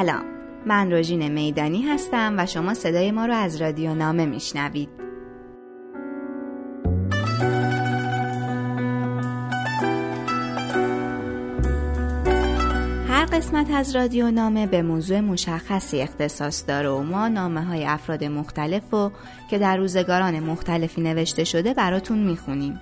سلام. 0.00 0.24
من 0.66 0.92
روژین 0.92 1.28
میدانی 1.28 1.82
هستم 1.82 2.34
و 2.38 2.46
شما 2.46 2.74
صدای 2.74 3.10
ما 3.10 3.26
رو 3.26 3.34
از 3.34 3.62
رادیو 3.62 3.94
نامه 3.94 4.26
میشنوید. 4.26 4.88
هر 13.08 13.24
قسمت 13.24 13.70
از 13.70 13.96
رادیو 13.96 14.30
نامه 14.30 14.66
به 14.66 14.82
موضوع 14.82 15.20
مشخصی 15.20 16.00
اختصاص 16.00 16.64
داره 16.68 16.88
و 16.88 17.02
ما 17.02 17.28
نامه 17.28 17.64
های 17.64 17.84
افراد 17.84 18.24
مختلف 18.24 18.94
و 18.94 19.10
که 19.50 19.58
در 19.58 19.76
روزگاران 19.76 20.40
مختلفی 20.40 21.00
نوشته 21.00 21.44
شده 21.44 21.74
براتون 21.74 22.18
می‌خونیم. 22.18 22.80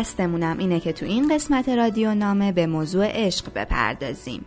قصدمونم 0.00 0.58
اینه 0.58 0.80
که 0.80 0.92
تو 0.92 1.06
این 1.06 1.34
قسمت 1.34 1.68
رادیو 1.68 2.14
نامه 2.14 2.52
به 2.52 2.66
موضوع 2.66 3.06
عشق 3.10 3.52
بپردازیم. 3.54 4.44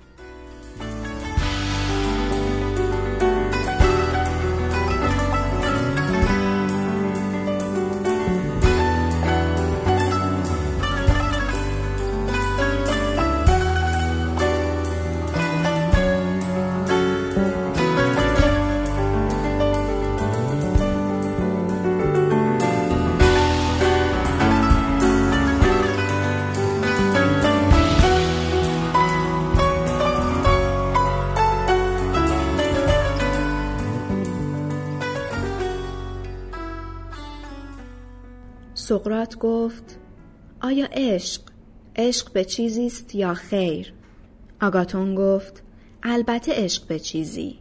سقرات 38.93 39.37
گفت 39.37 39.99
آیا 40.61 40.87
عشق 40.91 41.41
عشق 41.95 42.33
به 42.33 42.45
چیزی 42.45 42.85
است 42.85 43.15
یا 43.15 43.33
خیر؟ 43.33 43.93
آگاتون 44.61 45.15
گفت 45.15 45.63
البته 46.03 46.51
عشق 46.55 46.87
به 46.87 46.99
چیزی. 46.99 47.59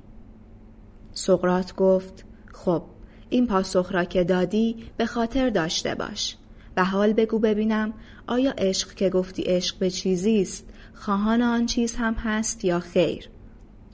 سقرات 1.13 1.77
گفت 1.77 2.25
خب 2.53 2.83
این 3.31 3.47
پاسخ 3.47 3.93
را 3.93 4.05
که 4.05 4.25
دادی 4.25 4.77
به 4.97 5.07
خاطر 5.07 5.51
داشته 5.51 5.95
باش 5.95 6.37
و 6.77 6.85
حال 6.85 7.13
بگو 7.13 7.39
ببینم 7.39 7.93
آیا 8.27 8.53
عشق 8.59 8.95
که 8.95 9.11
گفتی 9.11 9.43
عشق 9.43 9.79
به 9.79 9.91
چیزی 9.91 10.43
است 10.43 10.65
خواهان 10.95 11.43
آن 11.43 11.67
چیز 11.67 11.97
هم 11.97 12.15
هست 12.15 12.65
یا 12.65 12.81
خیر؟ 12.81 13.29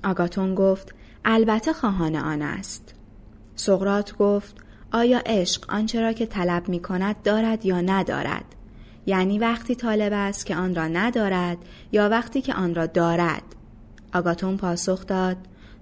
آگاتون 0.04 0.54
گفت 0.54 0.94
البته 1.24 1.72
خواهان 1.72 2.16
آن 2.16 2.42
است. 2.42 2.94
سقرات 3.54 4.16
گفت 4.16 4.67
آیا 4.92 5.22
عشق 5.26 5.64
آنچه 5.68 6.00
را 6.00 6.12
که 6.12 6.26
طلب 6.26 6.68
می 6.68 6.80
کند 6.80 7.22
دارد 7.22 7.66
یا 7.66 7.80
ندارد؟ 7.80 8.44
یعنی 9.06 9.38
وقتی 9.38 9.74
طالب 9.74 10.12
است 10.12 10.46
که 10.46 10.56
آن 10.56 10.74
را 10.74 10.88
ندارد 10.88 11.58
یا 11.92 12.08
وقتی 12.08 12.42
که 12.42 12.54
آن 12.54 12.74
را 12.74 12.86
دارد؟ 12.86 13.42
آگاتون 14.14 14.56
پاسخ 14.56 15.06
داد 15.06 15.36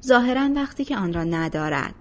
ظاهرا 0.06 0.50
وقتی 0.54 0.84
که 0.84 0.96
آن 0.96 1.12
را 1.12 1.24
ندارد. 1.24 1.94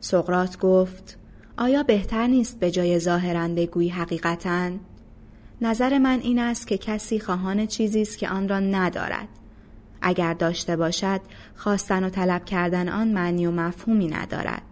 سقرات 0.00 0.58
گفت 0.58 1.18
آیا 1.58 1.82
بهتر 1.82 2.26
نیست 2.26 2.60
به 2.60 2.70
جای 2.70 2.98
ظاهرا 2.98 3.48
بگویی 3.48 3.88
حقیقتا؟ 3.88 4.70
نظر 5.60 5.98
من 5.98 6.20
این 6.20 6.38
است 6.38 6.66
که 6.66 6.78
کسی 6.78 7.20
خواهان 7.20 7.66
چیزی 7.66 8.02
است 8.02 8.18
که 8.18 8.28
آن 8.28 8.48
را 8.48 8.60
ندارد. 8.60 9.28
اگر 10.02 10.34
داشته 10.34 10.76
باشد 10.76 11.20
خواستن 11.56 12.04
و 12.04 12.10
طلب 12.10 12.44
کردن 12.44 12.88
آن 12.88 13.08
معنی 13.08 13.46
و 13.46 13.50
مفهومی 13.50 14.08
ندارد. 14.08 14.62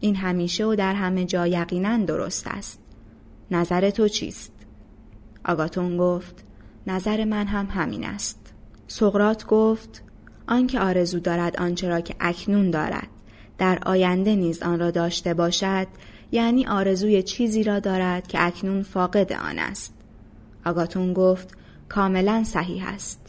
این 0.00 0.16
همیشه 0.16 0.66
و 0.66 0.74
در 0.74 0.94
همه 0.94 1.24
جا 1.24 1.46
یقینا 1.46 1.96
درست 1.96 2.46
است. 2.46 2.80
نظر 3.50 3.90
تو 3.90 4.08
چیست؟ 4.08 4.52
آگاتون 5.44 5.96
گفت 5.96 6.44
نظر 6.86 7.24
من 7.24 7.46
هم 7.46 7.66
همین 7.66 8.04
است. 8.04 8.52
سقرات 8.86 9.46
گفت 9.46 10.02
آنکه 10.48 10.80
آرزو 10.80 11.20
دارد 11.20 11.56
آنچه 11.56 11.88
را 11.88 12.00
که 12.00 12.14
اکنون 12.20 12.70
دارد 12.70 13.08
در 13.58 13.78
آینده 13.86 14.36
نیز 14.36 14.62
آن 14.62 14.80
را 14.80 14.90
داشته 14.90 15.34
باشد 15.34 15.86
یعنی 16.32 16.66
آرزوی 16.66 17.22
چیزی 17.22 17.64
را 17.64 17.80
دارد 17.80 18.26
که 18.26 18.46
اکنون 18.46 18.82
فاقد 18.82 19.32
آن 19.32 19.58
است. 19.58 19.94
آگاتون 20.66 21.12
گفت 21.12 21.48
کاملا 21.88 22.44
صحیح 22.44 22.88
است. 22.88 23.20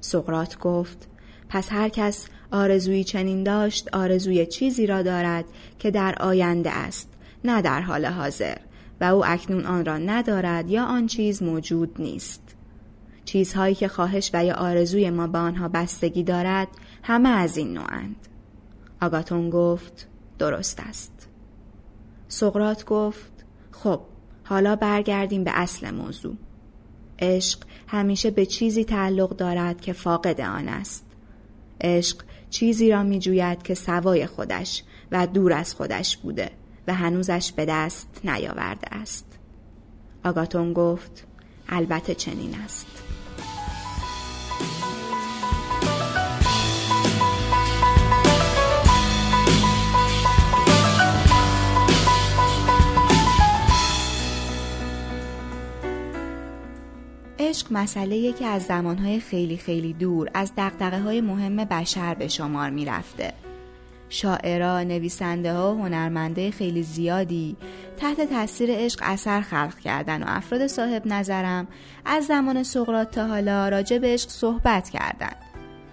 سقرات 0.00 0.58
گفت 0.58 1.08
پس 1.48 1.72
هر 1.72 1.88
کس 1.88 2.28
آرزویی 2.54 3.04
چنین 3.04 3.42
داشت 3.42 3.94
آرزوی 3.94 4.46
چیزی 4.46 4.86
را 4.86 5.02
دارد 5.02 5.44
که 5.78 5.90
در 5.90 6.14
آینده 6.20 6.70
است 6.70 7.08
نه 7.44 7.62
در 7.62 7.80
حال 7.80 8.06
حاضر. 8.06 8.58
و 9.00 9.04
او 9.04 9.26
اکنون 9.26 9.66
آن 9.66 9.84
را 9.84 9.98
ندارد 9.98 10.70
یا 10.70 10.84
آن 10.84 11.06
چیز 11.06 11.42
موجود 11.42 11.94
نیست. 11.98 12.42
چیزهایی 13.24 13.74
که 13.74 13.88
خواهش 13.88 14.30
و 14.34 14.44
یا 14.44 14.54
آرزوی 14.54 15.10
ما 15.10 15.26
به 15.26 15.38
آنها 15.38 15.68
بستگی 15.68 16.22
دارد 16.22 16.68
همه 17.02 17.28
از 17.28 17.56
این 17.56 17.72
نوعند. 17.72 18.16
آگاتون 19.02 19.50
گفت 19.50 20.08
درست 20.38 20.80
است. 20.80 21.28
سقرات 22.28 22.84
گفت 22.84 23.32
خب 23.70 24.00
حالا 24.44 24.76
برگردیم 24.76 25.44
به 25.44 25.50
اصل 25.54 25.90
موضوع. 25.90 26.34
عشق 27.18 27.58
همیشه 27.86 28.30
به 28.30 28.46
چیزی 28.46 28.84
تعلق 28.84 29.36
دارد 29.36 29.80
که 29.80 29.92
فاقد 29.92 30.40
آن 30.40 30.68
است. 30.68 31.04
عشق 31.80 32.22
چیزی 32.54 32.90
را 32.90 33.02
می 33.02 33.18
جوید 33.18 33.62
که 33.62 33.74
سوای 33.74 34.26
خودش 34.26 34.82
و 35.12 35.26
دور 35.26 35.52
از 35.52 35.74
خودش 35.74 36.16
بوده 36.16 36.50
و 36.86 36.94
هنوزش 36.94 37.52
به 37.52 37.64
دست 37.64 38.20
نیاورده 38.24 38.94
است. 38.96 39.26
آگاتون 40.24 40.72
گفت 40.72 41.26
البته 41.68 42.14
چنین 42.14 42.54
است. 42.54 42.86
عشق 57.38 57.66
مسئله 57.70 58.32
که 58.32 58.46
از 58.46 58.62
زمانهای 58.62 59.20
خیلی 59.20 59.56
خیلی 59.56 59.92
دور 59.92 60.30
از 60.34 60.52
دقدقه 60.56 61.00
های 61.00 61.20
مهم 61.20 61.56
بشر 61.56 62.14
به 62.14 62.28
شمار 62.28 62.70
می 62.70 62.84
رفته. 62.84 63.32
شاعرا، 64.08 64.82
نویسنده 64.82 65.52
ها 65.52 65.74
و 65.74 65.82
هنرمنده 65.82 66.50
خیلی 66.50 66.82
زیادی 66.82 67.56
تحت 67.96 68.20
تاثیر 68.20 68.70
عشق 68.72 69.00
اثر 69.02 69.40
خلق 69.40 69.78
کردن 69.78 70.22
و 70.22 70.26
افراد 70.28 70.66
صاحب 70.66 71.06
نظرم 71.06 71.68
از 72.04 72.24
زمان 72.26 72.62
سقراط 72.62 73.10
تا 73.10 73.26
حالا 73.26 73.68
راجع 73.68 73.98
به 73.98 74.06
عشق 74.06 74.30
صحبت 74.30 74.88
کردن. 74.90 75.34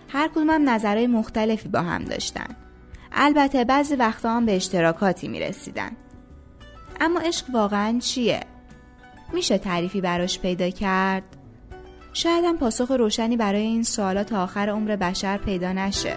هر 0.09 0.27
کدوم 0.27 0.49
هم 0.49 0.69
نظرهای 0.69 1.07
مختلفی 1.07 1.69
با 1.69 1.81
هم 1.81 2.03
داشتن. 2.03 2.55
البته 3.11 3.63
بعضی 3.63 3.95
وقتا 3.95 4.29
هم 4.31 4.45
به 4.45 4.55
اشتراکاتی 4.55 5.27
می 5.27 5.39
رسیدن. 5.39 5.91
اما 7.01 7.19
عشق 7.19 7.45
واقعا 7.53 7.99
چیه؟ 7.99 8.39
میشه 9.33 9.57
تعریفی 9.57 10.01
براش 10.01 10.39
پیدا 10.39 10.69
کرد؟ 10.69 11.23
شاید 12.13 12.45
هم 12.45 12.57
پاسخ 12.57 12.91
روشنی 12.91 13.37
برای 13.37 13.61
این 13.61 13.83
سوالات 13.83 14.33
آخر 14.33 14.69
عمر 14.69 14.95
بشر 14.95 15.37
پیدا 15.37 15.71
نشه. 15.71 16.15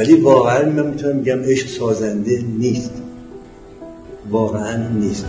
ولی 0.00 0.14
واقعا 0.14 0.70
من 0.70 0.86
می‌تونم 0.86 1.20
بگم 1.20 1.42
عشق 1.44 1.66
سازنده 1.66 2.42
نیست. 2.58 3.02
واقعا 4.30 4.88
نیست. 4.88 5.26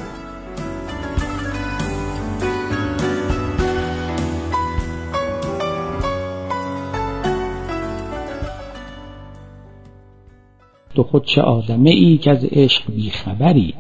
تو 10.96 11.04
خود 11.04 11.26
چه 11.26 11.42
آدمه 11.42 11.90
ای 11.90 12.18
که 12.18 12.32
از 12.32 12.46
عشق 12.46 12.92
بیخبری؟ 12.92 13.74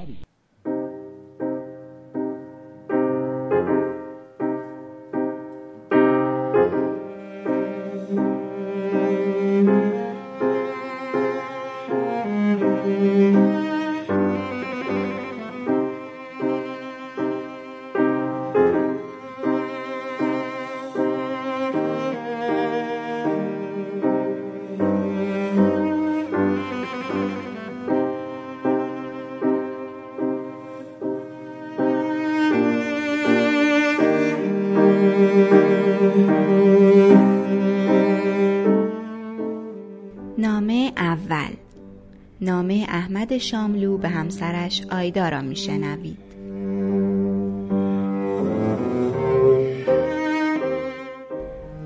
نامه 42.43 42.85
احمد 42.89 43.37
شاملو 43.37 43.97
به 43.97 44.09
همسرش 44.09 44.81
آیدا 44.91 45.29
را 45.29 45.41
میشنوید. 45.41 46.17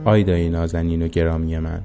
آیدای 0.05 0.49
نازنین 0.49 1.01
و 1.01 1.07
گرامی 1.07 1.59
من 1.59 1.81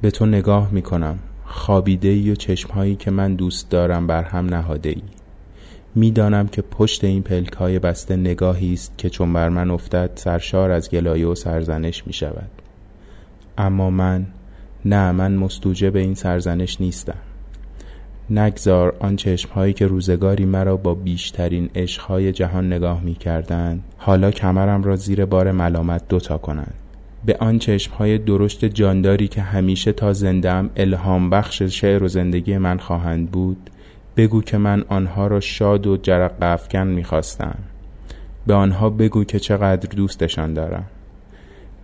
به 0.00 0.10
تو 0.10 0.26
نگاه 0.26 0.72
می 0.72 0.82
کنم 0.82 1.18
خوابیده 1.44 2.08
ای 2.08 2.30
و 2.30 2.34
چشمهایی 2.34 2.96
که 2.96 3.10
من 3.10 3.34
دوست 3.34 3.70
دارم 3.70 4.06
بر 4.06 4.22
هم 4.22 4.46
نهاده 4.46 4.88
ای 4.88 5.02
می‌دانم 5.94 6.48
که 6.48 6.62
پشت 6.62 7.04
این 7.04 7.22
پلک 7.22 7.52
های 7.52 7.78
بسته 7.78 8.16
نگاهی 8.16 8.72
است 8.72 8.98
که 8.98 9.10
چون 9.10 9.32
بر 9.32 9.48
من 9.48 9.70
افتد 9.70 10.10
سرشار 10.14 10.70
از 10.70 10.90
گلایه 10.90 11.26
و 11.26 11.34
سرزنش 11.34 12.06
می 12.06 12.12
شود 12.12 12.50
اما 13.58 13.90
من 13.90 14.26
نه 14.84 15.12
من 15.12 15.34
مستوجب 15.34 15.96
این 15.96 16.14
سرزنش 16.14 16.80
نیستم. 16.80 17.27
نگذار 18.30 18.96
آن 19.00 19.16
چشمهایی 19.16 19.72
که 19.72 19.86
روزگاری 19.86 20.44
مرا 20.44 20.76
با 20.76 20.94
بیشترین 20.94 21.70
عشقهای 21.74 22.32
جهان 22.32 22.72
نگاه 22.72 23.00
می 23.02 23.14
کردن 23.14 23.80
حالا 23.96 24.30
کمرم 24.30 24.82
را 24.82 24.96
زیر 24.96 25.24
بار 25.24 25.52
ملامت 25.52 26.08
دوتا 26.08 26.38
کنند. 26.38 26.74
به 27.24 27.36
آن 27.40 27.58
چشمهای 27.58 28.18
درشت 28.18 28.64
جانداری 28.64 29.28
که 29.28 29.42
همیشه 29.42 29.92
تا 29.92 30.12
زندم 30.12 30.70
الهام 30.76 31.30
بخش 31.30 31.62
شعر 31.62 32.02
و 32.02 32.08
زندگی 32.08 32.58
من 32.58 32.78
خواهند 32.78 33.30
بود 33.30 33.70
بگو 34.16 34.42
که 34.42 34.58
من 34.58 34.84
آنها 34.88 35.26
را 35.26 35.40
شاد 35.40 35.86
و 35.86 35.96
جرق 35.96 36.32
افکن 36.42 36.86
می‌خواستم. 36.86 37.58
به 38.46 38.54
آنها 38.54 38.90
بگو 38.90 39.24
که 39.24 39.38
چقدر 39.38 39.88
دوستشان 39.96 40.54
دارم. 40.54 40.84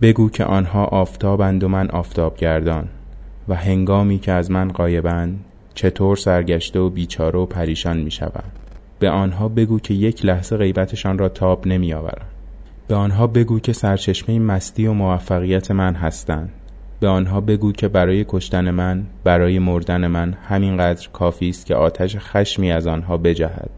بگو 0.01 0.29
که 0.29 0.43
آنها 0.43 0.85
آفتابند 0.85 1.63
و 1.63 1.67
من 1.67 1.89
آفتاب 1.89 2.37
گردان 2.37 2.87
و 3.47 3.55
هنگامی 3.55 4.19
که 4.19 4.31
از 4.31 4.51
من 4.51 4.71
قایبند 4.71 5.39
چطور 5.75 6.15
سرگشته 6.15 6.79
و 6.79 6.89
بیچاره 6.89 7.39
و 7.39 7.45
پریشان 7.45 7.97
می 7.97 8.11
به 8.99 9.09
آنها 9.09 9.49
بگو 9.49 9.79
که 9.79 9.93
یک 9.93 10.25
لحظه 10.25 10.57
غیبتشان 10.57 11.17
را 11.17 11.29
تاب 11.29 11.67
نمی 11.67 11.93
آورم. 11.93 12.27
به 12.87 12.95
آنها 12.95 13.27
بگو 13.27 13.59
که 13.59 13.73
سرچشمه 13.73 14.39
مستی 14.39 14.87
و 14.87 14.93
موفقیت 14.93 15.71
من 15.71 15.93
هستند. 15.93 16.49
به 16.99 17.07
آنها 17.07 17.41
بگو 17.41 17.71
که 17.71 17.87
برای 17.87 18.25
کشتن 18.27 18.71
من، 18.71 19.05
برای 19.23 19.59
مردن 19.59 20.07
من 20.07 20.33
همینقدر 20.33 21.09
کافی 21.13 21.49
است 21.49 21.65
که 21.65 21.75
آتش 21.75 22.15
خشمی 22.19 22.71
از 22.71 22.87
آنها 22.87 23.17
بجهد. 23.17 23.69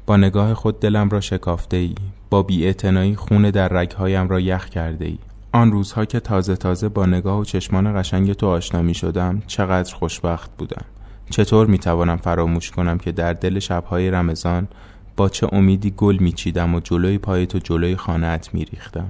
با 0.06 0.16
نگاه 0.16 0.54
خود 0.54 0.80
دلم 0.80 1.08
را 1.08 1.20
شکافته 1.20 1.76
ای 1.76 1.94
با 2.30 2.42
بیاعتنایی 2.42 3.16
خون 3.16 3.50
در 3.50 3.68
رگهایم 3.68 4.28
را 4.28 4.40
یخ 4.40 4.68
کرده 4.68 5.04
ای 5.04 5.18
آن 5.52 5.72
روزها 5.72 6.04
که 6.04 6.20
تازه 6.20 6.56
تازه 6.56 6.88
با 6.88 7.06
نگاه 7.06 7.38
و 7.40 7.44
چشمان 7.44 8.00
قشنگ 8.00 8.32
تو 8.32 8.46
آشنا 8.46 8.82
می 8.82 8.94
شدم 8.94 9.42
چقدر 9.46 9.94
خوشبخت 9.94 10.50
بودم. 10.58 10.84
چطور 11.30 11.66
می 11.66 11.78
توانم 11.78 12.16
فراموش 12.16 12.70
کنم 12.70 12.98
که 12.98 13.12
در 13.12 13.32
دل 13.32 13.58
شبهای 13.58 14.10
رمضان 14.10 14.68
با 15.16 15.28
چه 15.28 15.48
امیدی 15.52 15.90
گل 15.90 16.16
می 16.16 16.32
چیدم 16.32 16.74
و 16.74 16.80
جلوی 16.80 17.18
پای 17.18 17.46
تو 17.46 17.58
جلوی 17.58 17.96
خانهت 17.96 18.54
می 18.54 18.64
ریختم 18.64 19.08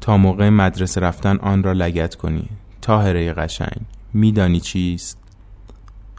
تا 0.00 0.16
موقع 0.16 0.48
مدرسه 0.48 1.00
رفتن 1.00 1.36
آن 1.36 1.62
را 1.62 1.72
لگت 1.72 2.14
کنی. 2.14 2.48
تاهره 2.82 3.32
قشنگ. 3.32 3.80
میدانی 4.14 4.60
چیست؟ 4.60 5.18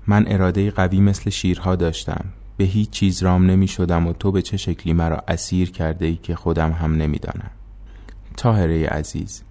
من 0.08 0.26
اراده 0.28 0.72
قوی 0.72 1.00
مثل 1.02 1.30
شیرها 1.30 1.76
داشتم. 1.76 2.26
به 2.58 2.64
هیچ 2.64 2.90
چیز 2.90 3.24
رام 3.24 3.46
نمی 3.46 3.68
شدم 3.68 4.08
و 4.08 4.14
تو 4.14 4.32
به 4.32 4.42
چه 4.42 4.58
شکلی 4.58 4.94
مرا 4.94 5.24
اسیر 5.28 5.72
کرده 5.72 6.06
ای 6.06 6.16
که 6.16 6.36
خودم 6.36 6.72
هم 6.72 6.96
نمی‌دانم؟ 6.96 7.52
تاهره 8.38 8.88
عزیز 8.88 9.44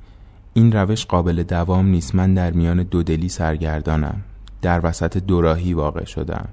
این 0.55 0.73
روش 0.73 1.07
قابل 1.07 1.43
دوام 1.43 1.87
نیست. 1.87 2.15
من 2.15 2.35
در 2.35 2.51
میان 2.51 2.83
دودلی 2.83 3.29
سرگردانم. 3.29 4.21
در 4.63 4.81
وسط 4.87 5.19
دوراهی 5.19 5.75
واقع 5.75 6.05
شدم. 6.05 6.49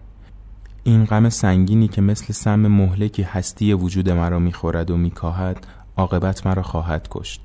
این 0.83 1.05
غم 1.05 1.29
سنگینی 1.29 1.87
که 1.87 2.01
مثل 2.01 2.33
سم 2.33 2.67
مهلکی 2.67 3.23
هستی 3.23 3.73
وجود 3.73 4.09
مرا 4.09 4.39
می‌خورد 4.39 4.91
و 4.91 4.97
میکاهد 4.97 5.67
عاقبت 5.97 6.47
مرا 6.47 6.61
خواهد 6.61 7.07
کشت. 7.11 7.41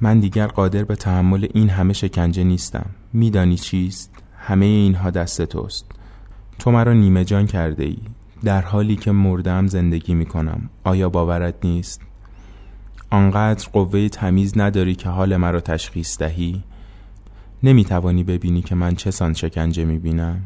من 0.00 0.20
دیگر 0.20 0.46
قادر 0.46 0.84
به 0.84 0.96
تحمل 0.96 1.48
این 1.54 1.70
همه 1.70 1.92
شکنجه 1.92 2.44
نیستم. 2.44 2.86
میدانی 3.12 3.56
چیست؟ 3.56 4.10
همه 4.38 4.66
اینها 4.66 5.10
دست 5.10 5.42
توست. 5.42 5.86
تو 6.58 6.70
مرا 6.70 6.92
نیمه 6.92 7.24
جان 7.24 7.46
کرده 7.46 7.84
ای 7.84 7.98
در 8.44 8.62
حالی 8.62 8.96
که 8.96 9.12
مردم 9.12 9.66
زندگی 9.66 10.14
می 10.14 10.26
کنم 10.26 10.70
آیا 10.84 11.08
باورت 11.08 11.54
نیست؟ 11.64 12.00
آنقدر 13.10 13.68
قوه 13.72 14.08
تمیز 14.08 14.58
نداری 14.58 14.94
که 14.94 15.08
حال 15.08 15.36
مرا 15.36 15.60
تشخیص 15.60 16.18
دهی؟ 16.18 16.62
نمی 17.62 17.84
توانی 17.84 18.24
ببینی 18.24 18.62
که 18.62 18.74
من 18.74 18.94
چه 18.94 19.10
سان 19.10 19.32
شکنجه 19.32 19.84
می 19.84 19.98
بینم 19.98 20.42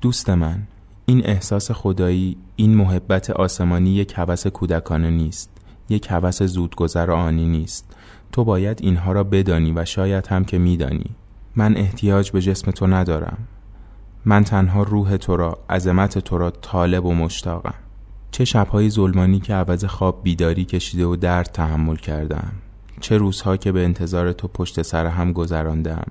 دوست 0.00 0.30
من 0.30 0.62
این 1.06 1.26
احساس 1.26 1.70
خدایی 1.70 2.36
این 2.56 2.74
محبت 2.74 3.30
آسمانی 3.30 3.90
یک 3.90 4.12
هوس 4.16 4.46
کودکانه 4.46 5.10
نیست 5.10 5.54
یک 5.88 6.06
هوس 6.10 6.42
زودگذر 6.42 7.10
آنی 7.10 7.46
نیست. 7.46 7.96
تو 8.32 8.44
باید 8.44 8.78
اینها 8.82 9.12
را 9.12 9.24
بدانی 9.24 9.72
و 9.72 9.84
شاید 9.84 10.26
هم 10.26 10.44
که 10.44 10.58
میدانی. 10.58 11.10
من 11.56 11.76
احتیاج 11.76 12.30
به 12.30 12.40
جسم 12.40 12.70
تو 12.70 12.86
ندارم. 12.86 13.38
من 14.24 14.44
تنها 14.44 14.82
روح 14.82 15.16
تو 15.16 15.36
را 15.36 15.58
عظمت 15.70 16.18
تو 16.18 16.38
را 16.38 16.50
طالب 16.50 17.04
و 17.04 17.14
مشتاقم. 17.14 17.74
چه 18.30 18.44
شبهای 18.44 18.90
ظلمانی 18.90 19.40
که 19.40 19.54
عوض 19.54 19.84
خواب 19.84 20.20
بیداری 20.22 20.64
کشیده 20.64 21.06
و 21.06 21.16
درد 21.16 21.50
تحمل 21.52 21.96
کردم. 21.96 22.52
چه 23.00 23.16
روزها 23.16 23.56
که 23.56 23.72
به 23.72 23.84
انتظار 23.84 24.32
تو 24.32 24.48
پشت 24.48 24.82
سر 24.82 25.06
هم 25.06 25.32
گذراندم. 25.32 26.06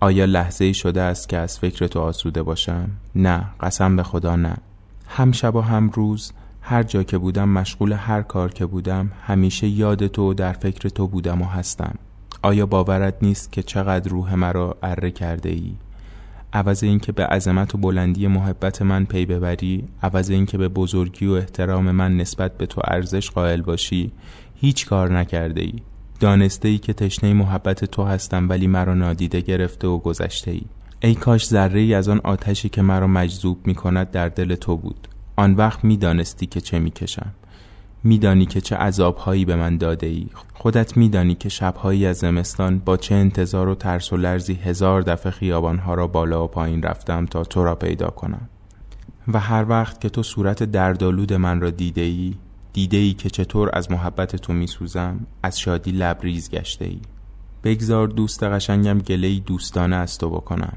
آیا 0.00 0.24
لحظه 0.24 0.64
ای 0.64 0.74
شده 0.74 1.02
است 1.02 1.28
که 1.28 1.36
از 1.36 1.58
فکر 1.58 1.86
تو 1.86 2.00
آسوده 2.00 2.42
باشم؟ 2.42 2.88
نه 3.14 3.44
قسم 3.60 3.96
به 3.96 4.02
خدا 4.02 4.36
نه 4.36 4.56
هم 5.08 5.32
شب 5.32 5.56
و 5.56 5.60
هم 5.60 5.90
روز 5.90 6.32
هر 6.60 6.82
جا 6.82 7.02
که 7.02 7.18
بودم 7.18 7.48
مشغول 7.48 7.92
هر 7.92 8.22
کار 8.22 8.52
که 8.52 8.66
بودم 8.66 9.12
همیشه 9.22 9.66
یاد 9.66 10.06
تو 10.06 10.30
و 10.30 10.34
در 10.34 10.52
فکر 10.52 10.88
تو 10.88 11.06
بودم 11.06 11.42
و 11.42 11.44
هستم 11.44 11.94
آیا 12.42 12.66
باورت 12.66 13.14
نیست 13.22 13.52
که 13.52 13.62
چقدر 13.62 14.10
روح 14.10 14.34
مرا 14.34 14.76
اره 14.82 15.10
کرده 15.10 15.48
ای؟ 15.48 15.72
عوض 16.52 16.84
اینکه 16.84 17.12
به 17.12 17.26
عظمت 17.26 17.74
و 17.74 17.78
بلندی 17.78 18.26
محبت 18.26 18.82
من 18.82 19.04
پی 19.04 19.26
ببری 19.26 19.88
عوض 20.02 20.30
اینکه 20.30 20.58
به 20.58 20.68
بزرگی 20.68 21.26
و 21.26 21.32
احترام 21.32 21.90
من 21.90 22.16
نسبت 22.16 22.58
به 22.58 22.66
تو 22.66 22.80
ارزش 22.84 23.30
قائل 23.30 23.62
باشی 23.62 24.12
هیچ 24.54 24.86
کار 24.86 25.18
نکرده 25.18 25.60
ای 25.60 25.74
دانسته 26.20 26.68
ای 26.68 26.78
که 26.78 26.92
تشنه 26.92 27.32
محبت 27.32 27.84
تو 27.84 28.04
هستم 28.04 28.48
ولی 28.48 28.66
مرا 28.66 28.94
نادیده 28.94 29.40
گرفته 29.40 29.88
و 29.88 29.98
گذشته 29.98 30.50
ای 30.50 30.62
ای 31.00 31.14
کاش 31.14 31.46
ذره 31.46 31.80
ای 31.80 31.94
از 31.94 32.08
آن 32.08 32.20
آتشی 32.24 32.68
که 32.68 32.82
مرا 32.82 33.06
مجذوب 33.06 33.66
می 33.66 33.74
کند 33.74 34.10
در 34.10 34.28
دل 34.28 34.54
تو 34.54 34.76
بود. 34.76 35.08
آن 35.36 35.54
وقت 35.54 35.84
می 35.84 35.96
دانستی 35.96 36.46
که 36.46 36.60
چه 36.60 36.78
می 36.78 36.90
کشم 36.90 37.32
میدانی 38.04 38.46
که 38.46 38.60
چه 38.60 38.76
عذابهایی 38.76 39.44
به 39.44 39.56
من 39.56 39.76
داده 39.76 40.06
ای 40.06 40.26
خودت 40.54 40.96
میدانی 40.96 41.34
که 41.34 41.48
شبهایی 41.48 42.06
از 42.06 42.16
زمستان 42.16 42.78
با 42.78 42.96
چه 42.96 43.14
انتظار 43.14 43.68
و 43.68 43.74
ترس 43.74 44.12
و 44.12 44.16
لرزی 44.16 44.54
هزار 44.54 45.02
دفعه 45.02 45.32
خیابانها 45.32 45.94
را 45.94 46.06
بالا 46.06 46.44
و 46.44 46.46
پایین 46.46 46.82
رفتم 46.82 47.26
تا 47.26 47.44
تو 47.44 47.64
را 47.64 47.74
پیدا 47.74 48.06
کنم. 48.06 48.48
و 49.32 49.40
هر 49.40 49.64
وقت 49.68 50.00
که 50.00 50.08
تو 50.08 50.22
صورت 50.22 50.62
دردالود 50.62 51.32
من 51.32 51.60
را 51.60 51.70
دیده 51.70 52.00
ای 52.00 52.34
دیده 52.76 52.96
ای 52.96 53.12
که 53.12 53.30
چطور 53.30 53.70
از 53.72 53.90
محبت 53.90 54.36
تو 54.36 54.52
میسوزم 54.52 55.26
از 55.42 55.60
شادی 55.60 55.90
لبریز 55.90 56.50
گشته 56.50 56.84
ای 56.84 57.00
بگذار 57.64 58.08
دوست 58.08 58.42
قشنگم 58.42 58.98
گله 58.98 59.38
دوستانه 59.38 59.96
از 59.96 60.18
تو 60.18 60.30
بکنم. 60.30 60.76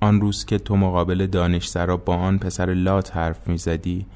آن 0.00 0.20
روز 0.20 0.44
که 0.44 0.58
تو 0.58 0.76
مقابل 0.76 1.26
دانش 1.26 1.68
سرا 1.68 1.96
با 1.96 2.14
آن 2.14 2.38
پسر 2.38 2.74
لات 2.74 3.16
حرف 3.16 3.48
می‌زدی 3.48 4.06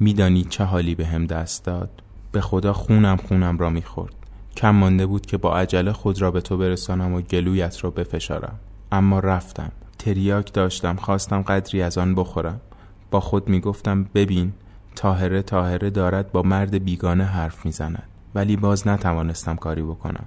میدانی 0.00 0.44
چه 0.44 0.64
حالی 0.64 0.94
به 0.94 1.06
هم 1.06 1.26
دست 1.26 1.64
داد. 1.64 1.90
به 2.32 2.40
خدا 2.40 2.72
خونم 2.72 3.16
خونم 3.16 3.58
را 3.58 3.70
می‌خورد. 3.70 4.14
کم 4.56 4.70
مانده 4.70 5.06
بود 5.06 5.26
که 5.26 5.36
با 5.36 5.56
عجله 5.56 5.92
خود 5.92 6.22
را 6.22 6.30
به 6.30 6.40
تو 6.40 6.56
برسانم 6.56 7.14
و 7.14 7.20
گلویت 7.20 7.84
را 7.84 7.90
بفشارم. 7.90 8.58
اما 8.92 9.18
رفتم. 9.18 9.72
تریاک 9.98 10.52
داشتم. 10.52 10.96
خواستم 10.96 11.42
قدری 11.42 11.82
از 11.82 11.98
آن 11.98 12.14
بخورم. 12.14 12.60
با 13.10 13.20
خود 13.20 13.48
می‌گفتم 13.48 14.04
ببین 14.14 14.52
تاهره 14.96 15.42
تاهره 15.42 15.90
دارد 15.90 16.32
با 16.32 16.42
مرد 16.42 16.84
بیگانه 16.84 17.24
حرف 17.24 17.66
می‌زند. 17.66 18.02
ولی 18.34 18.56
باز 18.56 18.88
نتوانستم 18.88 19.56
کاری 19.56 19.82
بکنم. 19.82 20.24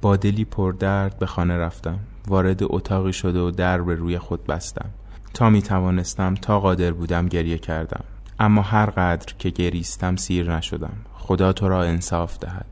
با 0.00 0.16
دلی 0.16 0.44
پردرد 0.44 1.18
به 1.18 1.26
خانه 1.26 1.56
رفتم. 1.58 1.98
وارد 2.28 2.60
اتاقی 2.62 3.12
شده 3.12 3.40
و 3.40 3.50
در 3.50 3.82
به 3.82 3.94
روی 3.94 4.18
خود 4.18 4.46
بستم. 4.46 4.90
تا 5.34 5.50
می 5.50 5.62
توانستم 5.62 6.34
تا 6.34 6.60
قادر 6.60 6.92
بودم 6.92 7.28
گریه 7.28 7.58
کردم. 7.58 8.04
اما 8.38 8.62
هر 8.62 8.86
قدر 8.86 9.34
که 9.38 9.50
گریستم 9.50 10.16
سیر 10.16 10.56
نشدم. 10.56 10.96
خدا 11.14 11.52
تو 11.52 11.68
را 11.68 11.82
انصاف 11.82 12.38
دهد. 12.38 12.66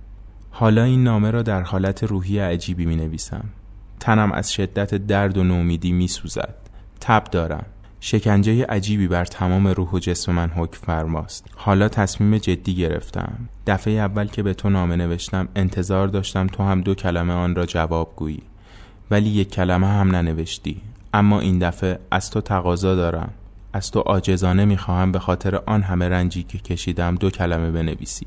حالا 0.50 0.82
این 0.82 1.04
نامه 1.04 1.30
را 1.30 1.42
در 1.42 1.62
حالت 1.62 2.04
روحی 2.04 2.38
عجیبی 2.38 2.86
می 2.86 2.96
نویسم 2.96 3.44
تنم 4.00 4.32
از 4.32 4.52
شدت 4.52 4.94
درد 4.94 5.38
و 5.38 5.44
نومیدی 5.44 5.92
می 5.92 6.08
سوزد 6.08 6.54
تب 7.00 7.24
دارم. 7.24 7.64
شکنجه 8.04 8.64
عجیبی 8.64 9.08
بر 9.08 9.24
تمام 9.24 9.68
روح 9.68 9.90
و 9.90 9.98
جسم 9.98 10.32
من 10.32 10.50
حکم 10.50 10.86
فرماست. 10.86 11.44
حالا 11.56 11.88
تصمیم 11.88 12.38
جدی 12.38 12.74
گرفتم. 12.74 13.32
دفعه 13.66 13.92
اول 13.92 14.26
که 14.26 14.42
به 14.42 14.54
تو 14.54 14.70
نامه 14.70 14.96
نوشتم 14.96 15.48
انتظار 15.56 16.08
داشتم 16.08 16.46
تو 16.46 16.62
هم 16.62 16.80
دو 16.80 16.94
کلمه 16.94 17.32
آن 17.32 17.54
را 17.54 17.66
جواب 17.66 18.12
گویی. 18.16 18.42
ولی 19.10 19.28
یک 19.28 19.50
کلمه 19.50 19.86
هم 19.86 20.16
ننوشتی. 20.16 20.80
اما 21.14 21.40
این 21.40 21.58
دفعه 21.58 21.98
از 22.10 22.30
تو 22.30 22.40
تقاضا 22.40 22.94
دارم. 22.94 23.30
از 23.72 23.90
تو 23.90 24.00
عاجزانه 24.00 24.64
می‌خواهم 24.64 25.12
به 25.12 25.18
خاطر 25.18 25.56
آن 25.66 25.82
همه 25.82 26.08
رنجی 26.08 26.42
که 26.42 26.58
کشیدم 26.58 27.14
دو 27.14 27.30
کلمه 27.30 27.70
بنویسی. 27.70 28.26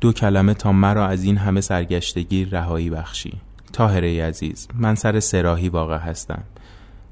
دو 0.00 0.12
کلمه 0.12 0.54
تا 0.54 0.72
مرا 0.72 1.06
از 1.06 1.24
این 1.24 1.36
همه 1.36 1.60
سرگشتگی 1.60 2.44
رهایی 2.44 2.90
بخشی. 2.90 3.32
تاهره 3.72 4.24
عزیز 4.24 4.68
من 4.74 4.94
سر 4.94 5.20
سراحی 5.20 5.68
واقع 5.68 5.98
هستم. 5.98 6.42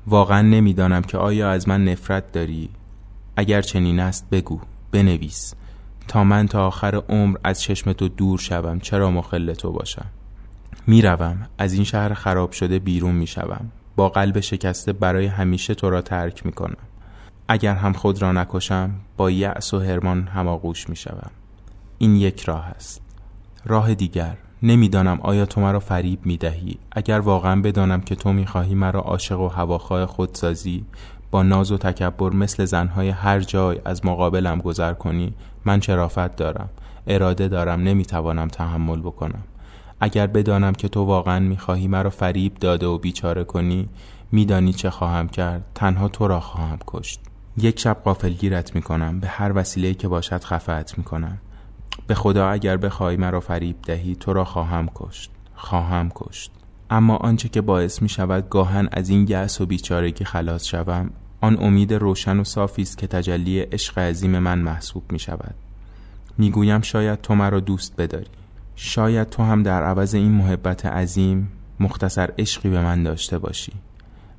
واقعا 0.07 0.43
نمی‌دانم 0.43 1.03
که 1.03 1.19
آیا 1.19 1.51
از 1.51 1.69
من 1.69 1.85
نفرت 1.85 2.33
داری. 2.33 2.71
اگر 3.37 3.63
چنین 3.63 4.01
است 4.01 4.31
بگو 4.31 4.61
بنویس. 4.93 5.55
تا 6.09 6.25
من 6.25 6.49
تا 6.49 6.67
آخر 6.67 6.95
عمر 6.95 7.37
از 7.45 7.63
چشم 7.63 7.93
تو 7.93 8.09
دور 8.09 8.39
شوم 8.39 8.81
چرا 8.81 9.11
مخل 9.11 9.55
تو 9.55 9.73
باشم؟ 9.73 10.07
می‌روم. 10.87 11.47
از 11.59 11.73
این 11.73 11.85
شهر 11.85 12.15
خراب 12.15 12.53
شده 12.53 12.79
بیرون 12.79 13.15
می‌شوم. 13.15 13.71
با 13.97 14.09
قلب 14.09 14.41
شکسته 14.41 14.93
برای 14.93 15.27
همیشه 15.27 15.75
تو 15.75 15.91
را 15.91 16.03
ترک 16.03 16.47
می‌کنم. 16.47 16.77
اگر 17.49 17.75
هم 17.75 17.93
خود 17.93 18.23
را 18.23 18.33
نکشم 18.33 18.91
با 19.17 19.31
یأس 19.31 19.75
و 19.75 19.79
هرمان 19.79 20.27
هماغوش 20.27 20.89
می‌شوم. 20.89 21.31
این 21.99 22.17
یک 22.17 22.43
راه 22.43 22.67
است. 22.67 23.01
راه 23.65 23.95
دیگر. 23.95 24.37
نمی‌دانم 24.67 25.19
آیا 25.23 25.47
تو 25.47 25.61
مرا 25.61 25.81
فریب 25.81 26.27
می 26.27 26.37
دهی 26.37 26.79
اگر 26.93 27.19
واقعا 27.19 27.61
بدانم 27.61 28.01
که 28.01 28.15
تو 28.15 28.33
می 28.33 28.47
خواهی 28.47 28.75
مرا 28.75 29.01
عاشق 29.01 29.41
و 29.41 29.49
هواخواه 29.49 30.07
خود 30.07 30.35
سازی 30.35 30.85
با 31.31 31.43
ناز 31.43 31.73
و 31.73 31.79
تکبر 31.79 32.31
مثل 32.31 32.65
زنهای 32.65 33.09
هر 33.09 33.41
جای 33.41 33.81
از 33.85 34.07
مقابلم 34.07 34.59
گذر 34.59 34.93
کنی 34.93 35.35
من 35.65 35.81
شرافت 35.81 36.37
دارم. 36.37 36.69
اراده 37.07 37.49
دارم 37.49 37.81
نمی‌توانم 37.81 38.49
تحمل 38.49 39.01
بکنم. 39.01 39.43
اگر 40.01 40.27
بدانم 40.27 40.73
که 40.73 40.89
تو 40.89 41.05
واقعا 41.05 41.39
می‌خواهی 41.39 41.89
مرا 41.89 42.11
فریب 42.11 42.55
داده 42.55 42.87
و 42.87 42.99
بیچاره 42.99 43.45
کنی 43.45 43.89
میدانی 44.33 44.73
چه 44.73 44.91
خواهم 44.91 45.29
کرد. 45.29 45.65
تنها 45.75 46.09
تو 46.09 46.29
را 46.29 46.41
خواهم 46.41 46.79
کشت. 46.87 47.21
یک 47.57 47.81
شب 47.81 47.97
قافلگیرت 48.05 48.75
می‌کنم. 48.75 49.21
به 49.21 49.29
هر 49.29 49.53
وسیله 49.55 49.95
که 49.95 50.09
باشد 50.09 50.45
خفت 50.45 50.99
می‌کنم. 50.99 51.39
به 52.07 52.15
خدا 52.15 52.49
اگر 52.49 52.77
بخواهی 52.77 53.17
مرا 53.17 53.41
فریب 53.41 53.77
دهی 53.83 54.17
تو 54.17 54.33
را 54.33 54.45
خواهم 54.45 54.91
کشت 54.95 55.31
خواهم 55.55 56.11
کشت. 56.15 56.51
اما 56.91 57.17
آنچه 57.17 57.49
که 57.49 57.61
باعث 57.61 58.03
می 58.03 58.09
شود 58.09 58.49
گاهن 58.49 58.89
از 58.93 59.09
این 59.09 59.25
گس 59.25 59.61
و 59.61 59.67
بیچارگی 59.67 60.25
خلاص 60.25 60.65
شوم 60.65 61.11
آن 61.41 61.59
امید 61.61 61.95
روشن 61.95 62.39
و 62.39 62.45
صافی 62.45 62.83
است 62.83 62.99
که 62.99 63.07
تجلی 63.07 63.61
عشق 63.61 63.99
عظیم 63.99 64.39
من 64.39 64.59
محسوب 64.59 65.13
می 65.13 65.19
شود 65.19 65.55
می‌گویم 66.39 66.81
شاید 66.81 67.21
تو 67.21 67.35
مرا 67.35 67.61
دوست 67.61 67.97
بداری. 67.97 68.31
شاید 68.77 69.31
تو 69.31 69.43
هم 69.43 69.63
در 69.63 69.83
عوض 69.83 70.15
این 70.15 70.33
محبت 70.33 70.87
عظیم 70.87 71.53
مختصر 71.81 72.31
عشقی 72.39 72.69
به 72.69 72.81
من 72.81 73.03
داشته 73.03 73.39
باشی. 73.39 73.73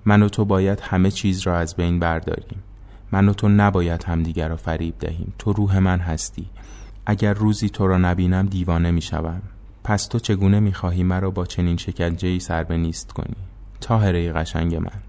من 0.06 0.24
و 0.24 0.30
تو 0.30 0.46
باید 0.46 0.80
همه 0.80 1.12
چیز 1.12 1.42
را 1.42 1.58
از 1.58 1.76
بین 1.76 2.00
برداریم. 2.00 2.64
من 3.12 3.30
و 3.30 3.34
تو 3.34 3.50
نباید 3.50 4.04
همدیگر 4.04 4.48
را 4.48 4.56
فریب 4.56 4.96
دهیم. 5.00 5.34
تو 5.40 5.54
روح 5.54 5.80
من 5.80 6.00
هستی. 6.00 6.46
اگر 7.06 7.34
روزی 7.34 7.70
تو 7.70 7.88
را 7.88 7.98
نبینم 7.98 8.46
دیوانه 8.46 8.92
می‌شوم 8.92 9.42
پس 9.84 10.08
تو 10.08 10.20
چگونه 10.20 10.60
می‌خواهی 10.60 11.04
مرا 11.04 11.32
با 11.32 11.46
چنین 11.46 11.78
شکنجه 11.78 12.28
ای 12.28 12.40
سر 12.40 12.64
به 12.64 12.78
نیست 12.78 13.12
کنی؟ 13.12 13.36
تاهره 13.82 14.32
قشنگ 14.32 14.76
من. 14.76 15.02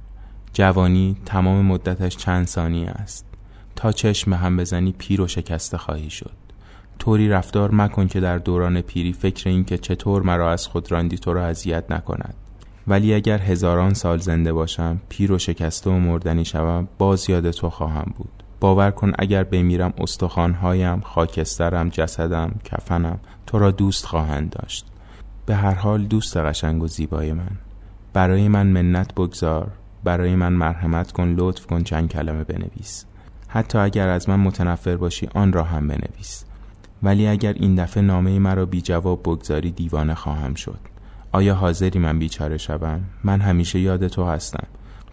جوانی 0.52 1.16
تمام 1.26 1.66
مدتش 1.66 2.16
چند 2.16 2.46
ثانیه 2.46 2.88
است. 2.88 3.26
تا 3.76 3.92
چشم 3.92 4.32
هم 4.32 4.56
بزنی 4.56 4.92
پیر 4.98 5.20
و 5.20 5.26
شکسته 5.26 5.78
خواهی 5.78 6.10
شد. 6.10 6.32
طوری 6.98 7.28
رفتار 7.28 7.74
مکن 7.74 8.06
که 8.06 8.20
در 8.20 8.38
دوران 8.38 8.80
پیری 8.80 9.12
فکر 9.12 9.48
این 9.48 9.64
که 9.64 9.78
چطور 9.78 10.22
مرا 10.22 10.52
از 10.52 10.66
خود 10.66 10.92
راندی 10.92 11.18
تو 11.18 11.32
را 11.32 11.46
اذیت 11.46 11.90
نکند. 11.90 12.34
ولی 12.86 13.14
اگر 13.14 13.38
هزاران 13.38 13.94
سال 13.94 14.18
زنده 14.18 14.52
باشم 14.52 15.00
پیر 15.08 15.32
و 15.32 15.38
شکسته 15.38 15.90
و 15.90 15.98
مردنی 15.98 16.44
شوم 16.44 16.88
باز 16.98 17.30
یاد 17.30 17.50
تو 17.50 17.70
خواهم 17.70 18.12
بود. 18.18 18.35
باور 18.60 18.90
کن 18.90 19.12
اگر 19.18 19.44
بمیرم 19.44 19.92
استخوانهایم 19.98 21.00
خاکسترم 21.00 21.88
جسدم 21.88 22.54
کفنم 22.64 23.18
تو 23.46 23.58
را 23.58 23.70
دوست 23.70 24.06
خواهند 24.06 24.50
داشت. 24.50 24.86
به 25.46 25.54
هر 25.54 25.74
حال 25.74 26.04
دوست 26.04 26.36
قشنگ 26.36 26.82
و 26.82 26.88
زیبای 26.88 27.32
من. 27.32 27.50
برای 28.12 28.48
من 28.48 28.66
منت 28.66 29.14
بگذار 29.14 29.70
برای 30.04 30.34
من 30.34 30.52
مرحمت 30.52 31.12
کن 31.12 31.34
لطف 31.38 31.66
کن 31.66 31.82
چند 31.82 32.08
کلمه 32.08 32.44
بنویس. 32.44 33.04
حتی 33.48 33.78
اگر 33.78 34.08
از 34.08 34.28
من 34.28 34.40
متنفر 34.40 34.96
باشی 34.96 35.28
آن 35.34 35.52
را 35.52 35.64
هم 35.64 35.88
بنویس. 35.88 36.44
ولی 37.02 37.26
اگر 37.26 37.52
این 37.52 37.74
دفعه 37.74 38.02
نامه 38.02 38.38
مرا 38.38 38.66
بی 38.66 38.80
جواب 38.80 39.20
بگذاری 39.22 39.70
دیوانه 39.70 40.14
خواهم 40.14 40.54
شد. 40.54 40.78
آیا 41.32 41.54
حاضری 41.54 41.98
من 41.98 42.18
بیچاره 42.18 42.58
شوم؟ 42.58 43.00
من 43.24 43.40
همیشه 43.40 43.78
یاد 43.78 44.08
تو 44.08 44.24
هستم. 44.24 44.66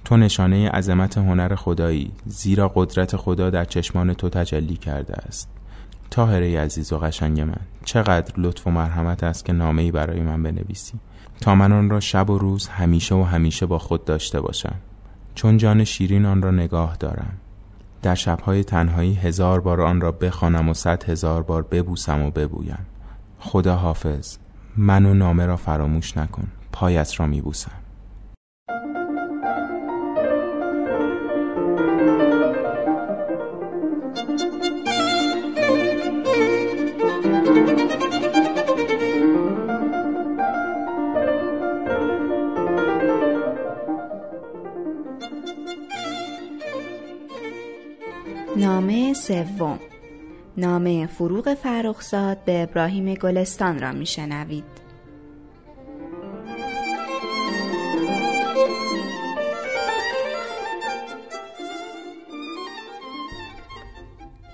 تو 0.06 0.18
نشانه 0.18 0.70
عظمت 0.70 1.18
هنر 1.18 1.56
خدایی 1.56 2.12
زیرا 2.26 2.72
قدرت 2.76 3.16
خدا 3.16 3.50
در 3.50 3.66
چشمان 3.66 4.14
تو 4.14 4.30
تجلی 4.30 4.78
کرده 4.78 5.14
است. 5.14 5.50
تاهره 6.12 6.60
عزیز 6.60 6.94
و 6.94 6.98
قشنگ 6.98 7.42
من 7.42 7.62
چقدر 7.86 8.34
لطف 8.38 8.68
و 8.68 8.72
مرحمت 8.72 9.24
است 9.24 9.46
که 9.46 9.54
نامه 9.54 9.82
ای 9.82 9.92
برای 9.92 10.22
من 10.22 10.44
بنویسی. 10.44 10.94
تا 11.42 11.56
من 11.56 11.72
آن 11.72 11.90
را 11.90 12.00
شب 12.00 12.30
و 12.30 12.38
روز 12.38 12.68
همیشه 12.68 13.16
و 13.16 13.24
همیشه 13.24 13.66
با 13.66 13.80
خود 13.80 14.06
داشته 14.06 14.42
باشم. 14.42 14.76
چون 15.36 15.58
جان 15.58 15.84
شیرین 15.84 16.26
آن 16.26 16.42
را 16.42 16.52
نگاه 16.52 16.96
دارم. 17.00 17.34
در 18.02 18.16
شبهای 18.16 18.64
تنهایی 18.64 19.14
هزار 19.14 19.62
بار 19.62 19.82
آن 19.82 20.02
را 20.02 20.12
بخوانم 20.12 20.70
و 20.70 20.74
صد 20.74 21.10
هزار 21.10 21.44
بار 21.44 21.62
ببوسم 21.62 22.22
و 22.22 22.32
ببویم. 22.32 22.86
خدا 23.40 23.76
حافظ 23.76 24.38
من 24.78 25.06
و 25.06 25.14
نامه 25.14 25.46
را 25.46 25.58
فراموش 25.58 26.18
نکن 26.18 26.48
پایت 26.72 27.20
را 27.20 27.28
میبوسم. 27.28 27.83
سوم. 49.14 49.80
نامه 50.58 51.08
فروغ 51.08 51.54
فرخزاد 51.54 52.46
به 52.46 52.64
ابراهیم 52.64 53.14
گلستان 53.14 53.80
را 53.80 53.92
میشنوید. 53.92 54.64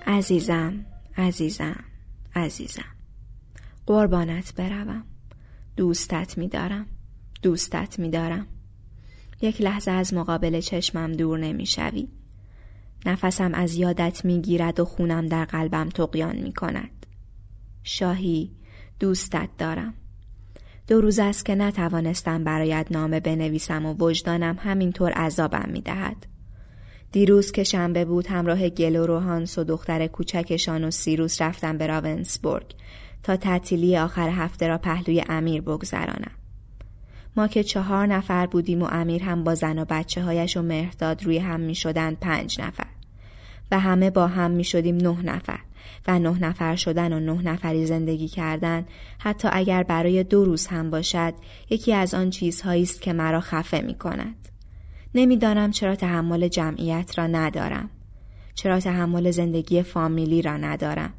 عزیزم 0.06 0.86
عزیزم 1.16 1.84
عزیزم. 2.34 2.82
قربانت 3.86 4.54
بروم. 4.54 5.04
دوستت 5.76 6.38
میدارم. 6.38 6.86
دوستت 7.42 7.98
میدارم. 7.98 8.46
یک 9.42 9.62
لحظه 9.62 9.90
از 9.90 10.14
مقابل 10.14 10.60
چشمم 10.60 11.12
دور 11.12 11.38
نمی‌شوی. 11.38 12.08
نفسم 13.06 13.54
از 13.54 13.74
یادت 13.74 14.24
می‌گیرد 14.24 14.80
و 14.80 14.84
خونم 14.84 15.26
در 15.26 15.44
قلبم 15.44 15.88
تقیان 15.88 16.36
می 16.36 16.52
کند. 16.52 17.06
شاهی 17.82 18.50
دوستت 19.00 19.48
دارم. 19.58 19.94
دو 20.88 21.00
روز 21.00 21.18
است 21.18 21.44
که 21.44 21.54
نتوانستم 21.54 22.44
برایت 22.44 22.86
نامه 22.90 23.20
بنویسم 23.20 23.86
و 23.86 23.94
وجدانم 23.94 24.58
همینطور 24.60 25.12
عذابم 25.12 25.68
می 25.72 25.80
دهد. 25.80 26.26
دیروز 27.12 27.52
که 27.52 27.64
شنبه 27.64 28.04
بود 28.04 28.26
همراه 28.26 28.68
گل 28.68 28.96
و 28.96 29.06
روهانس 29.06 29.58
و 29.58 29.64
دختر 29.64 30.06
کوچکشان 30.06 30.84
و 30.84 30.90
سیروس 30.90 31.42
رفتم 31.42 31.78
به 31.78 31.86
راونسبورگ 31.86 32.74
تا 33.22 33.36
تعطیلی 33.36 33.96
آخر 33.96 34.28
هفته 34.28 34.66
را 34.66 34.78
پهلوی 34.78 35.24
امیر 35.28 35.62
بگذرانم. 35.62 36.32
ما 37.36 37.48
که 37.48 37.64
چهار 37.64 38.06
نفر 38.06 38.46
بودیم 38.46 38.82
و 38.82 38.88
امیر 38.92 39.22
هم 39.22 39.44
با 39.44 39.54
زن 39.54 39.78
و 39.78 39.84
بچه 39.84 40.22
هایش 40.22 40.56
و 40.56 40.62
مهرداد 40.62 41.24
روی 41.24 41.38
هم 41.38 41.60
می 41.60 41.74
شدن 41.74 42.14
پنج 42.14 42.60
نفر 42.60 42.89
و 43.70 43.80
همه 43.80 44.10
با 44.10 44.26
هم 44.26 44.50
می 44.50 44.64
شدیم 44.64 44.96
نه 44.96 45.22
نفر 45.22 45.60
و 46.08 46.18
نه 46.18 46.38
نفر 46.38 46.76
شدن 46.76 47.12
و 47.12 47.20
نه 47.20 47.42
نفری 47.42 47.86
زندگی 47.86 48.28
کردن 48.28 48.86
حتی 49.18 49.48
اگر 49.52 49.82
برای 49.82 50.24
دو 50.24 50.44
روز 50.44 50.66
هم 50.66 50.90
باشد 50.90 51.34
یکی 51.70 51.92
از 51.92 52.14
آن 52.14 52.30
چیزهایی 52.30 52.82
است 52.82 53.02
که 53.02 53.12
مرا 53.12 53.40
خفه 53.40 53.80
می 53.80 53.94
کند. 53.94 54.48
نمی‌دانم 55.14 55.70
چرا 55.70 55.96
تحمل 55.96 56.48
جمعیت 56.48 57.18
را 57.18 57.26
ندارم. 57.26 57.90
چرا 58.54 58.80
تحمل 58.80 59.30
زندگی 59.30 59.82
فامیلی 59.82 60.42
را 60.42 60.56
ندارم. 60.56 61.12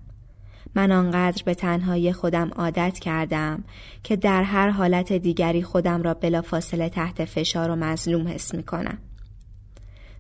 من 0.75 0.91
آنقدر 0.91 1.43
به 1.45 1.55
تنهایی 1.55 2.13
خودم 2.13 2.49
عادت 2.55 2.99
کردم 2.99 3.63
که 4.03 4.15
در 4.15 4.43
هر 4.43 4.69
حالت 4.69 5.13
دیگری 5.13 5.63
خودم 5.63 6.03
را 6.03 6.13
بلافاصله 6.13 6.89
تحت 6.89 7.25
فشار 7.25 7.71
و 7.71 7.75
مظلوم 7.75 8.27
حس 8.27 8.53
می 8.53 8.63
کنم. 8.63 8.97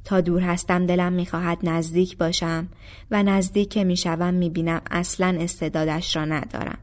تا 0.05 0.21
دور 0.21 0.41
هستم 0.41 0.85
دلم 0.85 1.13
می‌خواهد 1.13 1.57
نزدیک 1.63 2.17
باشم 2.17 2.67
و 3.11 3.23
نزدیک 3.23 3.69
که 3.69 3.83
می‌شوم 3.83 4.33
می‌بینم 4.33 4.81
اصلا 4.91 5.37
استعدادش 5.39 6.15
را 6.15 6.25
ندارم. 6.25 6.77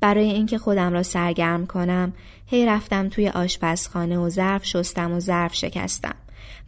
برای 0.00 0.30
اینکه 0.30 0.58
خودم 0.58 0.92
را 0.92 1.02
سرگرم 1.02 1.66
کنم 1.66 2.12
هی 2.46 2.66
رفتم 2.66 3.08
توی 3.08 3.28
آشپزخانه 3.28 4.18
و 4.18 4.28
ظرف 4.28 4.64
شستم 4.64 5.12
و 5.12 5.20
ظرف 5.20 5.54
شکستم 5.54 6.14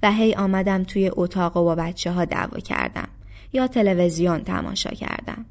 و 0.03 0.13
هی 0.13 0.35
آمدم 0.35 0.85
توی 0.85 1.11
اتاق 1.15 1.57
و 1.57 1.65
با 1.65 1.75
بچه 1.75 2.13
ها 2.13 2.25
دعوا 2.25 2.59
کردم 2.59 3.09
یا 3.53 3.67
تلویزیون 3.67 4.45
تماشا 4.45 4.91
کردم. 4.91 5.47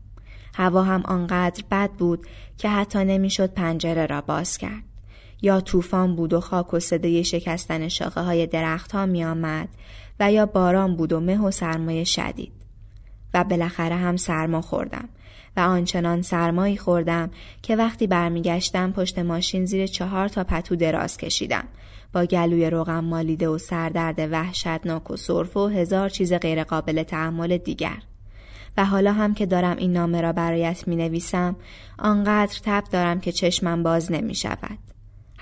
هوا 0.56 0.84
هم 0.84 1.02
آنقدر 1.06 1.64
بد 1.72 1.92
بود 1.92 2.28
که 2.58 2.70
حتی 2.70 3.06
نمی‌شد 3.06 3.54
پنجره 3.54 4.06
را 4.06 4.22
باز 4.22 4.58
کرد. 4.58 4.84
یا 5.42 5.62
طوفان 5.62 6.16
بود 6.16 6.34
و 6.34 6.40
خاک 6.40 6.74
و 6.74 6.80
صدای 6.80 7.24
شکستن 7.24 7.88
شاخه 7.88 8.22
های 8.22 8.48
درخت 8.48 8.92
ها 8.92 9.06
می 9.06 9.26
آمد 9.26 9.70
و 10.20 10.32
یا 10.32 10.46
باران 10.46 10.96
بود 10.96 11.14
و 11.14 11.20
مه 11.20 11.42
و 11.42 11.52
سرمایه 11.52 12.04
شدید. 12.04 12.52
و 13.36 13.44
بالاخره 13.44 13.96
هم 13.96 14.18
سرما 14.18 14.62
خوردم 14.62 15.10
و 15.58 15.60
آنچنان 15.60 16.22
سرمایی 16.22 16.78
خوردم 16.78 17.32
که 17.62 17.76
وقتی 17.76 18.08
برمیگشتم 18.08 18.92
پشت 18.92 19.20
ماشین 19.20 19.66
زیر 19.66 19.88
چهار 19.88 20.28
تا 20.28 20.44
پتو 20.44 20.76
دراز 20.76 21.18
کشیدم 21.18 21.64
با 22.14 22.26
گلوی 22.26 22.70
روغم 22.70 23.04
مالیده 23.04 23.48
و 23.48 23.58
سردرد 23.58 24.20
وحشتناک 24.32 25.12
و 25.12 25.16
سرفه 25.16 25.60
و 25.60 25.68
هزار 25.68 26.10
چیز 26.10 26.34
غیرقابل 26.34 27.04
تحمل 27.04 27.58
دیگر 27.58 27.98
و 28.78 28.86
حالا 28.86 29.14
هم 29.14 29.34
که 29.34 29.46
دارم 29.46 29.78
این 29.78 29.94
نامه 29.94 30.22
را 30.22 30.34
برایت 30.34 30.88
می 30.88 30.96
نویسم 30.96 31.56
آنقدر 32.00 32.60
تب 32.64 32.84
دارم 32.92 33.20
که 33.20 33.32
چشمم 33.32 33.84
باز 33.84 34.12
نمی 34.12 34.36
شود. 34.36 34.95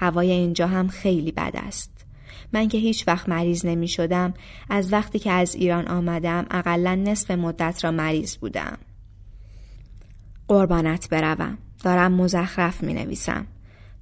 هوای 0.03 0.31
اینجا 0.31 0.67
هم 0.67 0.87
خیلی 0.87 1.31
بد 1.31 1.53
است. 1.55 2.05
من 2.53 2.67
که 2.67 2.77
هیچ 2.77 3.07
وقت 3.07 3.29
مریض 3.29 3.65
نمی 3.65 3.87
شدم 3.87 4.33
از 4.69 4.93
وقتی 4.93 5.19
که 5.19 5.31
از 5.31 5.55
ایران 5.55 5.87
آمدم 5.87 6.45
اقلا 6.51 6.95
نصف 6.95 7.31
مدت 7.31 7.83
را 7.83 7.91
مریض 7.91 8.37
بودم. 8.37 8.77
قربانت 10.47 11.09
بروم. 11.09 11.57
دارم 11.83 12.13
مزخرف 12.13 12.83
می 12.83 12.93
نویسم. 12.93 13.47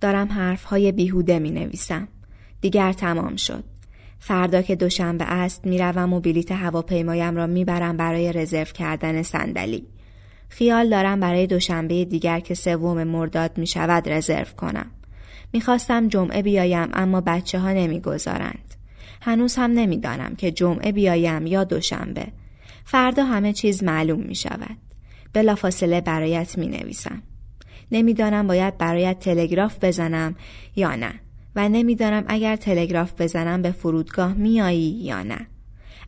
دارم 0.02 0.28
حرف 0.28 0.64
های 0.64 0.92
بیهوده 0.92 1.40
می 1.40 1.52
نویسم. 1.52 2.08
دیگر 2.62 2.94
تمام 2.94 3.36
شد. 3.36 3.64
فردا 4.20 4.62
که 4.62 4.76
دوشنبه 4.76 5.26
است 5.26 5.66
می‌روم 5.66 6.14
و 6.14 6.20
بلیت 6.20 6.52
هواپیمایم 6.52 7.36
را 7.36 7.48
می‌برم 7.48 7.98
برای 7.98 8.34
رزرو 8.34 8.66
کردن 8.66 9.22
صندلی. 9.22 9.86
خیال 10.50 10.90
دارم 10.90 11.20
برای 11.20 11.48
دوشنبه 11.48 12.06
دیگر 12.06 12.40
که 12.40 12.54
سوم 12.54 13.04
مرداد 13.04 13.58
می 13.58 13.68
شود 13.68 14.10
رزرو 14.10 14.56
کنم. 14.58 14.92
می‌خواستم 15.54 16.08
جمعه 16.08 16.42
بیایم 16.42 16.90
اما 16.94 17.22
بچه 17.22 17.60
ها 17.60 17.72
نمی‌گذارند. 17.72 18.76
هنوز 19.22 19.56
هم 19.56 19.72
نمی‌دانم 19.72 20.36
که 20.36 20.52
جمعه 20.52 20.92
بیایم 20.92 21.48
یا 21.48 21.64
دوشنبه. 21.64 22.28
فردا 22.86 23.26
همه 23.26 23.54
چیز 23.54 23.84
معلوم 23.84 24.20
می 24.20 24.36
شود. 24.36 24.78
بلافاصله 25.34 26.02
برایت 26.02 26.58
می 26.58 26.68
نویسم. 26.68 27.22
نمی‌دانم 27.92 28.48
باید 28.48 28.78
برایت 28.78 29.20
تلگراف 29.20 29.78
بزنم 29.82 30.36
یا 30.76 30.96
نه 30.96 31.14
و 31.56 31.70
نمی‌دانم 31.70 32.24
اگر 32.28 32.56
تلگراف 32.56 33.22
بزنم 33.22 33.62
به 33.62 33.72
فرودگاه 33.72 34.34
میایی 34.34 34.90
یا 34.90 35.24
نه. 35.24 35.48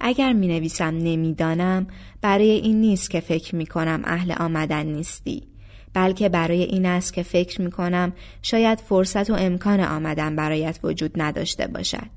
اگر 0.01 0.33
می 0.33 0.47
نویسم 0.47 0.97
نمی‌دانم 0.97 1.87
برای 2.21 2.49
این 2.49 2.81
نیست 2.81 3.09
که 3.09 3.19
فکر 3.19 3.55
می 3.55 3.65
کنم 3.65 4.01
اهل 4.03 4.31
آمدن 4.31 4.85
نیستی. 4.85 5.52
بلکه 5.93 6.29
برای 6.29 6.63
این 6.63 6.85
است 6.85 7.13
که 7.13 7.23
فکر 7.23 7.61
می 7.61 7.71
کنم 7.71 8.13
شاید 8.41 8.79
فرصت 8.79 9.29
و 9.29 9.33
امکان 9.33 9.79
آمدن 9.79 10.35
برایت 10.35 10.79
وجود 10.83 11.11
نداشته 11.21 11.67
باشد. 11.67 12.07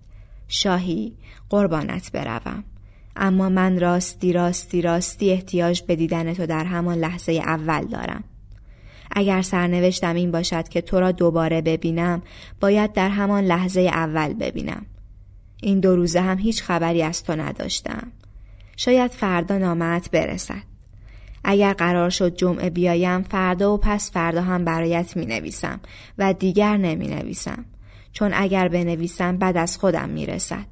شاهی 0.48 1.12
قربانت 1.50 2.12
بروم. 2.12 2.64
اما 3.16 3.48
من 3.48 3.80
راستی 3.80 4.32
راستی 4.32 4.82
راستی 4.82 5.30
احتیاج 5.30 5.82
به 5.82 5.96
دیدن 5.96 6.34
تو 6.34 6.46
در 6.46 6.64
همان 6.64 6.98
لحظه 6.98 7.32
اول 7.32 7.84
دارم. 7.84 8.24
اگر 9.10 9.42
سرنوشتم 9.42 10.14
این 10.14 10.30
باشد 10.30 10.68
که 10.68 10.80
تو 10.80 11.00
را 11.00 11.12
دوباره 11.12 11.60
ببینم 11.60 12.22
باید 12.60 12.92
در 12.92 13.08
همان 13.08 13.44
لحظه 13.44 13.80
اول 13.80 14.34
ببینم. 14.34 14.86
این 15.62 15.80
دو 15.80 15.96
روزه 15.96 16.20
هم 16.20 16.38
هیچ 16.38 16.62
خبری 16.62 17.02
از 17.02 17.24
تو 17.24 17.36
نداشتم. 17.36 18.12
شاید 18.76 19.10
فردا 19.10 19.58
نامت 19.58 20.10
برسد. 20.10 20.75
اگر 21.48 21.72
قرار 21.72 22.10
شد 22.10 22.36
جمعه 22.36 22.70
بیایم 22.70 23.22
فردا 23.22 23.74
و 23.74 23.78
پس 23.78 24.10
فردا 24.10 24.42
هم 24.42 24.64
برایت 24.64 25.16
می 25.16 25.26
نویسم 25.26 25.80
و 26.18 26.32
دیگر 26.32 26.76
نمی 26.76 27.08
نویسم. 27.08 27.64
چون 28.12 28.30
اگر 28.34 28.68
بنویسم 28.68 29.36
بعد 29.36 29.56
از 29.56 29.78
خودم 29.78 30.08
می 30.08 30.26
رسد. 30.26 30.66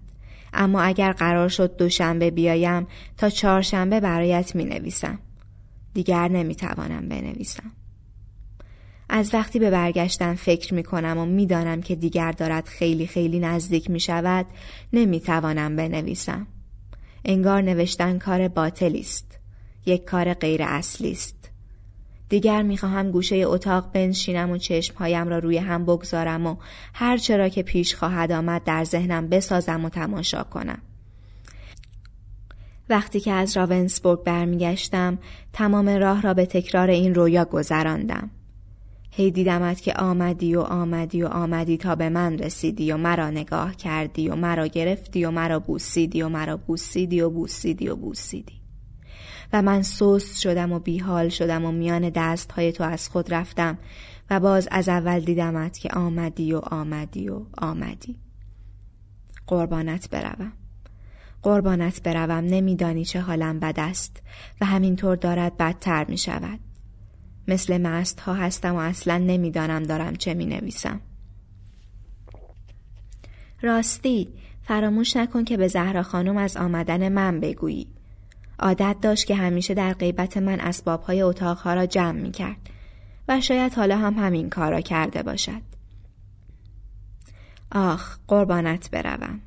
اما 0.53 0.83
اگر 0.83 1.13
قرار 1.13 1.49
شد 1.49 1.77
دوشنبه 1.77 2.31
بیایم 2.31 2.87
تا 3.17 3.29
چهارشنبه 3.29 4.01
برایت 4.01 4.57
می 4.57 4.65
نویسم. 4.65 5.19
دیگر 5.95 6.29
نمی 6.29 6.55
توانم 6.55 7.09
بنویسم. 7.09 7.73
از 9.09 9.35
وقتی 9.35 9.59
به 9.59 9.71
برگشتن 9.71 10.35
فکر 10.35 10.75
می 10.75 10.83
کنم 10.83 11.19
و 11.19 11.27
می‌دانم 11.27 11.83
که 11.83 11.95
دیگر 11.95 12.33
دارد 12.33 12.67
خیلی 12.67 13.07
خیلی 13.07 13.39
نزدیک 13.39 13.91
می 13.91 14.01
شود 14.01 14.47
نمی 14.93 15.21
توانم 15.21 15.77
بنویسم. 15.77 16.47
انگار 17.25 17.63
نوشتن 17.63 18.19
کار 18.19 18.49
باطلی 18.49 19.01
است. 19.01 19.34
یک 19.87 20.05
کار 20.05 20.35
غیر 20.35 20.63
اصلی 20.63 21.13
است. 21.13 21.51
دیگر 22.29 22.63
می‌خواهم 22.63 23.11
گوشه 23.11 23.37
اتاق 23.37 23.93
بنشینم 23.93 24.51
و 24.51 24.59
چشمهایم 24.59 25.29
را 25.29 25.39
روی 25.39 25.59
هم 25.59 25.85
بگذارم 25.85 26.47
و 26.47 26.57
هر 26.95 27.17
چرا 27.17 27.49
که 27.49 27.63
پیش 27.63 27.95
خواهد 27.95 28.33
آمد 28.33 28.65
در 28.65 28.85
ذهنم 28.85 29.29
بسازم 29.29 29.85
و 29.85 29.89
تماشا 29.89 30.43
کنم. 30.43 30.79
وقتی 32.89 33.21
که 33.21 33.33
از 33.33 33.57
راونسبورگ 33.57 34.23
برمیگشتم 34.23 35.19
تمام 35.53 35.89
راه 35.89 36.23
را 36.23 36.35
به 36.35 36.47
تکرار 36.47 36.91
این 36.91 37.15
رویا 37.15 37.45
گذراندم. 37.45 38.31
هی 39.11 39.31
دیدمت 39.31 39.81
که 39.81 39.95
آمدی 39.95 40.57
و 40.57 40.61
آمدی 40.61 41.23
و 41.23 41.27
آمدی 41.27 41.77
تا 41.77 41.95
به 41.95 42.09
من 42.09 42.39
رسیدی 42.39 42.93
و 42.93 42.97
مرا 42.97 43.31
نگاه 43.31 43.77
کردی 43.77 44.29
و 44.29 44.35
مرا 44.35 44.67
گرفتی 44.67 45.25
و 45.25 45.31
مرا 45.31 45.61
بوسیدی 45.61 46.23
و 46.23 46.29
مرا 46.29 46.57
بوسیدی 46.57 47.21
و 47.21 47.31
بوسیدی 47.31 47.89
و 47.89 47.97
بوسیدی 47.97 48.64
و 49.55 49.63
من 49.63 49.83
سست 49.83 50.41
شدم 50.41 50.73
و 50.73 50.79
بیحال 50.79 51.29
شدم 51.29 51.65
و 51.65 51.73
میان 51.73 52.11
دست 52.15 52.53
های 52.53 52.73
تو 52.73 52.85
از 52.85 53.09
خود 53.09 53.35
رفتم 53.35 53.79
و 54.31 54.41
باز 54.41 54.69
از 54.71 54.89
اول 54.89 55.21
دیدمت 55.21 55.79
که 55.79 55.89
آمدی 55.89 56.53
و 56.53 56.59
آمدی 56.59 57.29
و 57.29 57.43
آمدی 57.59 58.17
قربانت 59.47 60.11
بروم 60.11 60.53
قربانت 61.43 62.03
بروم 62.03 62.45
نمیدانی 62.45 63.05
چه 63.05 63.21
حالم 63.21 63.61
بد 63.61 63.81
است 63.81 64.23
و 64.61 64.67
همینطور 64.67 65.17
دارد 65.17 65.57
بدتر 65.57 66.05
می 66.09 66.19
شود 66.19 66.61
مثل 67.49 67.79
مست 67.79 68.21
ها 68.21 68.35
هستم 68.35 68.75
و 68.75 68.79
اصلا 68.79 69.19
نمی‌دانم 69.19 69.83
دارم 69.83 70.17
چه 70.17 70.35
می 70.35 70.47
نویسم. 70.47 71.01
راستی 73.63 74.29
فراموش 74.63 75.17
نکن 75.17 75.45
که 75.45 75.57
به 75.57 75.69
زهرا 75.69 76.03
خانم 76.03 76.37
از 76.37 76.57
آمدن 76.57 77.09
من 77.09 77.41
بگویی. 77.41 77.94
عادت 78.59 78.97
داشت 79.03 79.27
که 79.27 79.35
همیشه 79.35 79.75
در 79.75 79.93
غیبت 79.93 80.37
من 80.37 80.61
اسبابهای 80.61 81.23
اتاقها 81.23 81.75
را 81.75 81.87
جمع 81.87 82.21
می 82.21 82.31
کرد 82.31 82.71
و 83.29 83.41
شاید 83.41 83.75
حالا 83.75 83.97
هم 83.97 84.15
همین 84.15 84.51
کار 84.51 84.71
را 84.71 84.81
کرده 84.81 85.23
باشد. 85.23 85.63
آخ 87.73 88.19
قربانت 88.29 88.91
بروم. 88.91 89.41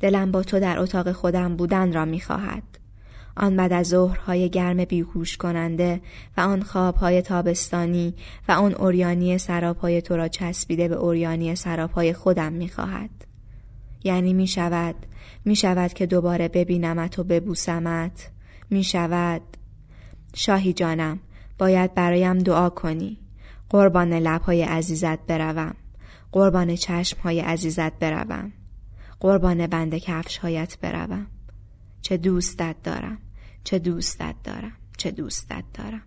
دلم 0.00 0.30
با 0.32 0.42
تو 0.42 0.60
در 0.60 0.78
اتاق 0.78 1.12
خودم 1.12 1.56
بودن 1.56 1.92
را 1.92 2.04
می 2.04 2.20
خواهد. 2.20 2.62
آن 3.36 3.56
بعد 3.56 3.72
از 3.72 3.88
ظهرهای 3.88 4.50
گرم 4.50 4.84
بیهوش 4.84 5.36
کننده 5.36 6.00
و 6.36 6.40
آن 6.40 6.62
خوابهای 6.62 7.22
تابستانی 7.22 8.14
و 8.48 8.52
آن 8.52 8.74
اوریانی 8.74 9.38
سراپای 9.38 10.02
تو 10.02 10.16
را 10.16 10.28
چسبیده 10.28 10.88
به 10.88 10.94
اوریانی 10.94 11.56
سراپای 11.56 12.12
خودم 12.12 12.52
می‌خواهد 12.52 13.10
یعنی 14.04 14.32
می 14.32 14.46
شود 14.46 14.94
می 15.44 15.56
شود 15.56 15.92
که 15.92 16.06
دوباره 16.06 16.48
ببینمت 16.48 17.18
و 17.18 17.24
ببوسمت 17.24 18.30
می 18.72 18.84
شود 18.84 19.42
شاهی 20.34 20.72
جانم 20.72 21.20
باید 21.58 21.94
برایم 21.94 22.38
دعا 22.38 22.70
کنی. 22.70 23.18
قربان 23.68 24.12
لبهای 24.12 24.62
عزیزت 24.62 25.26
بروم. 25.26 25.74
قربان 26.32 26.76
چشمهای 26.76 27.40
عزیزت 27.40 27.98
بروم. 27.98 28.52
قربان 29.20 29.66
بند 29.66 29.94
کفشهایت 29.94 30.78
بروم. 30.78 31.26
چه 32.02 32.16
دوستت 32.16 32.76
دارم. 32.84 33.18
چه 33.64 33.78
دوستت 33.78 34.34
دارم. 34.44 34.72
چه 34.96 35.10
دوستت 35.10 35.64
دارم. 35.74 36.02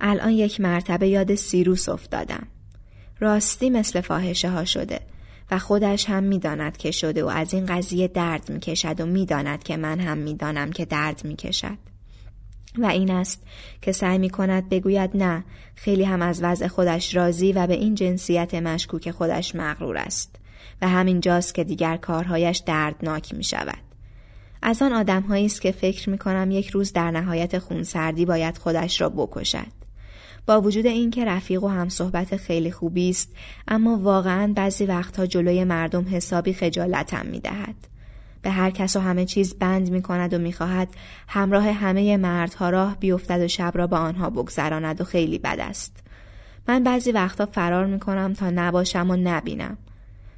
الان 0.00 0.30
یک 0.30 0.60
مرتبه 0.60 1.08
یاد 1.08 1.34
سیروس 1.34 1.88
افتادم. 1.88 2.46
راستی 3.20 3.70
مثل 3.70 4.00
فاحشه 4.00 4.50
ها 4.50 4.64
شده. 4.64 5.00
و 5.50 5.58
خودش 5.58 6.10
هم 6.10 6.22
می‌داند 6.22 6.76
که 6.76 6.90
شده 6.90 7.24
و 7.24 7.28
از 7.28 7.54
این 7.54 7.66
قضیه 7.66 8.08
درد 8.08 8.50
می‌کشد 8.50 9.00
و 9.00 9.06
می‌داند 9.06 9.62
که 9.62 9.76
من 9.76 10.00
هم 10.00 10.18
می‌دانم 10.18 10.70
که 10.70 10.84
درد 10.84 11.24
می‌کشد 11.24 11.78
و 12.78 12.86
این 12.86 13.10
است 13.10 13.42
که 13.82 13.92
سعی 13.92 14.18
می 14.18 14.30
کند 14.30 14.68
بگوید 14.68 15.10
نه 15.14 15.44
خیلی 15.74 16.04
هم 16.04 16.22
از 16.22 16.42
وضع 16.42 16.66
خودش 16.66 17.16
راضی 17.16 17.52
و 17.52 17.66
به 17.66 17.74
این 17.74 17.94
جنسیت 17.94 18.54
مشکوک 18.54 19.10
خودش 19.10 19.54
مغرور 19.54 19.96
است 19.96 20.36
و 20.82 20.88
همین 20.88 21.20
جاست 21.20 21.54
که 21.54 21.64
دیگر 21.64 21.96
کارهایش 21.96 22.58
دردناک 22.58 23.34
می 23.34 23.44
شود. 23.44 23.78
از 24.62 24.82
آن 24.82 24.92
آدم 24.92 25.32
است 25.32 25.60
که 25.60 25.72
فکر 25.72 26.10
می 26.10 26.18
کنم 26.18 26.50
یک 26.50 26.68
روز 26.68 26.92
در 26.92 27.10
نهایت 27.10 27.58
خونسردی 27.58 28.24
باید 28.24 28.58
خودش 28.58 29.00
را 29.00 29.08
بکشد. 29.08 29.77
با 30.48 30.60
وجود 30.60 30.86
اینکه 30.86 31.24
رفیق 31.24 31.64
و 31.64 31.68
هم 31.68 31.88
صحبت 31.88 32.36
خیلی 32.36 32.70
خوبی 32.70 33.10
است 33.10 33.36
اما 33.68 33.96
واقعا 33.96 34.52
بعضی 34.56 34.84
وقتها 34.84 35.26
جلوی 35.26 35.64
مردم 35.64 36.06
حسابی 36.10 36.52
خجالتم 36.52 37.26
می 37.26 37.40
دهد. 37.40 37.74
به 38.42 38.50
هر 38.50 38.70
کس 38.70 38.96
و 38.96 39.00
همه 39.00 39.24
چیز 39.24 39.54
بند 39.54 39.90
می 39.90 40.02
کند 40.02 40.34
و 40.34 40.38
می 40.38 40.52
خواهد 40.52 40.88
همراه 41.28 41.70
همه 41.70 42.16
مردها 42.16 42.70
راه 42.70 42.96
بیفتد 43.00 43.40
و 43.40 43.48
شب 43.48 43.72
را 43.74 43.86
با 43.86 43.98
آنها 43.98 44.30
بگذراند 44.30 45.00
و 45.00 45.04
خیلی 45.04 45.38
بد 45.38 45.60
است. 45.60 46.02
من 46.68 46.82
بعضی 46.82 47.12
وقتها 47.12 47.46
فرار 47.46 47.86
می 47.86 47.98
کنم 47.98 48.32
تا 48.32 48.50
نباشم 48.50 49.10
و 49.10 49.16
نبینم. 49.16 49.78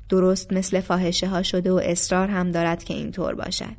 درست 0.08 0.52
مثل 0.52 0.80
فاحشه 0.80 1.28
ها 1.28 1.42
شده 1.42 1.72
و 1.72 1.80
اصرار 1.84 2.28
هم 2.28 2.50
دارد 2.50 2.84
که 2.84 2.94
اینطور 2.94 3.34
باشد. 3.34 3.76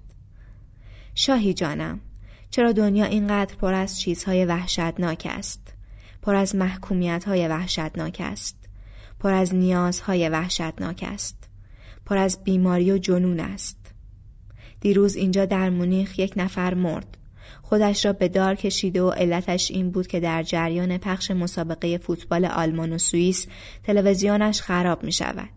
شاهی 1.16 1.54
جانم 1.54 2.00
چرا 2.50 2.72
دنیا 2.72 3.06
اینقدر 3.06 3.56
پر 3.56 3.74
از 3.74 4.00
چیزهای 4.00 4.46
وحشتناک 4.46 5.28
است 5.30 5.61
پر 6.22 6.36
از 6.36 6.56
محکومیت 6.56 7.24
های 7.24 7.48
وحشتناک 7.48 8.18
است. 8.20 8.70
پر 9.20 9.34
از 9.34 9.56
نیازهای 9.56 10.30
وحشتناک 10.30 11.06
است. 11.08 11.50
پر 12.06 12.18
از 12.18 12.44
بیماری 12.44 12.92
و 12.92 12.98
جنون 12.98 13.40
است. 13.40 13.78
دیروز 14.80 15.16
اینجا 15.16 15.46
در 15.46 15.70
مونیخ 15.70 16.20
یک 16.20 16.34
نفر 16.38 16.74
مرد. 16.74 17.18
خودش 17.62 18.06
را 18.06 18.14
به 18.14 18.28
دار 18.28 18.56
کشیده 18.56 19.02
و 19.02 19.10
علتش 19.10 19.72
این 19.72 19.92
بود 19.92 20.08
که 20.08 20.20
در 20.20 20.44
جریان 20.44 20.98
پخش 20.98 21.32
مسابقه 21.32 21.98
فوتبال 21.98 22.46
آلمان 22.46 22.94
و 22.94 22.98
سوئیس 22.98 23.48
تلویزیونش 23.84 24.62
خراب 24.62 25.04
می 25.04 25.12
شود 25.12 25.50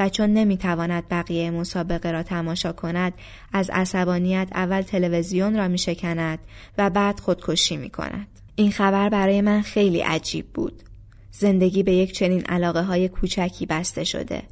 و 0.00 0.08
چون 0.08 0.30
نمی‌تواند 0.30 1.08
بقیه 1.08 1.50
مسابقه 1.50 2.10
را 2.10 2.22
تماشا 2.22 2.72
کند 2.72 3.14
از 3.52 3.70
عصبانیت 3.70 4.48
اول 4.52 4.82
تلویزیون 4.82 5.56
را 5.56 5.68
میشکند 5.68 6.38
و 6.78 6.90
بعد 6.90 7.20
خودکشی 7.20 7.76
می 7.76 7.90
کند. 7.90 8.39
این 8.60 8.72
خبر 8.72 9.08
برای 9.08 9.40
من 9.40 9.62
خیلی 9.62 10.00
عجیب 10.00 10.52
بود. 10.52 10.82
زندگی 11.30 11.82
به 11.82 11.92
یک 11.92 12.12
چنین 12.12 12.44
علاقه 12.44 12.82
های 12.82 13.08
کوچکی 13.08 13.66
بسته 13.66 14.04
شده 14.04 14.42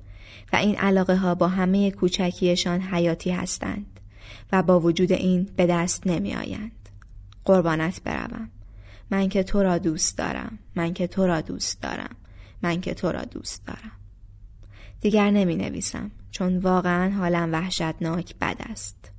و 0.53 0.57
این 0.57 0.77
علاقه 0.77 1.17
ها 1.17 1.35
با 1.35 1.49
همه 1.49 1.91
کوچکیشان 1.91 2.81
حیاتی 2.81 3.31
هستند 3.31 4.01
و 4.53 4.63
با 4.63 4.81
وجود 4.81 5.13
این 5.13 5.49
به 5.57 5.67
دست 5.67 6.07
نمی 6.07 6.35
آیند. 6.35 6.89
قربانت 7.45 8.03
بروم. 8.03 8.51
من 9.11 9.29
که 9.29 9.43
تو 9.43 9.63
را 9.63 9.79
دوست 9.79 10.19
دارم. 10.19 10.59
من 10.75 10.93
که 10.93 11.07
تو 11.07 11.27
را 11.27 11.41
دوست 11.41 11.83
دارم. 11.83 12.17
من 12.63 12.81
که 12.81 12.95
تو 12.95 13.13
را 13.13 13.23
دوست 13.23 13.67
دارم. 13.67 13.93
دیگر 15.01 15.31
نمی 15.31 15.57
نویسم 15.57 16.11
چون 16.31 16.59
واقعا 16.59 17.11
حالم 17.11 17.53
وحشتناک 17.53 18.35
بد 18.41 18.57
است. 18.71 19.11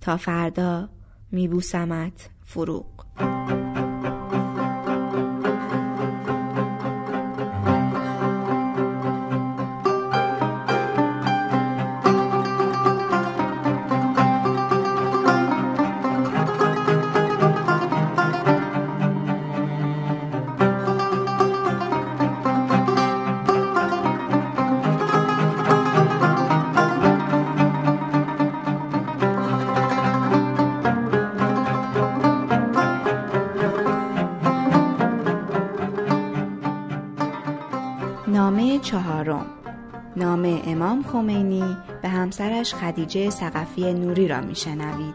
تا 0.00 0.16
فردا 0.16 0.88
می 1.32 1.48
بوسمت 1.48 2.30
فروغ. 2.44 2.86
امام 40.70 41.02
خمینی 41.02 41.76
به 42.02 42.08
همسرش 42.08 42.74
خدیجه 42.74 43.30
سقفی 43.30 43.94
نوری 43.94 44.28
را 44.28 44.40
میشنوید. 44.40 45.14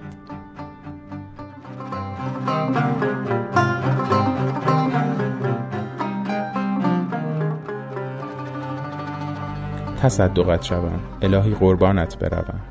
تصدقت 10.02 10.64
شوم. 10.64 11.00
الهی 11.22 11.54
قربانت 11.54 12.20
بروم. 12.20 12.62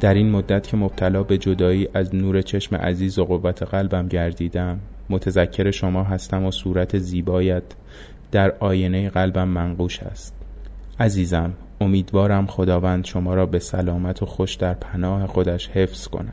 در 0.00 0.14
این 0.14 0.30
مدت 0.30 0.66
که 0.66 0.76
مبتلا 0.76 1.22
به 1.22 1.38
جدایی 1.38 1.88
از 1.94 2.14
نور 2.14 2.42
چشم 2.42 2.76
عزیز 2.76 3.18
و 3.18 3.24
قوت 3.24 3.62
قلبم 3.62 4.08
گردیدم 4.08 4.80
متذکر 5.10 5.70
شما 5.70 6.02
هستم 6.02 6.44
و 6.44 6.50
صورت 6.50 6.98
زیبایت 6.98 7.62
در 8.32 8.54
آینه 8.60 9.10
قلبم 9.10 9.48
منقوش 9.48 10.00
است. 10.00 10.34
عزیزم 11.00 11.52
امیدوارم 11.80 12.46
خداوند 12.46 13.04
شما 13.04 13.34
را 13.34 13.46
به 13.46 13.58
سلامت 13.58 14.22
و 14.22 14.26
خوش 14.26 14.54
در 14.54 14.74
پناه 14.74 15.26
خودش 15.26 15.68
حفظ 15.68 16.06
کند. 16.06 16.32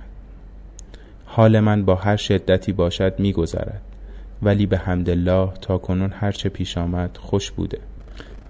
حال 1.25 1.59
من 1.59 1.85
با 1.85 1.95
هر 1.95 2.15
شدتی 2.15 2.71
باشد 2.71 3.19
میگذرد 3.19 3.81
ولی 4.41 4.65
به 4.65 4.89
الله 4.89 5.49
تا 5.61 5.77
کنون 5.77 6.13
هرچه 6.15 6.49
پیش 6.49 6.77
آمد 6.77 7.17
خوش 7.17 7.51
بوده 7.51 7.79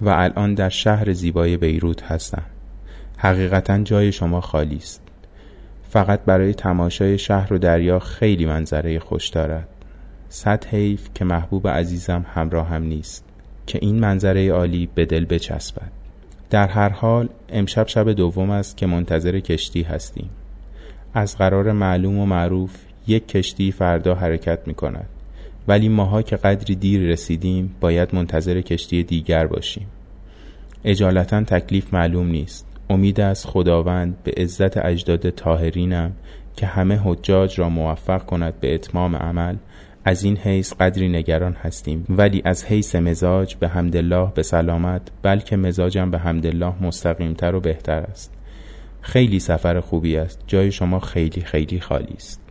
و 0.01 0.09
الان 0.09 0.53
در 0.53 0.69
شهر 0.69 1.13
زیبای 1.13 1.57
بیروت 1.57 2.03
هستم. 2.03 2.43
حقیقتا 3.17 3.83
جای 3.83 4.11
شما 4.11 4.41
خالی 4.41 4.75
است. 4.75 5.01
فقط 5.89 6.19
برای 6.25 6.53
تماشای 6.53 7.17
شهر 7.17 7.53
و 7.53 7.57
دریا 7.57 7.99
خیلی 7.99 8.45
منظره 8.45 8.99
خوش 8.99 9.29
دارد. 9.29 9.67
صد 10.29 10.65
حیف 10.65 11.09
که 11.13 11.25
محبوب 11.25 11.67
عزیزم 11.67 12.25
همراه 12.33 12.67
هم 12.67 12.83
نیست 12.83 13.25
که 13.67 13.79
این 13.81 13.99
منظره 13.99 14.51
عالی 14.51 14.89
به 14.95 15.05
دل 15.05 15.25
بچسبد. 15.25 16.02
در 16.53 16.67
هر 16.67 16.89
حال 16.89 17.29
امشب 17.49 17.87
شب 17.87 18.11
دوم 18.11 18.49
است 18.49 18.77
که 18.77 18.85
منتظر 18.85 19.39
کشتی 19.39 19.81
هستیم. 19.81 20.29
از 21.13 21.37
قرار 21.37 21.71
معلوم 21.71 22.17
و 22.17 22.25
معروف 22.25 22.75
یک 23.07 23.27
کشتی 23.27 23.71
فردا 23.71 24.15
حرکت 24.15 24.59
می 24.67 24.73
کند 24.73 25.09
ولی 25.67 25.89
ماها 25.89 26.21
که 26.21 26.35
قدری 26.35 26.75
دیر 26.75 27.01
رسیدیم 27.01 27.75
باید 27.79 28.15
منتظر 28.15 28.61
کشتی 28.61 29.03
دیگر 29.03 29.47
باشیم. 29.47 29.87
اجالتا 30.85 31.43
تکلیف 31.43 31.93
معلوم 31.93 32.27
نیست. 32.27 32.65
امید 32.89 33.21
از 33.21 33.45
خداوند 33.45 34.17
به 34.23 34.31
عزت 34.37 34.77
اجداد 34.77 35.29
تاهرینم 35.29 36.11
که 36.55 36.65
همه 36.65 36.99
حجاج 37.03 37.59
را 37.59 37.69
موفق 37.69 38.25
کند 38.25 38.59
به 38.59 38.75
اتمام 38.75 39.15
عمل 39.15 39.55
از 40.05 40.23
این 40.23 40.37
حیث 40.37 40.73
قدری 40.73 41.09
نگران 41.09 41.53
هستیم. 41.53 42.05
ولی 42.09 42.41
از 42.45 42.65
حیث 42.65 42.95
مزاج 42.95 43.55
به 43.55 43.67
حمدالله 43.67 44.31
به 44.35 44.43
سلامت 44.43 45.01
بلکه 45.21 45.55
مزاجم 45.55 46.11
به 46.11 46.17
حمدالله 46.17 46.83
مستقیمتر 46.83 47.55
و 47.55 47.59
بهتر 47.59 47.99
است. 47.99 48.33
خیلی 49.01 49.39
سفر 49.39 49.79
خوبی 49.79 50.17
است. 50.17 50.39
جای 50.47 50.71
شما 50.71 50.99
خیلی 50.99 51.41
خیلی 51.41 51.79
خالی 51.79 52.13
است. 52.15 52.42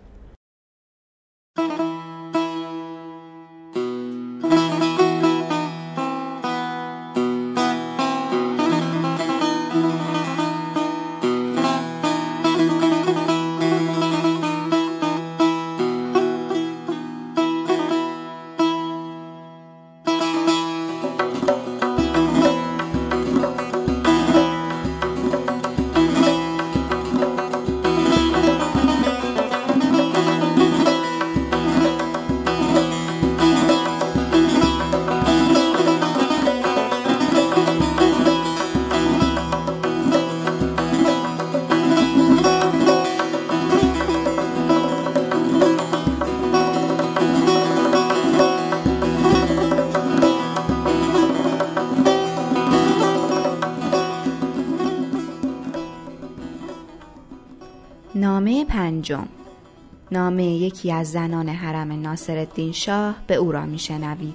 یکی 60.82 60.92
از 60.92 61.10
زنان 61.10 61.48
حرم 61.48 62.02
ناصرالدین 62.02 62.72
شاه 62.72 63.16
به 63.26 63.34
او 63.34 63.52
را 63.52 63.66
میشنوید. 63.66 64.34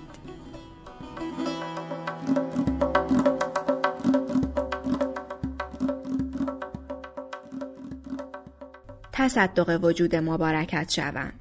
تصدق 9.12 9.80
وجود 9.84 10.16
مبارکت 10.16 10.92
شوم. 10.92 11.34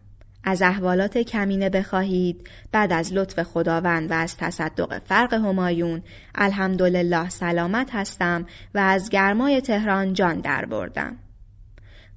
از 0.44 0.62
احوالات 0.62 1.18
کمینه 1.18 1.70
بخواهید 1.70 2.48
بعد 2.72 2.92
از 2.92 3.12
لطف 3.12 3.42
خداوند 3.42 4.10
و 4.10 4.14
از 4.14 4.36
تصدق 4.36 5.02
فرق 5.04 5.34
همایون 5.34 6.02
الحمدلله 6.34 7.28
سلامت 7.28 7.94
هستم 7.94 8.46
و 8.74 8.78
از 8.78 9.10
گرمای 9.10 9.60
تهران 9.60 10.12
جان 10.12 10.40
در 10.40 10.64
بردم 10.64 11.16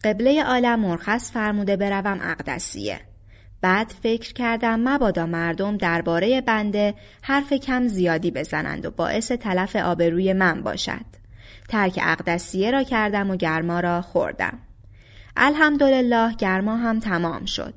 قبله 0.03 0.43
عالم 0.43 0.79
مرخص 0.79 1.31
فرموده 1.31 1.77
بروم 1.77 2.19
اقدسیه. 2.21 2.99
بعد 3.61 3.93
فکر 4.03 4.33
کردم 4.33 4.79
مبادا 4.79 5.25
مردم 5.25 5.77
درباره 5.77 6.41
بنده 6.41 6.93
حرف 7.21 7.53
کم 7.53 7.87
زیادی 7.87 8.31
بزنند 8.31 8.85
و 8.85 8.91
باعث 8.91 9.31
تلف 9.31 9.75
آبروی 9.75 10.33
من 10.33 10.61
باشد. 10.61 11.05
ترک 11.69 11.99
اقدسیه 12.03 12.71
را 12.71 12.83
کردم 12.83 13.31
و 13.31 13.35
گرما 13.35 13.79
را 13.79 14.01
خوردم. 14.01 14.59
الحمدلله 15.37 16.35
گرما 16.35 16.77
هم 16.77 16.99
تمام 16.99 17.45
شد. 17.45 17.73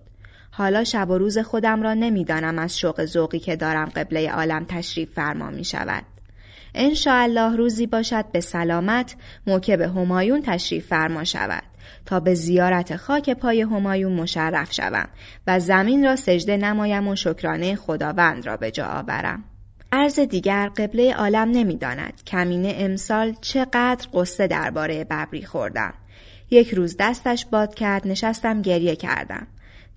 حالا 0.51 0.85
شب 0.85 1.11
و 1.11 1.19
روز 1.19 1.39
خودم 1.39 1.83
را 1.83 1.95
نمی‌دانم 1.95 2.59
از 2.59 2.79
شوق 2.79 3.05
ذوقی 3.05 3.39
که 3.39 3.57
دارم 3.57 3.89
قبله 3.97 4.31
عالم 4.31 4.65
تشریف 4.65 5.13
فرما 5.13 5.51
می 5.51 5.65
شود. 5.65 6.05
الله 7.07 7.57
روزی 7.57 7.87
باشد 7.87 8.25
به 8.33 8.41
سلامت 8.41 9.17
موکب 9.47 9.81
همایون 9.81 10.43
تشریف 10.43 10.87
فرما 10.87 11.25
شود. 11.25 11.63
تا 12.07 12.21
به 12.21 12.35
زیارت 12.35 12.97
خاک 12.97 13.31
پای 13.31 13.63
همایون 13.63 14.13
مشرف 14.13 14.73
شوم 14.73 15.09
و 15.47 15.61
زمین 15.61 16.05
را 16.05 16.17
سجده 16.17 16.57
نمایم 16.57 17.09
و 17.09 17.17
شکرانه 17.17 17.77
خداوند 17.77 18.47
را 18.47 18.57
به 18.57 18.71
جا 18.71 18.87
آورم. 18.87 19.45
عرض 19.93 20.21
دیگر 20.21 20.69
قبله 20.69 21.15
عالم 21.15 21.51
نمی‌داند 21.51 22.23
کمینه 22.27 22.75
امسال 22.77 23.35
چقدر 23.41 24.09
قصه 24.15 24.47
درباره 24.47 25.05
ببری 25.05 25.43
خوردم. 25.43 25.95
یک 26.51 26.75
روز 26.75 26.97
دستش 26.99 27.47
باد 27.47 27.75
کرد 27.75 28.09
نشستم 28.09 28.63
گریه 28.63 28.97
کردم. 28.97 29.47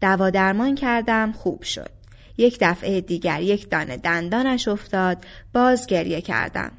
دوا 0.01 0.29
درمان 0.29 0.75
کردم 0.75 1.31
خوب 1.31 1.63
شد. 1.63 1.89
یک 2.37 2.57
دفعه 2.61 3.01
دیگر 3.01 3.41
یک 3.41 3.69
دانه 3.69 3.97
دندانش 3.97 4.67
افتاد 4.67 5.25
باز 5.53 5.87
گریه 5.87 6.21
کردم. 6.21 6.71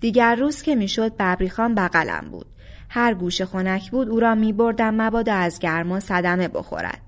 دیگر 0.00 0.34
روز 0.34 0.62
که 0.62 0.74
می‌شد 0.74 1.16
ببریخان 1.16 1.74
بغلم 1.74 2.28
بود. 2.30 2.46
هر 2.88 3.14
گوشه 3.14 3.46
خنک 3.46 3.90
بود 3.90 4.08
او 4.08 4.20
را 4.20 4.34
می 4.34 4.52
بردم 4.52 4.94
مبادا 4.94 5.34
از 5.34 5.58
گرما 5.58 6.00
صدمه 6.00 6.48
بخورد. 6.48 7.00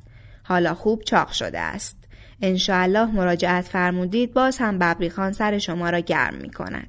حالا 0.42 0.74
خوب 0.74 1.02
چاق 1.02 1.32
شده 1.32 1.60
است. 1.60 1.96
انشاءالله 2.42 3.10
مراجعت 3.10 3.64
فرمودید 3.64 4.32
باز 4.32 4.58
هم 4.58 4.78
ببریخان 4.78 5.32
سر 5.32 5.58
شما 5.58 5.90
را 5.90 6.00
گرم 6.00 6.34
می 6.34 6.50
کند. 6.50 6.88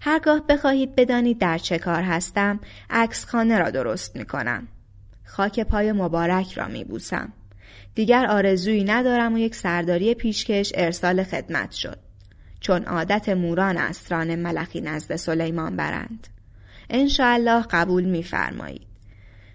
هرگاه 0.00 0.46
بخواهید 0.46 0.94
بدانید 0.94 1.38
در 1.38 1.58
چه 1.58 1.78
کار 1.78 2.02
هستم 2.02 2.60
عکس 2.90 3.24
خانه 3.24 3.58
را 3.58 3.70
درست 3.70 4.16
می 4.16 4.24
کنم. 4.24 4.68
خاک 5.24 5.60
پای 5.60 5.92
مبارک 5.92 6.52
را 6.52 6.68
می 6.68 6.84
بوسم. 6.84 7.32
دیگر 7.98 8.26
آرزویی 8.26 8.84
ندارم 8.84 9.34
و 9.34 9.38
یک 9.38 9.54
سرداری 9.54 10.14
پیشکش 10.14 10.72
ارسال 10.74 11.22
خدمت 11.22 11.72
شد. 11.72 11.98
چون 12.60 12.84
عادت 12.84 13.28
موران 13.28 13.76
اسران 13.76 14.34
ملخی 14.34 14.80
نزد 14.80 15.16
سلیمان 15.16 15.76
برند. 15.76 16.28
انشاءالله 16.90 17.64
قبول 17.70 18.04
میفرمایید. 18.04 18.86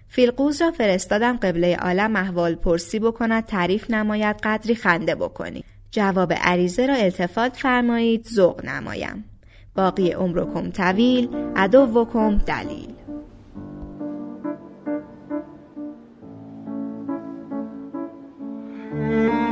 فیلقوز 0.08 0.62
را 0.62 0.70
فرستادم 0.70 1.36
قبله 1.36 1.76
عالم 1.76 2.16
احوال 2.16 2.54
پرسی 2.54 2.98
بکند 2.98 3.44
تعریف 3.44 3.90
نماید 3.90 4.36
قدری 4.42 4.74
خنده 4.74 5.14
بکنید. 5.14 5.64
جواب 5.90 6.32
عریضه 6.32 6.86
را 6.86 6.94
التفات 6.94 7.56
فرمایید 7.56 8.26
ذوق 8.26 8.64
نمایم. 8.64 9.24
باقی 9.76 10.12
عمرکم 10.12 10.70
طویل 10.70 11.28
عدوکم 11.56 12.38
دلیل 12.38 12.93
Thank 19.06 19.44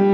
you. 0.00 0.09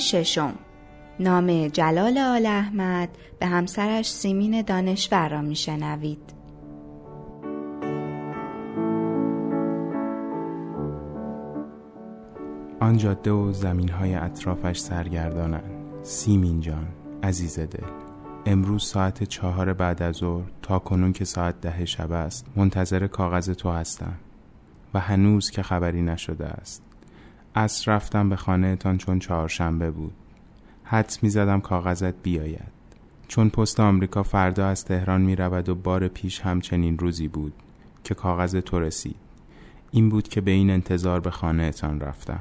ششم. 0.00 0.54
نامه 1.20 1.70
جلال 1.70 2.18
آل 2.18 2.46
احمد 2.46 3.08
به 3.38 3.46
همسرش 3.46 4.10
سیمین 4.10 4.62
دانشور 4.62 5.28
را 5.28 5.42
میشنوید. 5.42 6.34
آن 12.80 12.96
جاده 12.96 13.30
و 13.30 13.52
زمین 13.52 13.88
های 13.88 14.14
اطرافش 14.14 14.78
سرگردانند. 14.78 15.80
سیمین 16.02 16.60
جان 16.60 16.86
عزیز 17.22 17.58
دل 17.58 17.86
امروز 18.46 18.84
ساعت 18.84 19.24
چهار 19.24 19.72
بعد 19.72 20.02
از 20.02 20.16
ظهر 20.16 20.50
تا 20.62 20.78
کنون 20.78 21.12
که 21.12 21.24
ساعت 21.24 21.60
ده 21.60 21.84
شب 21.84 22.12
است 22.12 22.46
منتظر 22.56 23.06
کاغذ 23.06 23.50
تو 23.50 23.70
هستم 23.70 24.14
و 24.94 25.00
هنوز 25.00 25.50
که 25.50 25.62
خبری 25.62 26.02
نشده 26.02 26.46
است. 26.46 26.89
از 27.54 27.88
رفتم 27.88 28.28
به 28.28 28.36
خانه 28.36 28.76
تان 28.76 28.98
چون 28.98 29.18
چهارشنبه 29.18 29.90
بود. 29.90 30.12
حدس 30.84 31.22
می 31.22 31.30
زدم 31.30 31.60
کاغذت 31.60 32.14
بیاید. 32.22 32.80
چون 33.28 33.50
پست 33.50 33.80
آمریکا 33.80 34.22
فردا 34.22 34.66
از 34.66 34.84
تهران 34.84 35.20
می 35.20 35.36
رود 35.36 35.68
و 35.68 35.74
بار 35.74 36.08
پیش 36.08 36.40
همچنین 36.40 36.98
روزی 36.98 37.28
بود 37.28 37.52
که 38.04 38.14
کاغذ 38.14 38.56
تو 38.56 38.80
رسید. 38.80 39.16
این 39.90 40.08
بود 40.08 40.28
که 40.28 40.40
به 40.40 40.50
این 40.50 40.70
انتظار 40.70 41.20
به 41.20 41.30
خانه 41.30 41.70
تان 41.70 42.00
رفتم. 42.00 42.40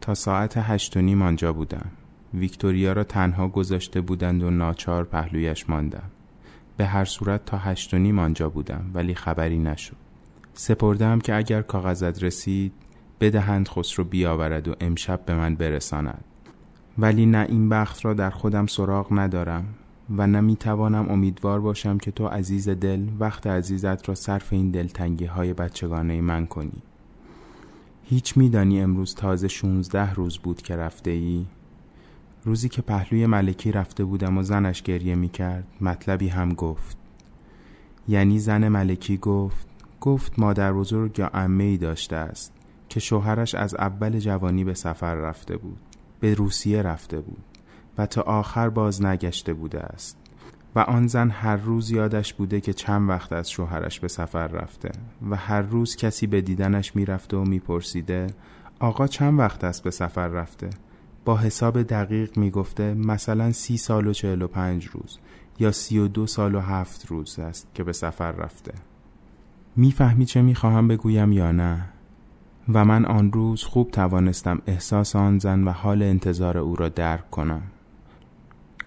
تا 0.00 0.14
ساعت 0.14 0.56
هشت 0.56 0.96
و 0.96 1.00
نیم 1.00 1.22
آنجا 1.22 1.52
بودم. 1.52 1.90
ویکتوریا 2.34 2.92
را 2.92 3.04
تنها 3.04 3.48
گذاشته 3.48 4.00
بودند 4.00 4.42
و 4.42 4.50
ناچار 4.50 5.04
پهلویش 5.04 5.70
ماندم. 5.70 6.10
به 6.76 6.86
هر 6.86 7.04
صورت 7.04 7.44
تا 7.44 7.58
هشت 7.58 7.94
و 7.94 7.98
نیم 7.98 8.18
آنجا 8.18 8.48
بودم 8.48 8.90
ولی 8.94 9.14
خبری 9.14 9.58
نشد. 9.58 9.96
سپردم 10.54 11.18
که 11.18 11.34
اگر 11.34 11.62
کاغذت 11.62 12.22
رسید 12.22 12.72
بدهند 13.20 13.68
خسرو 13.68 14.04
بیاورد 14.04 14.68
و 14.68 14.74
امشب 14.80 15.24
به 15.24 15.34
من 15.34 15.54
برساند. 15.54 16.24
ولی 16.98 17.26
نه 17.26 17.46
این 17.48 17.68
بخت 17.68 18.04
را 18.04 18.14
در 18.14 18.30
خودم 18.30 18.66
سراغ 18.66 19.06
ندارم 19.10 19.64
و 20.16 20.26
نه 20.26 20.40
می‌توانم 20.40 21.08
امیدوار 21.10 21.60
باشم 21.60 21.98
که 21.98 22.10
تو 22.10 22.26
عزیز 22.26 22.68
دل 22.68 23.06
وقت 23.20 23.46
عزیزت 23.46 24.08
را 24.08 24.14
صرف 24.14 24.52
این 24.52 24.70
دلتنگی 24.70 25.24
های 25.24 25.52
بچگانه 25.52 26.20
من 26.20 26.46
کنی. 26.46 26.82
هیچ 28.04 28.36
میدانی 28.36 28.80
امروز 28.80 29.14
تازه 29.14 29.48
16 29.48 30.14
روز 30.14 30.38
بود 30.38 30.62
که 30.62 30.76
رفته 30.76 31.10
ای؟ 31.10 31.46
روزی 32.44 32.68
که 32.68 32.82
پهلوی 32.82 33.26
ملکی 33.26 33.72
رفته 33.72 34.04
بودم 34.04 34.38
و 34.38 34.42
زنش 34.42 34.82
گریه 34.82 35.14
می 35.14 35.28
کرد 35.28 35.64
مطلبی 35.80 36.28
هم 36.28 36.52
گفت. 36.52 36.96
یعنی 38.08 38.38
زن 38.38 38.68
ملکی 38.68 39.16
گفت 39.16 39.66
گفت 40.00 40.38
مادر 40.38 40.72
بزرگ 40.72 41.18
یا 41.18 41.30
امه 41.34 41.64
ای 41.64 41.76
داشته 41.76 42.16
است. 42.16 42.52
که 42.88 43.00
شوهرش 43.00 43.54
از 43.54 43.74
اول 43.74 44.18
جوانی 44.18 44.64
به 44.64 44.74
سفر 44.74 45.14
رفته 45.14 45.56
بود 45.56 45.80
به 46.20 46.34
روسیه 46.34 46.82
رفته 46.82 47.20
بود 47.20 47.44
و 47.98 48.06
تا 48.06 48.22
آخر 48.22 48.68
باز 48.68 49.04
نگشته 49.04 49.52
بوده 49.52 49.80
است. 49.80 50.18
و 50.74 50.80
آن 50.80 51.06
زن 51.06 51.30
هر 51.30 51.56
روز 51.56 51.90
یادش 51.90 52.34
بوده 52.34 52.60
که 52.60 52.72
چند 52.72 53.08
وقت 53.08 53.32
از 53.32 53.50
شوهرش 53.50 54.00
به 54.00 54.08
سفر 54.08 54.46
رفته 54.46 54.90
و 55.30 55.36
هر 55.36 55.62
روز 55.62 55.96
کسی 55.96 56.26
به 56.26 56.40
دیدنش 56.40 56.96
می‌رفته 56.96 57.36
و 57.36 57.44
میپرسیده 57.44 58.26
آقا 58.80 59.06
چند 59.06 59.38
وقت 59.38 59.64
است 59.64 59.82
به 59.82 59.90
سفر 59.90 60.28
رفته؟ 60.28 60.70
با 61.24 61.36
حساب 61.36 61.82
دقیق 61.82 62.38
می‌گفته 62.38 62.94
مثلا 62.94 63.52
سی 63.52 63.76
سال 63.76 64.06
و 64.06 64.12
چهل 64.12 64.42
و 64.42 64.48
پنج 64.48 64.86
روز 64.86 65.18
یا 65.58 65.72
سی 65.72 65.98
و 65.98 66.08
دو 66.08 66.26
سال 66.26 66.54
و 66.54 66.60
هفت 66.60 67.06
روز 67.06 67.38
است 67.38 67.68
که 67.74 67.84
به 67.84 67.92
سفر 67.92 68.32
رفته. 68.32 68.72
می‌فهمی 69.76 70.26
چه 70.26 70.42
می‌خواهم 70.42 70.88
بگویم 70.88 71.32
یا 71.32 71.52
نه؟ 71.52 71.88
و 72.72 72.84
من 72.84 73.04
آن 73.04 73.32
روز 73.32 73.64
خوب 73.64 73.90
توانستم 73.90 74.62
احساس 74.66 75.16
آن 75.16 75.38
زن 75.38 75.64
و 75.64 75.70
حال 75.70 76.02
انتظار 76.02 76.58
او 76.58 76.76
را 76.76 76.88
درک 76.88 77.30
کنم. 77.30 77.62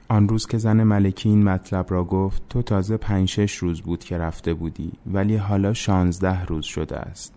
آن 0.09 0.29
روز 0.29 0.47
که 0.47 0.57
زن 0.57 0.83
ملکی 0.83 1.29
این 1.29 1.43
مطلب 1.43 1.85
را 1.89 2.03
گفت 2.03 2.41
تو 2.49 2.61
تازه 2.61 2.97
پنج 2.97 3.29
شش 3.29 3.55
روز 3.55 3.81
بود 3.81 4.03
که 4.03 4.17
رفته 4.17 4.53
بودی 4.53 4.91
ولی 5.07 5.35
حالا 5.35 5.73
شانزده 5.73 6.45
روز 6.45 6.65
شده 6.65 6.97
است. 6.97 7.33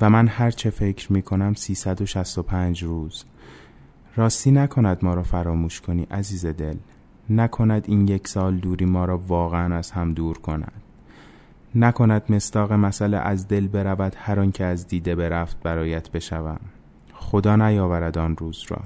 و 0.00 0.10
من 0.10 0.28
هر 0.28 0.50
چه 0.50 0.70
فکر 0.70 1.12
می 1.12 1.22
کنم 1.22 1.54
سیصد 1.54 2.02
و 2.02 2.06
شست 2.06 2.38
و 2.38 2.42
پنج 2.42 2.84
روز. 2.84 3.24
راستی 4.16 4.50
نکند 4.50 4.98
ما 5.02 5.14
را 5.14 5.22
فراموش 5.22 5.80
کنی 5.80 6.06
عزیز 6.10 6.46
دل. 6.46 6.76
نکند 7.30 7.84
این 7.86 8.08
یک 8.08 8.28
سال 8.28 8.56
دوری 8.56 8.84
ما 8.84 9.04
را 9.04 9.18
واقعا 9.18 9.76
از 9.76 9.90
هم 9.90 10.14
دور 10.14 10.38
کند. 10.38 10.82
نکند 11.74 12.22
مستاق 12.32 12.72
مسئله 12.72 13.16
از 13.16 13.48
دل 13.48 13.66
برود 13.68 14.14
هر 14.16 14.46
که 14.46 14.64
از 14.64 14.86
دیده 14.88 15.14
برفت 15.14 15.62
برایت 15.62 16.10
بشوم. 16.10 16.60
خدا 17.14 17.56
نیاورد 17.56 18.18
آن 18.18 18.36
روز 18.36 18.64
را. 18.68 18.78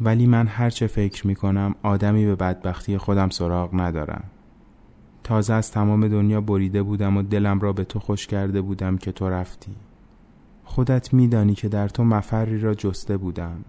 ولی 0.00 0.26
من 0.26 0.46
هرچه 0.46 0.86
فکر 0.86 1.26
می 1.26 1.34
کنم 1.34 1.74
آدمی 1.82 2.26
به 2.26 2.36
بدبختی 2.36 2.98
خودم 2.98 3.28
سراغ 3.28 3.80
ندارم. 3.80 4.24
تازه 5.24 5.54
از 5.54 5.70
تمام 5.70 6.08
دنیا 6.08 6.40
بریده 6.40 6.82
بودم 6.82 7.16
و 7.16 7.22
دلم 7.22 7.60
را 7.60 7.72
به 7.72 7.84
تو 7.84 7.98
خوش 7.98 8.26
کرده 8.26 8.60
بودم 8.60 8.96
که 8.98 9.12
تو 9.12 9.28
رفتی. 9.28 9.72
خودت 10.64 11.14
میدانی 11.14 11.54
که 11.54 11.68
در 11.68 11.88
تو 11.88 12.04
مفری 12.04 12.60
را 12.60 12.74
جسته 12.74 13.16
بودم. 13.16 13.64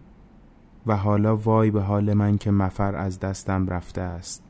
و 0.87 0.97
حالا 0.97 1.37
وای 1.37 1.71
به 1.71 1.81
حال 1.81 2.13
من 2.13 2.37
که 2.37 2.51
مفر 2.51 2.95
از 2.95 3.19
دستم 3.19 3.67
رفته 3.67 4.01
است. 4.01 4.43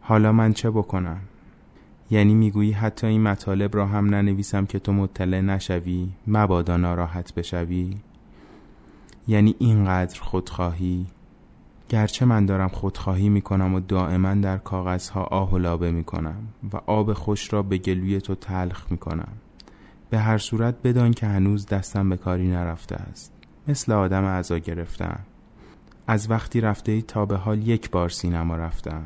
حالا 0.00 0.32
من 0.32 0.52
چه 0.52 0.70
بکنم؟ 0.70 1.20
یعنی 2.12 2.34
می‌گویی 2.34 2.72
حتی 2.72 3.06
این 3.06 3.22
مطالب 3.22 3.76
را 3.76 3.86
هم 3.86 4.14
ننویسم 4.14 4.66
که 4.66 4.78
تو 4.78 4.92
مطلع 4.92 5.40
نشوی 5.40 6.08
مبادا 6.26 6.76
ناراحت 6.76 7.34
بشوی؟ 7.34 7.96
یعنی 9.28 9.54
اینقدر 9.58 10.20
خودخواهی؟ 10.20 11.06
گرچه 11.88 12.24
من 12.24 12.46
دارم 12.46 12.68
خودخواهی 12.68 13.28
می‌کنم 13.28 13.74
و 13.74 13.80
دائما 13.80 14.34
در 14.34 14.58
کاغذها 14.58 15.22
آه 15.22 15.50
و 15.50 15.58
لابه 15.58 15.90
می‌کنم 15.90 16.48
و 16.72 16.76
آب 16.86 17.12
خوش 17.12 17.52
را 17.52 17.62
به 17.62 17.78
گلوی 17.78 18.20
تو 18.20 18.34
تلخ 18.34 18.86
می‌کنم. 18.90 19.32
به 20.10 20.18
هر 20.18 20.38
صورت 20.38 20.74
بدان 20.84 21.10
که 21.10 21.26
هنوز 21.26 21.66
دستم 21.66 22.08
به 22.08 22.16
کاری 22.16 22.48
نرفته 22.48 22.94
است. 22.94 23.32
مثل 23.68 23.92
آدم 23.92 24.24
اعضا 24.24 24.58
گرفتم 24.58 25.20
از 26.06 26.30
وقتی 26.30 26.60
رفته 26.60 26.92
ای 26.92 27.02
تا 27.02 27.26
به 27.26 27.36
حال 27.36 27.68
یک 27.68 27.90
بار 27.90 28.08
سینما 28.08 28.56
رفتم. 28.56 29.04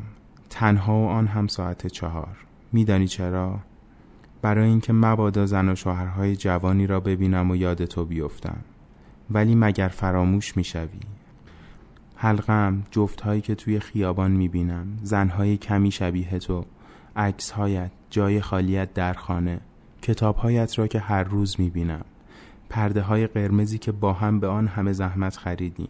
تنها 0.50 0.98
و 0.98 1.08
آن 1.08 1.26
هم 1.26 1.46
ساعت 1.46 1.86
چهار. 1.86 2.45
میدانی 2.72 3.09
چرا؟ 3.09 3.59
برای 4.42 4.68
اینکه 4.68 4.92
مبادا 4.92 5.46
زن 5.46 5.68
و 5.68 5.74
شوهرهای 5.74 6.37
جوانی 6.37 6.87
را 6.87 7.00
ببینم 7.00 7.50
و 7.50 7.57
یاد 7.57 7.85
تو 7.85 8.05
بیفتم. 8.05 8.59
ولی 9.31 9.55
مگر 9.55 9.88
فراموش 9.88 10.57
می‌شوی؟ 10.57 11.00
حلقم 12.16 12.83
جفت 12.90 13.20
هایی 13.20 13.40
که 13.40 13.55
توی 13.55 13.81
خیابان 13.81 14.31
می‌بینم 14.31 14.87
زنهای 15.02 15.57
کمی 15.57 15.90
شبیه 15.90 16.38
تو 16.38 16.64
عکس 17.16 17.50
هایت 17.50 17.90
جای 18.11 18.40
خالیت 18.40 18.94
در 18.94 19.12
خانه 19.12 19.61
کتاب 20.02 20.37
هایت 20.37 20.79
را 20.79 20.87
که 20.87 20.98
هر 20.98 21.22
روز 21.22 21.61
می‌بینم 21.61 22.05
پرده 22.68 23.02
های 23.02 23.26
قرمزی 23.26 23.79
که 23.79 23.92
با 23.92 24.12
هم 24.12 24.40
به 24.40 24.46
آن 24.46 24.66
همه 24.66 24.92
زحمت 24.92 25.37
خریدیم 25.37 25.88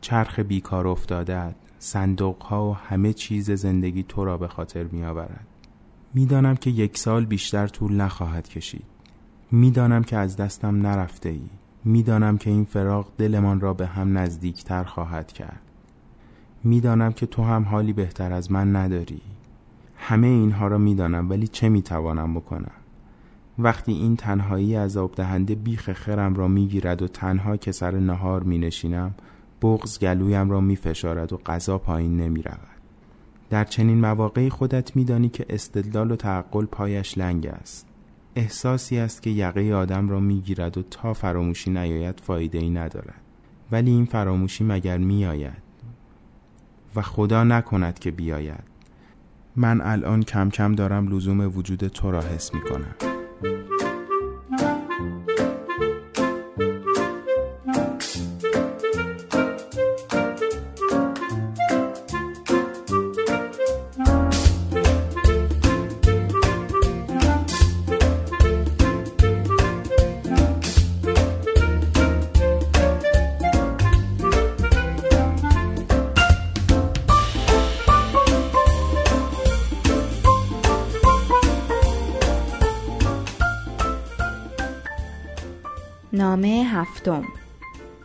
چرخ 0.00 0.38
بیکار 0.38 0.88
افتادت 0.88 1.54
صندوق 1.78 2.42
ها 2.42 2.70
و 2.70 2.76
همه 2.76 3.12
چیز 3.12 3.50
زندگی 3.50 4.02
تو 4.02 4.24
را 4.24 4.38
به 4.38 4.48
خاطر 4.48 4.84
می 4.84 5.04
آورد 5.04 5.46
می‌دانم 6.16 6.54
که 6.54 6.70
یک 6.70 6.98
سال 6.98 7.24
بیشتر 7.24 7.66
طول 7.66 7.92
نخواهد 7.92 8.48
کشید. 8.48 8.84
می‌دانم 9.50 10.02
که 10.02 10.16
از 10.16 10.36
دستم 10.36 10.86
نرفته 10.86 11.28
ای 11.28 11.48
می‌دانم 11.84 12.38
که 12.38 12.50
این 12.50 12.64
فراغ 12.64 13.06
دلمان 13.18 13.60
را 13.60 13.74
به 13.74 13.86
هم 13.86 14.18
نزدیکتر 14.18 14.84
خواهد 14.84 15.32
کرد. 15.32 15.60
می‌دانم 16.64 17.12
که 17.12 17.26
تو 17.26 17.42
هم 17.42 17.62
حالی 17.62 17.92
بهتر 17.92 18.32
از 18.32 18.52
من 18.52 18.76
نداری. 18.76 19.20
همه 19.96 20.26
اینها 20.26 20.68
را 20.68 20.78
می‌دانم 20.78 21.30
ولی 21.30 21.48
چه 21.48 21.68
می‌توانم 21.68 22.34
بکنم؟ 22.34 22.76
وقتی 23.58 23.92
این 23.92 24.16
تنهایی 24.16 24.76
آب 24.78 25.14
دهنده 25.14 25.54
بیخ 25.54 25.92
خرم 25.92 26.34
را 26.34 26.48
می‌گیرد 26.48 27.02
و 27.02 27.08
تنها 27.08 27.56
که 27.56 27.72
سر 27.72 27.90
نهار 27.90 28.42
می 28.42 28.58
نشینم 28.58 29.14
بغز 29.62 29.98
گلویم 29.98 30.50
را 30.50 30.60
می 30.60 30.76
فشارد 30.76 31.32
و 31.32 31.36
غذا 31.36 31.78
پایین 31.78 32.16
نمی 32.16 32.42
رود. 32.42 32.75
در 33.50 33.64
چنین 33.64 34.00
مواقعی 34.00 34.50
خودت 34.50 34.96
میدانی 34.96 35.28
که 35.28 35.46
استدلال 35.48 36.10
و 36.10 36.16
تعقل 36.16 36.64
پایش 36.64 37.18
لنگ 37.18 37.46
است. 37.46 37.86
احساسی 38.36 38.98
است 38.98 39.22
که 39.22 39.30
یقه 39.30 39.74
آدم 39.74 40.08
را 40.08 40.20
می‌گیرد 40.20 40.78
و 40.78 40.82
تا 40.82 41.14
فراموشی 41.14 41.70
نیاید 41.70 42.20
فایده 42.20 42.58
ای 42.58 42.70
ندارد. 42.70 43.20
ولی 43.72 43.90
این 43.90 44.04
فراموشی 44.04 44.64
مگر 44.64 44.98
میآید؟ 44.98 45.62
و 46.96 47.02
خدا 47.02 47.44
نکند 47.44 47.98
که 47.98 48.10
بیاید. 48.10 48.64
من 49.56 49.80
الان 49.80 50.22
کم 50.22 50.50
کم 50.50 50.74
دارم 50.74 51.08
لزوم 51.08 51.56
وجود 51.56 51.88
تو 51.88 52.10
را 52.10 52.20
حس 52.20 52.54
می 52.54 52.60
کنم 52.60 52.94
نامه 86.26 86.64
هفتم. 86.72 87.24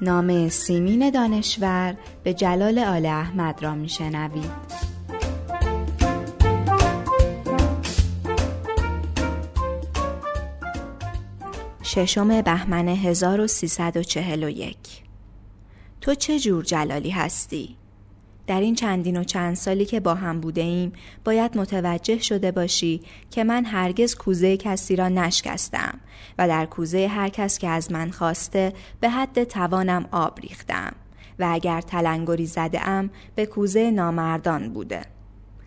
نامه 0.01 0.49
سیمین 0.49 1.09
دانشور 1.09 1.95
به 2.24 2.34
جلال 2.34 2.80
آل 2.80 3.05
احمد 3.05 3.63
را 3.63 3.76
میشنوید. 3.76 4.51
ششم 11.84 12.41
بهمن 12.41 12.88
1341 12.88 14.76
تو 16.01 16.15
چه 16.15 16.39
جور 16.39 16.63
جلالی 16.63 17.09
هستی؟ 17.09 17.80
در 18.47 18.61
این 18.61 18.75
چندین 18.75 19.17
و 19.17 19.23
چند 19.23 19.55
سالی 19.55 19.85
که 19.85 19.99
با 19.99 20.15
هم 20.15 20.39
بوده 20.39 20.61
ایم 20.61 20.93
باید 21.23 21.57
متوجه 21.57 22.17
شده 22.19 22.51
باشی 22.51 23.01
که 23.31 23.43
من 23.43 23.65
هرگز 23.65 24.15
کوزه 24.15 24.57
کسی 24.57 24.95
را 24.95 25.09
نشکستم 25.09 25.99
و 26.37 26.47
در 26.47 26.65
کوزه 26.65 27.07
هر 27.07 27.29
کس 27.29 27.57
که 27.57 27.67
از 27.67 27.91
من 27.91 28.11
خواسته 28.11 28.73
به 28.99 29.09
حد 29.09 29.43
توانم 29.43 30.05
آب 30.11 30.39
ریختم 30.39 30.93
و 31.39 31.47
اگر 31.51 31.81
تلنگری 31.81 32.45
زده 32.45 32.87
ام 32.87 33.09
به 33.35 33.45
کوزه 33.45 33.91
نامردان 33.91 34.73
بوده. 34.73 35.01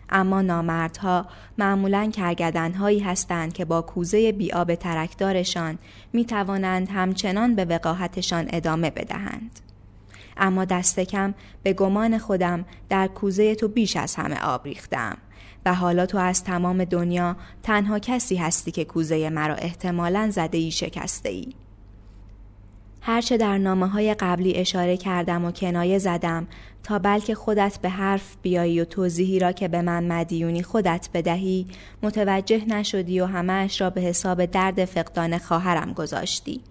اما 0.09 0.41
نامردها 0.41 1.25
معمولا 1.57 2.11
کرگدنهایی 2.13 2.99
هستند 2.99 3.53
که 3.53 3.65
با 3.65 3.81
کوزه 3.81 4.31
بیاب 4.31 4.75
ترکدارشان 4.75 5.77
می 6.13 6.25
توانند 6.25 6.89
همچنان 6.89 7.55
به 7.55 7.65
وقاحتشان 7.65 8.47
ادامه 8.49 8.89
بدهند. 8.89 9.59
اما 10.37 10.65
دست 10.65 10.99
کم 10.99 11.33
به 11.63 11.73
گمان 11.73 12.17
خودم 12.17 12.65
در 12.89 13.07
کوزه 13.07 13.55
تو 13.55 13.67
بیش 13.67 13.97
از 13.97 14.15
همه 14.15 14.39
آب 14.43 14.65
ریختم 14.65 15.17
و 15.65 15.73
حالا 15.73 16.05
تو 16.05 16.17
از 16.17 16.43
تمام 16.43 16.85
دنیا 16.85 17.35
تنها 17.63 17.99
کسی 17.99 18.35
هستی 18.35 18.71
که 18.71 18.85
کوزه 18.85 19.29
مرا 19.29 19.55
احتمالا 19.55 20.29
زده 20.31 20.57
ای 20.57 20.71
شکسته 20.71 21.29
ای. 21.29 21.53
هرچه 23.01 23.37
در 23.37 23.57
نامه 23.57 23.87
های 23.87 24.13
قبلی 24.13 24.55
اشاره 24.55 24.97
کردم 24.97 25.45
و 25.45 25.51
کنایه 25.51 25.97
زدم 25.97 26.47
تا 26.83 26.99
بلکه 26.99 27.35
خودت 27.35 27.79
به 27.81 27.89
حرف 27.89 28.35
بیایی 28.41 28.81
و 28.81 28.85
توضیحی 28.85 29.39
را 29.39 29.51
که 29.51 29.67
به 29.67 29.81
من 29.81 30.07
مدیونی 30.07 30.63
خودت 30.63 31.09
بدهی 31.13 31.67
متوجه 32.03 32.65
نشدی 32.65 33.19
و 33.19 33.25
همهش 33.25 33.81
را 33.81 33.89
به 33.89 34.01
حساب 34.01 34.45
درد 34.45 34.85
فقدان 34.85 35.37
خواهرم 35.37 35.93
گذاشتی. 35.93 36.61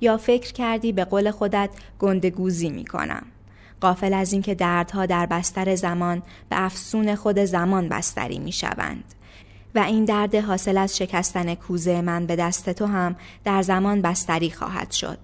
یا 0.00 0.16
فکر 0.16 0.52
کردی 0.52 0.92
به 0.92 1.04
قول 1.04 1.30
خودت 1.30 1.70
گندگوزی 1.98 2.70
می 2.70 2.84
کنم. 2.84 3.26
قافل 3.80 4.14
از 4.14 4.32
اینکه 4.32 4.54
دردها 4.54 5.06
در 5.06 5.26
بستر 5.26 5.74
زمان 5.74 6.22
به 6.48 6.64
افسون 6.64 7.14
خود 7.14 7.38
زمان 7.38 7.88
بستری 7.88 8.38
می 8.38 8.52
شوند. 8.52 9.04
و 9.74 9.78
این 9.78 10.04
درد 10.04 10.34
حاصل 10.34 10.78
از 10.78 10.96
شکستن 10.96 11.54
کوزه 11.54 12.00
من 12.00 12.26
به 12.26 12.36
دست 12.36 12.70
تو 12.70 12.86
هم 12.86 13.16
در 13.44 13.62
زمان 13.62 14.02
بستری 14.02 14.50
خواهد 14.50 14.90
شد. 14.90 15.18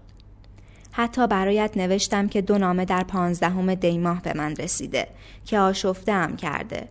حتی 0.92 1.26
برایت 1.26 1.76
نوشتم 1.76 2.28
که 2.28 2.42
دو 2.42 2.58
نامه 2.58 2.84
در 2.84 3.04
پانزدهم 3.04 3.74
دیماه 3.74 4.22
به 4.22 4.32
من 4.36 4.56
رسیده 4.56 5.08
که 5.44 5.58
آشفته 5.58 6.12
هم 6.12 6.36
کرده. 6.36 6.88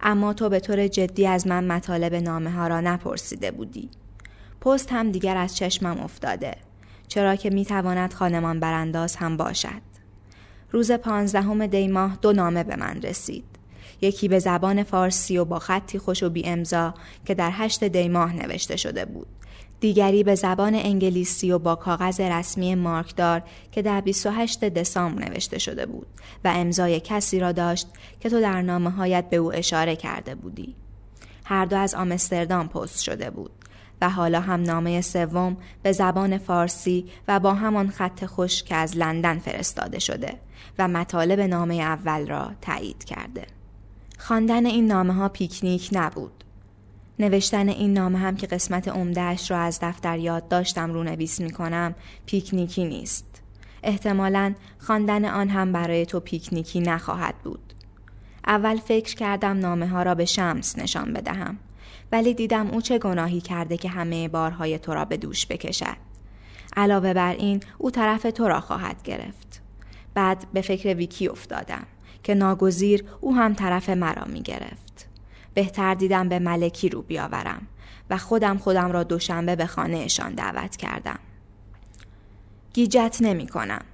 اما 0.00 0.32
تو 0.32 0.48
به 0.48 0.60
طور 0.60 0.88
جدی 0.88 1.26
از 1.26 1.46
من 1.46 1.64
مطالب 1.64 2.14
نامه 2.14 2.50
ها 2.50 2.66
را 2.66 2.80
نپرسیده 2.80 3.50
بودی. 3.50 3.88
پست 4.60 4.92
هم 4.92 5.12
دیگر 5.12 5.36
از 5.36 5.56
چشمم 5.56 6.00
افتاده. 6.00 6.56
چرا 7.10 7.36
که 7.36 7.50
می 7.50 7.64
تواند 7.64 8.14
خانمان 8.14 8.60
برانداز 8.60 9.16
هم 9.16 9.36
باشد. 9.36 9.82
روز 10.70 10.92
پانزدهم 10.92 11.66
دی 11.66 11.88
ماه 11.88 12.18
دو 12.22 12.32
نامه 12.32 12.64
به 12.64 12.76
من 12.76 13.02
رسید. 13.02 13.44
یکی 14.00 14.28
به 14.28 14.38
زبان 14.38 14.82
فارسی 14.82 15.38
و 15.38 15.44
با 15.44 15.58
خطی 15.58 15.98
خوش 15.98 16.22
و 16.22 16.30
بی 16.30 16.46
امضا 16.46 16.94
که 17.24 17.34
در 17.34 17.50
هشت 17.52 17.84
دی 17.84 18.08
ماه 18.08 18.36
نوشته 18.36 18.76
شده 18.76 19.04
بود. 19.04 19.26
دیگری 19.80 20.24
به 20.24 20.34
زبان 20.34 20.74
انگلیسی 20.74 21.52
و 21.52 21.58
با 21.58 21.74
کاغذ 21.74 22.20
رسمی 22.20 22.74
مارکدار 22.74 23.42
که 23.72 23.82
در 23.82 24.00
28 24.00 24.64
دسامبر 24.64 25.28
نوشته 25.28 25.58
شده 25.58 25.86
بود 25.86 26.06
و 26.44 26.52
امضای 26.54 27.00
کسی 27.00 27.40
را 27.40 27.52
داشت 27.52 27.88
که 28.20 28.30
تو 28.30 28.40
در 28.40 28.62
نامه 28.62 28.90
هایت 28.90 29.30
به 29.30 29.36
او 29.36 29.52
اشاره 29.54 29.96
کرده 29.96 30.34
بودی. 30.34 30.74
هر 31.44 31.64
دو 31.64 31.76
از 31.76 31.94
آمستردام 31.94 32.68
پست 32.68 33.02
شده 33.02 33.30
بود. 33.30 33.59
و 34.00 34.10
حالا 34.10 34.40
هم 34.40 34.62
نامه 34.62 35.00
سوم 35.00 35.56
به 35.82 35.92
زبان 35.92 36.38
فارسی 36.38 37.04
و 37.28 37.40
با 37.40 37.54
همان 37.54 37.90
خط 37.90 38.24
خوش 38.24 38.62
که 38.62 38.74
از 38.74 38.96
لندن 38.96 39.38
فرستاده 39.38 39.98
شده 39.98 40.34
و 40.78 40.88
مطالب 40.88 41.40
نامه 41.40 41.74
اول 41.74 42.26
را 42.26 42.50
تایید 42.60 43.04
کرده. 43.04 43.46
خواندن 44.18 44.66
این 44.66 44.86
نامه 44.86 45.14
ها 45.14 45.28
پیکنیک 45.28 45.88
نبود. 45.92 46.44
نوشتن 47.18 47.68
این 47.68 47.92
نامه 47.92 48.18
هم 48.18 48.36
که 48.36 48.46
قسمت 48.46 48.88
عمدهش 48.88 49.50
را 49.50 49.58
از 49.58 49.78
دفتر 49.82 50.18
یاد 50.18 50.48
داشتم 50.48 50.92
رو 50.92 51.04
نویس 51.04 51.40
می 51.40 51.50
کنم 51.50 51.94
پیکنیکی 52.26 52.84
نیست. 52.84 53.42
احتمالا 53.82 54.54
خواندن 54.78 55.24
آن 55.24 55.48
هم 55.48 55.72
برای 55.72 56.06
تو 56.06 56.20
پیکنیکی 56.20 56.80
نخواهد 56.80 57.34
بود. 57.44 57.74
اول 58.46 58.76
فکر 58.76 59.14
کردم 59.14 59.58
نامه 59.58 59.88
ها 59.88 60.02
را 60.02 60.14
به 60.14 60.24
شمس 60.24 60.78
نشان 60.78 61.12
بدهم. 61.12 61.58
ولی 62.12 62.34
دیدم 62.34 62.70
او 62.70 62.80
چه 62.80 62.98
گناهی 62.98 63.40
کرده 63.40 63.76
که 63.76 63.88
همه 63.88 64.28
بارهای 64.28 64.78
تو 64.78 64.94
را 64.94 65.04
به 65.04 65.16
دوش 65.16 65.46
بکشد. 65.46 65.96
علاوه 66.76 67.14
بر 67.14 67.32
این 67.32 67.60
او 67.78 67.90
طرف 67.90 68.22
تو 68.22 68.48
را 68.48 68.60
خواهد 68.60 69.02
گرفت. 69.02 69.62
بعد 70.14 70.46
به 70.52 70.60
فکر 70.60 70.94
ویکی 70.94 71.28
افتادم 71.28 71.86
که 72.22 72.34
ناگزیر 72.34 73.04
او 73.20 73.34
هم 73.34 73.54
طرف 73.54 73.88
مرا 73.88 74.24
می 74.24 74.42
گرفت. 74.42 75.08
بهتر 75.54 75.94
دیدم 75.94 76.28
به 76.28 76.38
ملکی 76.38 76.88
رو 76.88 77.02
بیاورم 77.02 77.66
و 78.10 78.18
خودم 78.18 78.58
خودم 78.58 78.92
را 78.92 79.02
دوشنبه 79.02 79.56
به 79.56 79.66
خانهشان 79.66 80.34
دعوت 80.34 80.76
کردم. 80.76 81.18
گیجت 82.72 83.16
نمی 83.20 83.46
کنم. 83.46 83.84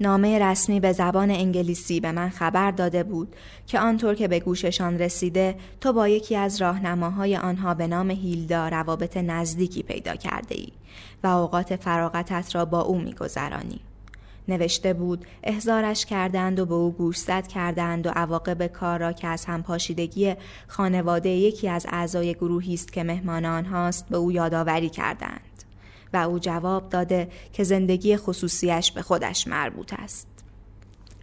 نامه 0.00 0.38
رسمی 0.38 0.80
به 0.80 0.92
زبان 0.92 1.30
انگلیسی 1.30 2.00
به 2.00 2.12
من 2.12 2.28
خبر 2.28 2.70
داده 2.70 3.02
بود 3.02 3.36
که 3.66 3.80
آنطور 3.80 4.14
که 4.14 4.28
به 4.28 4.40
گوششان 4.40 4.98
رسیده 4.98 5.54
تو 5.80 5.92
با 5.92 6.08
یکی 6.08 6.36
از 6.36 6.62
راهنماهای 6.62 7.36
آنها 7.36 7.74
به 7.74 7.86
نام 7.86 8.10
هیلدا 8.10 8.68
روابط 8.68 9.16
نزدیکی 9.16 9.82
پیدا 9.82 10.14
کرده 10.14 10.54
ای 10.54 10.68
و 11.24 11.26
اوقات 11.26 11.76
فراغتت 11.76 12.54
را 12.54 12.64
با 12.64 12.80
او 12.80 12.98
میگذرانی. 12.98 13.80
نوشته 14.48 14.92
بود 14.92 15.26
احزارش 15.42 16.06
کردند 16.06 16.60
و 16.60 16.66
به 16.66 16.74
او 16.74 16.92
گوشزد 16.92 17.46
کردند 17.46 18.06
و 18.06 18.10
عواقب 18.10 18.66
کار 18.66 18.98
را 18.98 19.12
که 19.12 19.28
از 19.28 19.44
همپاشیدگی 19.44 20.34
خانواده 20.68 21.28
یکی 21.28 21.68
از 21.68 21.86
اعضای 21.88 22.34
گروهی 22.34 22.74
است 22.74 22.92
که 22.92 23.04
مهمان 23.04 23.44
آنهاست 23.44 24.08
به 24.08 24.16
او 24.16 24.32
یادآوری 24.32 24.88
کردند. 24.88 25.40
و 26.12 26.16
او 26.16 26.38
جواب 26.38 26.88
داده 26.88 27.28
که 27.52 27.64
زندگی 27.64 28.16
خصوصیش 28.16 28.92
به 28.92 29.02
خودش 29.02 29.48
مربوط 29.48 29.92
است. 29.98 30.26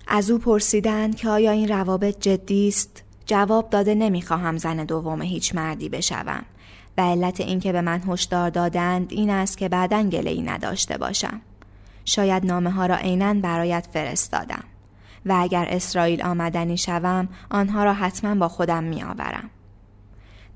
از 0.08 0.32
او 0.32 0.38
پرسیدند 0.38 1.16
که 1.16 1.30
آیا 1.30 1.52
این 1.52 1.68
روابط 1.68 2.20
جدی 2.20 2.68
است؟ 2.68 3.04
جواب 3.26 3.70
داده 3.70 3.96
نمی‌خواهم 3.96 4.58
زن 4.58 4.86
دوم 4.86 5.22
هیچ 5.22 5.56
مردی 5.56 5.90
بشوم 5.90 6.46
و 6.98 7.02
علت 7.02 7.42
اینکه 7.42 7.72
به 7.72 7.82
من 7.82 8.02
هشدار 8.08 8.50
دادند 8.50 9.12
این 9.12 9.30
است 9.30 9.58
که 9.58 9.70
بعدا 9.70 10.04
گله 10.04 10.30
ای 10.30 10.42
نداشته 10.42 10.98
باشم. 10.98 11.42
شاید 12.06 12.46
نامه 12.46 12.72
ها 12.72 12.86
را 12.86 12.96
عینا 12.96 13.34
برایت 13.34 13.88
فرستادم 13.94 14.64
و 15.26 15.36
اگر 15.40 15.68
اسرائیل 15.70 16.22
آمدنی 16.22 16.78
شوم 16.78 17.30
آنها 17.52 17.84
را 17.84 17.94
حتما 17.94 18.36
با 18.36 18.48
خودم 18.48 18.84
می 18.84 19.04
آورم. 19.04 19.50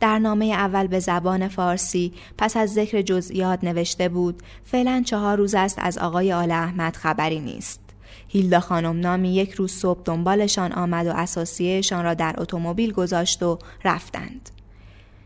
در 0.03 0.19
نامه 0.19 0.45
اول 0.45 0.87
به 0.87 0.99
زبان 0.99 1.47
فارسی 1.47 2.13
پس 2.37 2.57
از 2.57 2.73
ذکر 2.73 3.01
جزئیات 3.01 3.63
نوشته 3.63 4.09
بود 4.09 4.43
فعلا 4.63 5.03
چهار 5.05 5.37
روز 5.37 5.55
است 5.55 5.79
از 5.81 5.97
آقای 5.97 6.33
آل 6.33 6.51
احمد 6.51 6.95
خبری 6.95 7.39
نیست. 7.39 7.79
هیلدا 8.27 8.59
خانم 8.59 8.99
نامی 8.99 9.33
یک 9.33 9.51
روز 9.51 9.71
صبح 9.71 10.01
دنبالشان 10.05 10.71
آمد 10.71 11.07
و 11.07 11.11
اساسیهشان 11.11 12.03
را 12.03 12.13
در 12.13 12.35
اتومبیل 12.37 12.91
گذاشت 12.91 13.43
و 13.43 13.59
رفتند. 13.85 14.49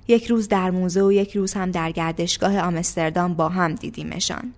یک 0.08 0.26
روز 0.26 0.48
در 0.48 0.72
موزه 0.72 1.04
و 1.04 1.12
یک 1.12 1.38
روز 1.38 1.54
هم 1.54 1.72
در 1.72 1.92
گردشگاه 1.92 2.60
آمستردام 2.60 3.34
با 3.34 3.50
هم 3.50 3.76
دیدیمشان. 3.76 4.54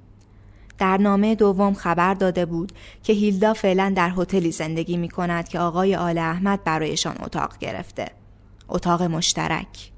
در 0.77 0.97
نامه 0.97 1.35
دوم 1.35 1.73
خبر 1.73 2.13
داده 2.13 2.45
بود 2.45 2.71
که 3.03 3.13
هیلدا 3.13 3.53
فعلا 3.53 3.93
در 3.95 4.13
هتلی 4.17 4.51
زندگی 4.51 4.97
می 4.97 5.09
کند 5.09 5.47
که 5.47 5.59
آقای 5.59 5.95
آل 5.95 6.17
احمد 6.17 6.63
برایشان 6.63 7.15
اتاق 7.19 7.57
گرفته. 7.57 8.07
اتاق 8.69 9.03
مشترک. 9.03 9.91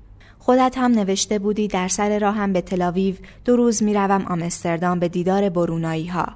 خودت 0.43 0.77
هم 0.77 0.91
نوشته 0.91 1.39
بودی 1.39 1.67
در 1.67 1.87
سر 1.87 2.19
راهم 2.19 2.53
به 2.53 2.61
تلاویو 2.61 3.15
دو 3.45 3.55
روز 3.55 3.83
می‌روم 3.83 4.25
آمستردام 4.25 4.99
به 4.99 5.07
دیدار 5.07 5.49
برونایی 5.49 6.07
ها 6.07 6.27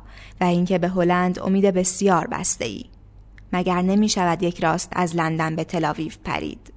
و 0.41 0.43
اینکه 0.43 0.77
به 0.77 0.87
هلند 0.87 1.39
امید 1.39 1.65
بسیار 1.65 2.27
بسته 2.27 2.65
ای. 2.65 2.85
مگر 3.53 3.81
نمی 3.81 4.09
شود 4.09 4.43
یک 4.43 4.63
راست 4.63 4.89
از 4.91 5.15
لندن 5.15 5.55
به 5.55 5.63
تلاویو 5.63 6.11
پرید. 6.23 6.73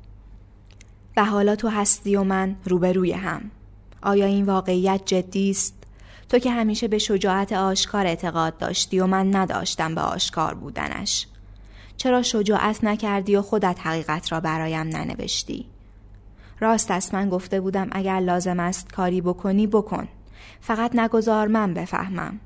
و 1.17 1.25
حالا 1.25 1.57
تو 1.57 1.69
هستی 1.69 2.17
و 2.17 2.23
من 2.23 2.57
روبروی 2.65 3.13
هم. 3.13 3.51
آیا 4.03 4.27
این 4.27 4.47
واقعیت 4.47 5.01
جدی 5.05 5.51
است؟ 5.51 5.75
تو 6.29 6.39
که 6.39 6.51
همیشه 6.51 6.89
به 6.89 6.99
شجاعت 6.99 7.53
آشکار 7.53 8.07
اعتقاد 8.07 8.59
داشتی 8.59 9.01
و 9.01 9.07
من 9.07 9.37
نداشتم 9.37 9.95
به 9.95 10.01
آشکار 10.01 10.55
بودنش. 10.55 11.27
چرا 11.97 12.23
شجاعت 12.23 12.85
نکردی 12.85 13.37
و 13.37 13.43
خودت 13.43 13.79
حقیقت 13.83 14.33
را 14.33 14.41
برایم 14.41 14.87
ننوشتی؟ 14.87 15.67
راست 16.61 16.91
است 16.91 17.15
من 17.15 17.29
گفته 17.29 17.61
بودم 17.61 17.89
اگر 17.93 18.21
لازم 18.21 18.61
است 18.61 18.93
کاری 18.93 19.21
بکنی 19.21 19.67
بکن. 19.67 20.09
فقط 20.61 20.97
نگذار 20.97 21.47
من 21.47 21.75
بفهمم. 21.75 22.41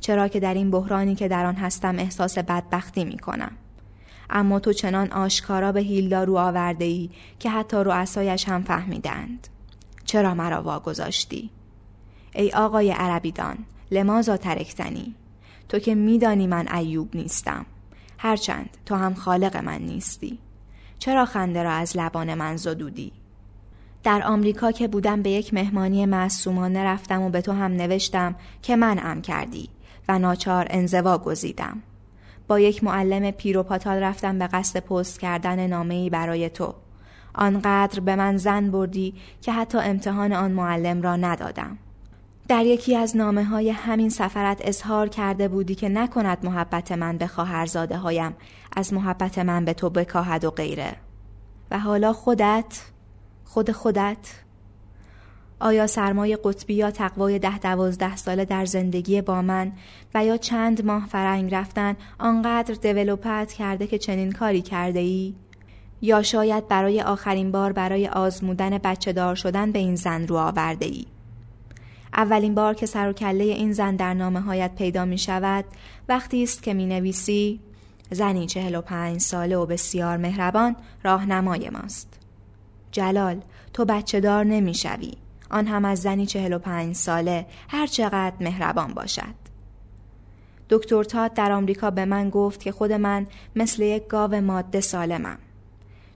چرا 0.00 0.28
که 0.28 0.40
در 0.40 0.54
این 0.54 0.70
بحرانی 0.70 1.14
که 1.14 1.28
در 1.28 1.46
آن 1.46 1.54
هستم 1.54 1.98
احساس 1.98 2.38
بدبختی 2.38 3.04
می 3.04 3.18
کنم 3.18 3.52
اما 4.30 4.60
تو 4.60 4.72
چنان 4.72 5.12
آشکارا 5.12 5.72
به 5.72 5.80
هیلدارو 5.80 6.38
آورده 6.38 6.84
ای 6.84 7.10
که 7.38 7.50
حتی 7.50 7.76
رؤسایش 7.76 8.48
هم 8.48 8.62
فهمیدند 8.62 9.48
چرا 10.04 10.34
مرا 10.34 10.62
واگذاشتی؟ 10.62 11.50
ای 12.34 12.52
آقای 12.52 12.90
عربیدان 12.90 13.58
لمازا 13.90 14.36
ترکتنی؟ 14.36 15.14
تو 15.68 15.78
که 15.78 15.94
میدانی 15.94 16.46
من 16.46 16.68
ایوب 16.68 17.16
نیستم. 17.16 17.66
هرچند 18.18 18.76
تو 18.86 18.94
هم 18.94 19.14
خالق 19.14 19.56
من 19.56 19.82
نیستی. 19.82 20.38
چرا 20.98 21.24
خنده 21.24 21.62
را 21.62 21.72
از 21.72 21.96
لبان 21.96 22.34
من 22.34 22.56
زدودی؟ 22.56 23.12
در 24.06 24.22
آمریکا 24.22 24.72
که 24.72 24.88
بودم 24.88 25.22
به 25.22 25.30
یک 25.30 25.54
مهمانی 25.54 26.06
معصومانه 26.06 26.84
رفتم 26.84 27.22
و 27.22 27.30
به 27.30 27.40
تو 27.40 27.52
هم 27.52 27.72
نوشتم 27.72 28.34
که 28.62 28.76
من 28.76 28.98
ام 29.02 29.22
کردی 29.22 29.68
و 30.08 30.18
ناچار 30.18 30.66
انزوا 30.70 31.18
گزیدم. 31.18 31.82
با 32.48 32.60
یک 32.60 32.84
معلم 32.84 33.30
پیروپاتال 33.30 33.96
رفتم 33.96 34.38
به 34.38 34.46
قصد 34.46 34.80
پست 34.80 35.20
کردن 35.20 35.66
نامه‌ای 35.66 36.10
برای 36.10 36.50
تو. 36.50 36.74
آنقدر 37.34 38.00
به 38.00 38.16
من 38.16 38.36
زن 38.36 38.70
بردی 38.70 39.14
که 39.42 39.52
حتی 39.52 39.78
امتحان 39.78 40.32
آن 40.32 40.52
معلم 40.52 41.02
را 41.02 41.16
ندادم. 41.16 41.78
در 42.48 42.66
یکی 42.66 42.96
از 42.96 43.16
نامه 43.16 43.44
های 43.44 43.70
همین 43.70 44.10
سفرت 44.10 44.58
اظهار 44.60 45.08
کرده 45.08 45.48
بودی 45.48 45.74
که 45.74 45.88
نکند 45.88 46.38
محبت 46.42 46.92
من 46.92 47.18
به 47.18 47.26
خواهرزاده 47.26 47.96
هایم 47.96 48.34
از 48.76 48.92
محبت 48.92 49.38
من 49.38 49.64
به 49.64 49.74
تو 49.74 49.90
بکاهد 49.90 50.44
و 50.44 50.50
غیره. 50.50 50.96
و 51.70 51.78
حالا 51.78 52.12
خودت 52.12 52.95
خود 53.46 53.72
خودت 53.72 54.18
آیا 55.60 55.86
سرمای 55.86 56.38
قطبی 56.44 56.74
یا 56.74 56.90
تقوای 56.90 57.38
ده 57.38 57.58
دوازده 57.58 58.16
ساله 58.16 58.44
در 58.44 58.64
زندگی 58.64 59.22
با 59.22 59.42
من 59.42 59.72
و 60.14 60.24
یا 60.24 60.36
چند 60.36 60.84
ماه 60.84 61.06
فرنگ 61.06 61.54
رفتن 61.54 61.96
آنقدر 62.18 62.74
دیولوپت 62.74 63.52
کرده 63.52 63.86
که 63.86 63.98
چنین 63.98 64.32
کاری 64.32 64.62
کرده 64.62 64.98
ای؟ 64.98 65.34
یا 66.02 66.22
شاید 66.22 66.68
برای 66.68 67.02
آخرین 67.02 67.52
بار 67.52 67.72
برای 67.72 68.08
آزمودن 68.08 68.78
بچه 68.78 69.12
دار 69.12 69.34
شدن 69.34 69.72
به 69.72 69.78
این 69.78 69.96
زن 69.96 70.26
رو 70.26 70.36
آورده 70.36 70.86
ای؟ 70.86 71.06
اولین 72.16 72.54
بار 72.54 72.74
که 72.74 72.86
سر 72.86 73.08
و 73.08 73.12
کله 73.12 73.44
این 73.44 73.72
زن 73.72 73.96
در 73.96 74.14
نامه 74.14 74.40
هایت 74.40 74.74
پیدا 74.74 75.04
می 75.04 75.18
شود 75.18 75.64
وقتی 76.08 76.42
است 76.42 76.62
که 76.62 76.74
می 76.74 76.86
نویسی 76.86 77.60
زنی 78.10 78.46
چهل 78.46 78.74
و 78.74 78.80
پنج 78.80 79.20
ساله 79.20 79.56
و 79.56 79.66
بسیار 79.66 80.16
مهربان 80.16 80.76
راهنمای 81.02 81.70
ماست 81.70 82.15
جلال 82.96 83.40
تو 83.72 83.84
بچه 83.84 84.20
دار 84.20 84.44
نمی 84.44 84.74
شوی. 84.74 85.12
آن 85.50 85.66
هم 85.66 85.84
از 85.84 86.00
زنی 86.00 86.26
چهل 86.26 86.52
و 86.52 86.58
پنج 86.58 86.94
ساله 86.94 87.46
هر 87.68 87.86
چقدر 87.86 88.34
مهربان 88.40 88.94
باشد. 88.94 89.34
دکتر 90.70 91.04
تاد 91.04 91.34
در 91.34 91.52
آمریکا 91.52 91.90
به 91.90 92.04
من 92.04 92.30
گفت 92.30 92.60
که 92.60 92.72
خود 92.72 92.92
من 92.92 93.26
مثل 93.56 93.82
یک 93.82 94.06
گاو 94.06 94.40
ماده 94.40 94.80
سالمم. 94.80 95.38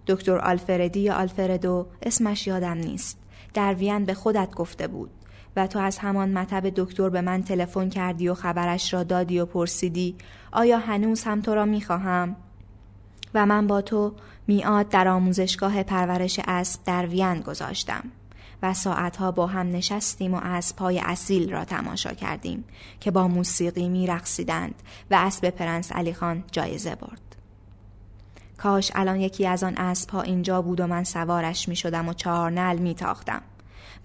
دکتر 0.07 0.39
آلفردی 0.39 1.01
یا 1.01 1.15
آلفردو 1.15 1.87
اسمش 2.03 2.47
یادم 2.47 2.77
نیست. 2.77 3.19
در 3.55 3.75
وین 3.75 4.05
به 4.05 4.15
خودت 4.15 4.55
گفته 4.55 4.89
بود 4.89 5.11
و 5.57 5.67
تو 5.67 5.79
از 5.79 5.99
همان 5.99 6.33
مطب 6.33 6.69
دکتر 6.77 7.09
به 7.09 7.21
من 7.21 7.43
تلفن 7.43 7.89
کردی 7.89 8.29
و 8.29 8.35
خبرش 8.35 8.95
را 8.95 9.03
دادی 9.03 9.41
و 9.41 9.47
پرسیدی 9.47 10.17
آیا 10.53 10.79
هنوز 10.79 11.25
هم 11.25 11.41
تو 11.41 11.55
را 11.55 11.65
می‌خواهم؟ 11.65 12.37
و 13.35 13.47
من 13.47 13.67
با 13.67 13.83
تو 13.83 14.13
میاد 14.51 14.89
در 14.89 15.09
آموزشگاه 15.09 15.83
پرورش 15.83 16.41
اسب 16.47 16.81
در 16.85 17.07
وین 17.07 17.41
گذاشتم 17.41 18.05
و 18.63 18.75
ساعتها 18.75 19.31
با 19.31 19.47
هم 19.47 19.71
نشستیم 19.71 20.35
و 20.35 20.41
پای 20.77 21.01
اصیل 21.05 21.53
را 21.53 21.65
تماشا 21.65 22.15
کردیم 22.15 22.65
که 23.01 23.11
با 23.11 23.29
موسیقی 23.29 23.89
می 23.89 24.07
رقصیدند 24.07 24.75
و 25.11 25.15
اسب 25.15 25.51
پرنس 25.51 25.93
علی 25.93 26.15
خان 26.15 26.45
جایزه 26.53 26.95
برد. 26.95 27.37
کاش 28.57 28.91
الان 28.95 29.21
یکی 29.21 29.47
از 29.47 29.65
آن 29.65 29.77
اسبها 29.77 30.23
اینجا 30.23 30.63
بود 30.63 30.81
و 30.81 30.87
من 30.87 31.05
سوارش 31.05 31.69
می 31.69 31.77
شدم 31.77 32.09
و 32.09 32.13
چهار 32.13 32.51
نل 32.51 32.79
می 32.79 32.95
تاختم 32.95 33.43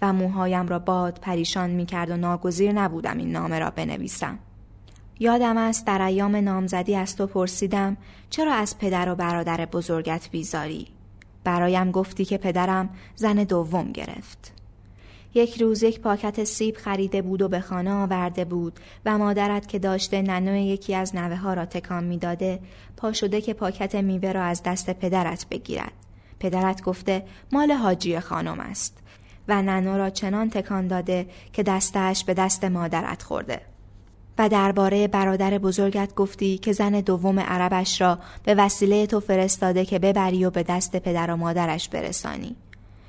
و 0.02 0.12
موهایم 0.12 0.68
را 0.68 0.78
باد 0.78 1.18
پریشان 1.22 1.70
می 1.70 1.86
کرد 1.86 2.10
و 2.10 2.16
ناگزیر 2.16 2.72
نبودم 2.72 3.18
این 3.18 3.32
نامه 3.32 3.58
را 3.58 3.70
بنویسم. 3.70 4.38
یادم 5.18 5.56
است 5.56 5.86
در 5.86 6.02
ایام 6.02 6.36
نامزدی 6.36 6.96
از 6.96 7.16
تو 7.16 7.26
پرسیدم 7.26 7.96
چرا 8.30 8.54
از 8.54 8.78
پدر 8.78 9.08
و 9.08 9.14
برادر 9.14 9.66
بزرگت 9.66 10.28
بیزاری؟ 10.30 10.86
برایم 11.44 11.90
گفتی 11.90 12.24
که 12.24 12.38
پدرم 12.38 12.88
زن 13.14 13.34
دوم 13.34 13.92
گرفت. 13.92 14.52
یک 15.34 15.62
روز 15.62 15.82
یک 15.82 16.00
پاکت 16.00 16.44
سیب 16.44 16.76
خریده 16.76 17.22
بود 17.22 17.42
و 17.42 17.48
به 17.48 17.60
خانه 17.60 17.92
آورده 17.92 18.44
بود 18.44 18.80
و 19.06 19.18
مادرت 19.18 19.68
که 19.68 19.78
داشته 19.78 20.22
ننو 20.22 20.56
یکی 20.56 20.94
از 20.94 21.16
نوه 21.16 21.36
ها 21.36 21.54
را 21.54 21.66
تکان 21.66 22.04
می‌داده 22.04 22.60
پا 22.96 23.12
شده 23.12 23.40
که 23.40 23.54
پاکت 23.54 23.94
میوه 23.94 24.32
را 24.32 24.42
از 24.42 24.62
دست 24.62 24.90
پدرت 24.90 25.46
بگیرد. 25.50 25.92
پدرت 26.40 26.82
گفته 26.82 27.26
مال 27.52 27.72
حاجی 27.72 28.20
خانم 28.20 28.60
است 28.60 28.98
و 29.48 29.62
ننو 29.62 29.98
را 29.98 30.10
چنان 30.10 30.50
تکان 30.50 30.86
داده 30.86 31.26
که 31.52 31.62
دستش 31.62 32.24
به 32.24 32.34
دست 32.34 32.64
مادرت 32.64 33.22
خورده. 33.22 33.60
و 34.38 34.48
درباره 34.48 35.08
برادر 35.08 35.58
بزرگت 35.58 36.14
گفتی 36.14 36.58
که 36.58 36.72
زن 36.72 36.90
دوم 36.90 37.40
عربش 37.40 38.00
را 38.00 38.18
به 38.44 38.54
وسیله 38.54 39.06
تو 39.06 39.20
فرستاده 39.20 39.84
که 39.84 39.98
ببری 39.98 40.44
و 40.44 40.50
به 40.50 40.62
دست 40.62 40.96
پدر 40.96 41.30
و 41.30 41.36
مادرش 41.36 41.88
برسانی. 41.88 42.56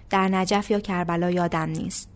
در 0.10 0.28
نجف 0.28 0.72
یا 0.72 0.80
کربلا 0.80 1.32
یادم 1.32 1.70
نیست. 1.70 2.10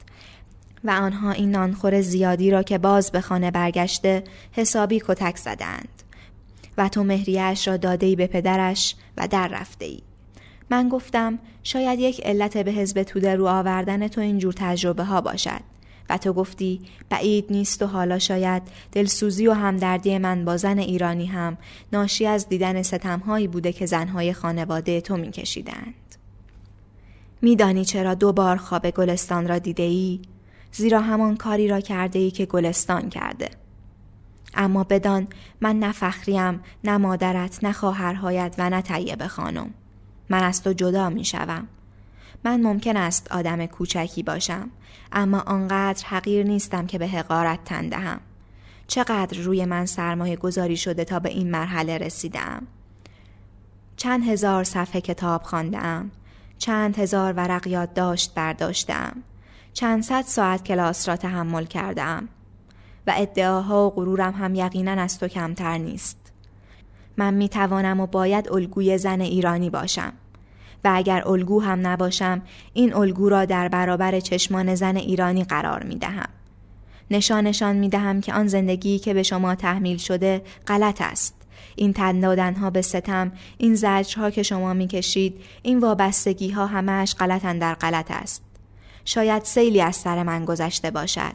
و 0.83 0.91
آنها 0.91 1.31
این 1.31 1.51
نانخور 1.51 2.01
زیادی 2.01 2.51
را 2.51 2.63
که 2.63 2.77
باز 2.77 3.11
به 3.11 3.21
خانه 3.21 3.51
برگشته 3.51 4.23
حسابی 4.51 5.01
کتک 5.05 5.37
زدند 5.37 6.03
و 6.77 6.89
تو 6.89 7.03
مهریش 7.03 7.67
را 7.67 7.77
داده 7.77 8.15
به 8.15 8.27
پدرش 8.27 8.95
و 9.17 9.27
در 9.27 9.47
رفته 9.47 9.85
ای. 9.85 9.99
من 10.69 10.89
گفتم 10.89 11.39
شاید 11.63 11.99
یک 11.99 12.21
علت 12.25 12.57
به 12.57 12.71
حزب 12.71 13.03
توده 13.03 13.35
رو 13.35 13.47
آوردن 13.47 14.07
تو 14.07 14.21
اینجور 14.21 14.53
تجربه 14.57 15.03
ها 15.03 15.21
باشد 15.21 15.61
و 16.11 16.17
تو 16.17 16.33
گفتی 16.33 16.81
بعید 17.09 17.45
نیست 17.49 17.81
و 17.81 17.87
حالا 17.87 18.19
شاید 18.19 18.63
دلسوزی 18.91 19.47
و 19.47 19.53
همدردی 19.53 20.17
من 20.17 20.45
با 20.45 20.57
زن 20.57 20.79
ایرانی 20.79 21.25
هم 21.25 21.57
ناشی 21.93 22.25
از 22.25 22.49
دیدن 22.49 22.81
ستمهایی 22.81 23.47
بوده 23.47 23.73
که 23.73 23.85
زنهای 23.85 24.33
خانواده 24.33 25.01
تو 25.01 25.17
میکشیدند. 25.17 26.15
میدانی 27.41 27.85
چرا 27.85 28.13
دو 28.13 28.33
بار 28.33 28.57
خواب 28.57 28.89
گلستان 28.89 29.47
را 29.47 29.59
دیده 29.59 29.83
ای؟ 29.83 30.19
زیرا 30.71 31.01
همان 31.01 31.37
کاری 31.37 31.67
را 31.67 31.79
کرده 31.79 32.19
ای 32.19 32.31
که 32.31 32.45
گلستان 32.45 33.09
کرده. 33.09 33.49
اما 34.53 34.83
بدان 34.83 35.27
من 35.61 35.79
نه 35.79 35.91
فخریم 35.91 36.59
نه 36.83 36.97
مادرت 36.97 37.63
نه 37.63 37.71
خواهرهایت 37.71 38.55
و 38.57 38.69
نه 38.69 38.81
طیب 38.81 39.27
خانم 39.27 39.69
من 40.29 40.43
از 40.43 40.63
تو 40.63 40.73
جدا 40.73 41.09
می 41.09 41.25
شوم. 41.25 41.67
من 42.43 42.61
ممکن 42.61 42.97
است 42.97 43.31
آدم 43.31 43.65
کوچکی 43.65 44.23
باشم 44.23 44.69
اما 45.11 45.39
آنقدر 45.39 46.05
حقیر 46.05 46.45
نیستم 46.45 46.87
که 46.87 46.97
به 46.97 47.07
حقارت 47.07 47.63
تن 47.63 47.89
دهم. 47.89 48.19
چقدر 48.87 49.37
روی 49.37 49.65
من 49.65 49.85
سرمایه 49.85 50.35
گذاری 50.35 50.77
شده 50.77 51.05
تا 51.05 51.19
به 51.19 51.29
این 51.29 51.51
مرحله 51.51 51.97
رسیدم؟ 51.97 52.67
چند 53.97 54.27
هزار 54.27 54.63
صفحه 54.63 55.01
کتاب 55.01 55.43
خواندم 55.43 56.11
چند 56.57 56.99
هزار 56.99 57.33
ورق 57.33 57.67
یادداشت 57.67 58.33
برداشتم 58.35 59.23
چند 59.73 60.03
صد 60.03 60.21
ساعت 60.21 60.63
کلاس 60.63 61.09
را 61.09 61.15
تحمل 61.15 61.65
کردم. 61.65 62.27
و 63.07 63.13
ادعاها 63.17 63.87
و 63.87 63.89
غرورم 63.89 64.33
هم 64.33 64.55
یقینا 64.55 64.91
از 64.91 65.19
تو 65.19 65.27
کمتر 65.27 65.77
نیست. 65.77 66.17
من 67.17 67.33
می 67.33 67.49
توانم 67.49 67.99
و 67.99 68.07
باید 68.07 68.51
الگوی 68.51 68.97
زن 68.97 69.21
ایرانی 69.21 69.69
باشم. 69.69 70.13
و 70.83 70.91
اگر 70.93 71.27
الگو 71.27 71.61
هم 71.61 71.87
نباشم 71.87 72.41
این 72.73 72.93
الگو 72.93 73.29
را 73.29 73.45
در 73.45 73.67
برابر 73.67 74.19
چشمان 74.19 74.75
زن 74.75 74.97
ایرانی 74.97 75.43
قرار 75.43 75.83
می 75.83 75.95
دهم. 75.95 76.29
نشانشان 77.11 77.75
می 77.75 77.89
دهم 77.89 78.21
که 78.21 78.33
آن 78.33 78.47
زندگی 78.47 78.99
که 78.99 79.13
به 79.13 79.23
شما 79.23 79.55
تحمیل 79.55 79.97
شده 79.97 80.41
غلط 80.67 81.01
است. 81.01 81.35
این 81.75 81.93
تن 81.93 82.53
ها 82.53 82.69
به 82.69 82.81
ستم، 82.81 83.31
این 83.57 83.75
زجرها 83.75 84.29
که 84.29 84.43
شما 84.43 84.73
می 84.73 84.87
کشید، 84.87 85.41
این 85.61 85.79
وابستگی 85.79 86.49
ها 86.49 86.65
همش 86.65 87.15
غلطن 87.15 87.59
در 87.59 87.73
غلط 87.73 88.11
است. 88.11 88.43
شاید 89.05 89.43
سیلی 89.43 89.81
از 89.81 89.95
سر 89.95 90.23
من 90.23 90.45
گذشته 90.45 90.91
باشد. 90.91 91.33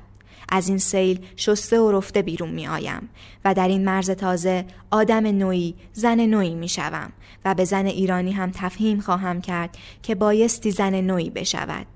از 0.48 0.68
این 0.68 0.78
سیل 0.78 1.26
شسته 1.36 1.80
و 1.80 1.92
رفته 1.92 2.22
بیرون 2.22 2.50
می 2.50 2.66
آیم 2.66 3.08
و 3.44 3.54
در 3.54 3.68
این 3.68 3.84
مرز 3.84 4.10
تازه 4.10 4.64
آدم 4.90 5.26
نوعی 5.26 5.74
زن 5.92 6.20
نوعی 6.20 6.54
می 6.54 6.68
شوم 6.68 7.12
و 7.46 7.54
به 7.54 7.64
زن 7.64 7.86
ایرانی 7.86 8.32
هم 8.32 8.50
تفهیم 8.50 9.00
خواهم 9.00 9.40
کرد 9.40 9.78
که 10.02 10.14
بایستی 10.14 10.70
زن 10.70 11.00
نوعی 11.00 11.30
بشود. 11.30 11.86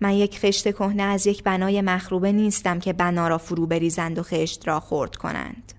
من 0.00 0.12
یک 0.12 0.38
خشت 0.38 0.72
کهنه 0.72 1.02
از 1.02 1.26
یک 1.26 1.42
بنای 1.42 1.80
مخروبه 1.80 2.32
نیستم 2.32 2.78
که 2.78 2.92
بنا 2.92 3.28
را 3.28 3.38
فرو 3.38 3.66
بریزند 3.66 4.18
و 4.18 4.22
خشت 4.22 4.68
را 4.68 4.80
خورد 4.80 5.16
کنند. 5.16 5.72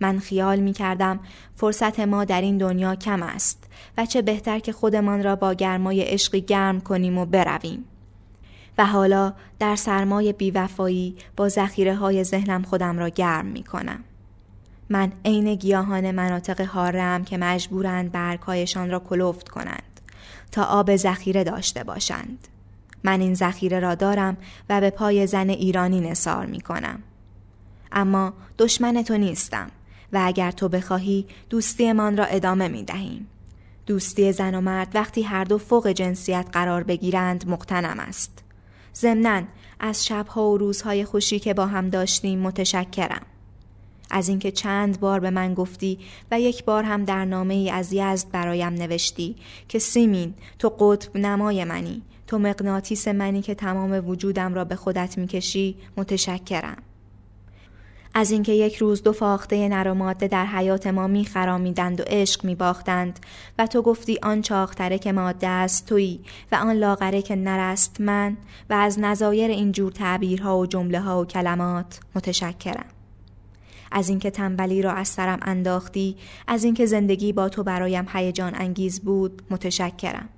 من 0.00 0.18
خیال 0.18 0.60
می 0.60 0.72
کردم 0.72 1.20
فرصت 1.56 2.00
ما 2.00 2.24
در 2.24 2.40
این 2.40 2.58
دنیا 2.58 2.94
کم 2.94 3.22
است 3.22 3.64
و 3.98 4.06
چه 4.06 4.22
بهتر 4.22 4.58
که 4.58 4.72
خودمان 4.72 5.22
را 5.22 5.36
با 5.36 5.54
گرمای 5.54 6.02
عشقی 6.02 6.40
گرم 6.40 6.80
کنیم 6.80 7.18
و 7.18 7.26
برویم. 7.26 7.84
و 8.78 8.86
حالا 8.86 9.32
در 9.58 9.76
سرمای 9.76 10.32
بیوفایی 10.32 11.16
با 11.36 11.48
ذخیره 11.48 11.94
های 11.94 12.24
ذهنم 12.24 12.62
خودم 12.62 12.98
را 12.98 13.08
گرم 13.08 13.46
می 13.46 13.62
کنم. 13.62 14.04
من 14.90 15.12
عین 15.24 15.54
گیاهان 15.54 16.10
مناطق 16.10 16.60
هارم 16.60 17.24
که 17.24 17.38
مجبورند 17.38 18.12
برگهایشان 18.12 18.90
را 18.90 18.98
کلفت 18.98 19.48
کنند 19.48 20.00
تا 20.52 20.64
آب 20.64 20.96
ذخیره 20.96 21.44
داشته 21.44 21.84
باشند. 21.84 22.48
من 23.04 23.20
این 23.20 23.34
ذخیره 23.34 23.80
را 23.80 23.94
دارم 23.94 24.36
و 24.68 24.80
به 24.80 24.90
پای 24.90 25.26
زن 25.26 25.50
ایرانی 25.50 26.00
نصار 26.00 26.46
می 26.46 26.60
کنم. 26.60 27.02
اما 27.92 28.32
دشمن 28.58 29.02
تو 29.02 29.18
نیستم 29.18 29.70
و 30.12 30.20
اگر 30.24 30.50
تو 30.50 30.68
بخواهی 30.68 31.26
دوستیمان 31.50 32.16
را 32.16 32.24
ادامه 32.24 32.68
می 32.68 32.82
دهیم. 32.82 33.26
دوستی 33.86 34.32
زن 34.32 34.54
و 34.54 34.60
مرد 34.60 34.88
وقتی 34.94 35.22
هر 35.22 35.44
دو 35.44 35.58
فوق 35.58 35.88
جنسیت 35.88 36.46
قرار 36.52 36.82
بگیرند 36.82 37.48
مقتنم 37.48 38.00
است. 38.00 38.44
ضمنا 38.94 39.42
از 39.80 40.06
شبها 40.06 40.50
و 40.50 40.58
روزهای 40.58 41.04
خوشی 41.04 41.38
که 41.38 41.54
با 41.54 41.66
هم 41.66 41.88
داشتیم 41.88 42.38
متشکرم. 42.38 43.22
از 44.10 44.28
اینکه 44.28 44.50
چند 44.50 45.00
بار 45.00 45.20
به 45.20 45.30
من 45.30 45.54
گفتی 45.54 45.98
و 46.30 46.40
یک 46.40 46.64
بار 46.64 46.82
هم 46.84 47.04
در 47.04 47.24
نامه 47.24 47.54
ای 47.54 47.70
از 47.70 47.92
یزد 47.92 48.30
برایم 48.30 48.72
نوشتی 48.72 49.36
که 49.68 49.78
سیمین 49.78 50.34
تو 50.58 50.68
قطب 50.68 51.16
نمای 51.16 51.64
منی 51.64 52.02
تو 52.26 52.38
مغناطیس 52.38 53.08
منی 53.08 53.42
که 53.42 53.54
تمام 53.54 54.08
وجودم 54.08 54.54
را 54.54 54.64
به 54.64 54.76
خودت 54.76 55.18
می‌کشی 55.18 55.76
متشکرم. 55.96 56.76
از 58.14 58.30
اینکه 58.30 58.52
یک 58.52 58.76
روز 58.76 59.02
دو 59.02 59.12
فاخته 59.12 59.68
نر 59.68 59.88
و 59.88 59.94
ماده 59.94 60.28
در 60.28 60.46
حیات 60.46 60.86
ما 60.86 61.06
میخرامیدند 61.06 62.00
و 62.00 62.04
عشق 62.06 62.44
میباختند 62.44 63.20
و 63.58 63.66
تو 63.66 63.82
گفتی 63.82 64.18
آن 64.22 64.42
چاختره 64.42 64.98
که 64.98 65.12
ماده 65.12 65.48
است 65.48 65.86
تویی 65.86 66.20
و 66.52 66.54
آن 66.54 66.76
لاغره 66.76 67.22
که 67.22 67.36
نر 67.36 67.58
است 67.58 68.00
من 68.00 68.36
و 68.70 68.74
از 68.74 68.98
نظایر 68.98 69.50
اینجور 69.50 69.92
تعبیرها 69.92 70.58
و 70.58 70.66
جمله 70.66 71.00
ها 71.00 71.20
و 71.20 71.24
کلمات 71.24 72.00
متشکرم. 72.14 72.99
از 73.90 74.08
اینکه 74.08 74.30
تنبلی 74.30 74.82
را 74.82 74.92
از 74.92 75.08
سرم 75.08 75.38
انداختی 75.42 76.16
از 76.46 76.64
اینکه 76.64 76.86
زندگی 76.86 77.32
با 77.32 77.48
تو 77.48 77.62
برایم 77.62 78.06
هیجان 78.12 78.54
انگیز 78.54 79.00
بود 79.00 79.42
متشکرم. 79.50 80.28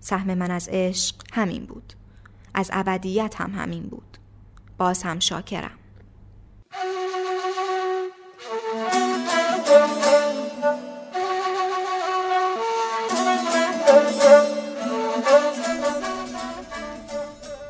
سهم 0.00 0.34
من 0.34 0.50
از 0.50 0.68
عشق 0.72 1.16
همین 1.32 1.64
بود. 1.64 1.92
از 2.54 2.70
ابدیت 2.72 3.34
هم 3.38 3.50
همین 3.50 3.82
بود. 3.82 4.18
باز 4.78 5.02
هم 5.02 5.18
شاکرم. 5.18 5.70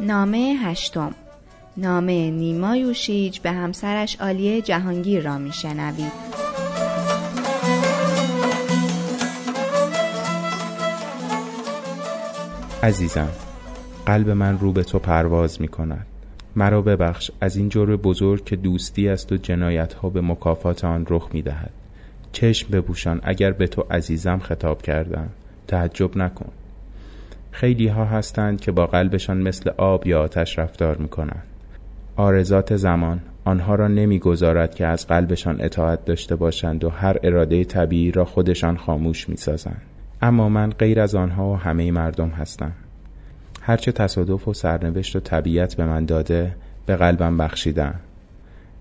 نامه 0.00 0.38
هشتم. 0.38 1.14
نامه 1.78 2.30
نیما 2.30 2.76
یوشیج 2.76 3.38
به 3.38 3.52
همسرش 3.52 4.20
آلیه 4.20 4.62
جهانگیر 4.62 5.22
را 5.22 5.38
میشنوید. 5.38 6.12
عزیزم 12.82 13.28
قلب 14.06 14.30
من 14.30 14.58
رو 14.58 14.72
به 14.72 14.82
تو 14.82 14.98
پرواز 14.98 15.60
می 15.60 15.68
کند 15.68 16.06
مرا 16.56 16.82
ببخش 16.82 17.30
از 17.40 17.56
این 17.56 17.68
جرم 17.68 17.96
بزرگ 17.96 18.44
که 18.44 18.56
دوستی 18.56 19.08
است 19.08 19.32
و 19.32 19.36
جنایت 19.36 19.94
ها 19.94 20.08
به 20.10 20.20
مکافات 20.20 20.84
آن 20.84 21.06
رخ 21.10 21.28
می 21.32 21.42
دهد 21.42 21.70
چشم 22.32 22.68
ببوشان 22.70 23.20
اگر 23.22 23.52
به 23.52 23.66
تو 23.66 23.84
عزیزم 23.90 24.38
خطاب 24.38 24.82
کردم. 24.82 25.28
تعجب 25.68 26.16
نکن. 26.16 26.48
خیلی 27.50 27.88
ها 27.88 28.04
هستند 28.04 28.60
که 28.60 28.72
با 28.72 28.86
قلبشان 28.86 29.36
مثل 29.36 29.70
آب 29.76 30.06
یا 30.06 30.22
آتش 30.22 30.58
رفتار 30.58 30.96
می 30.96 31.08
کنند 31.08 31.42
آرزات 32.16 32.76
زمان. 32.76 33.20
آنها 33.44 33.74
را 33.74 33.88
نمی‌گذارد 33.88 34.74
که 34.74 34.86
از 34.86 35.06
قلبشان 35.06 35.56
اطاعت 35.60 36.04
داشته 36.04 36.36
باشند 36.36 36.84
و 36.84 36.88
هر 36.88 37.16
اراده 37.22 37.64
طبیعی 37.64 38.10
را 38.10 38.24
خودشان 38.24 38.76
خاموش 38.76 39.28
می 39.28 39.36
سازند. 39.36 39.82
اما 40.22 40.48
من 40.48 40.70
غیر 40.70 41.00
از 41.00 41.14
آنها 41.14 41.52
و 41.52 41.56
همه 41.56 41.90
مردم 41.90 42.28
هستم. 42.28 42.72
هرچه 43.62 43.92
تصادف 43.92 44.48
و 44.48 44.54
سرنوشت 44.54 45.16
و 45.16 45.20
طبیعت 45.20 45.74
به 45.74 45.86
من 45.86 46.04
داده 46.04 46.56
به 46.86 46.96
قلبم 46.96 47.36
بخشیدم 47.36 47.94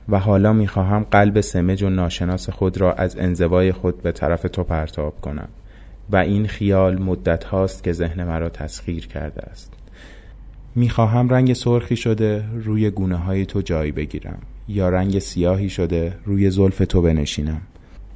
و 0.10 0.20
حالا 0.20 0.54
می‌خواهم 0.54 1.04
قلب 1.12 1.42
سمج 1.42 1.84
و 1.84 1.90
ناشناس 1.90 2.50
خود 2.50 2.78
را 2.78 2.94
از 2.94 3.18
انزوای 3.20 3.72
خود 3.72 4.02
به 4.02 4.12
طرف 4.12 4.42
تو 4.42 4.64
پرتاب 4.64 5.22
کنم. 5.22 5.48
و 6.10 6.16
این 6.16 6.48
خیال 6.48 7.02
مدت 7.02 7.44
هاست 7.44 7.84
که 7.84 7.92
ذهن 7.92 8.24
مرا 8.24 8.50
تسخیر 8.50 9.08
کرده 9.08 9.42
است. 9.42 9.74
می‌خواهم 10.78 11.30
رنگ 11.30 11.53
سرخی 11.53 11.95
شده 11.95 12.45
روی 12.53 12.89
گونه 12.89 13.15
های 13.15 13.45
تو 13.45 13.61
جای 13.61 13.91
بگیرم 13.91 14.39
یا 14.67 14.89
رنگ 14.89 15.19
سیاهی 15.19 15.69
شده 15.69 16.17
روی 16.26 16.49
زلف 16.49 16.78
تو 16.78 17.01
بنشینم. 17.01 17.61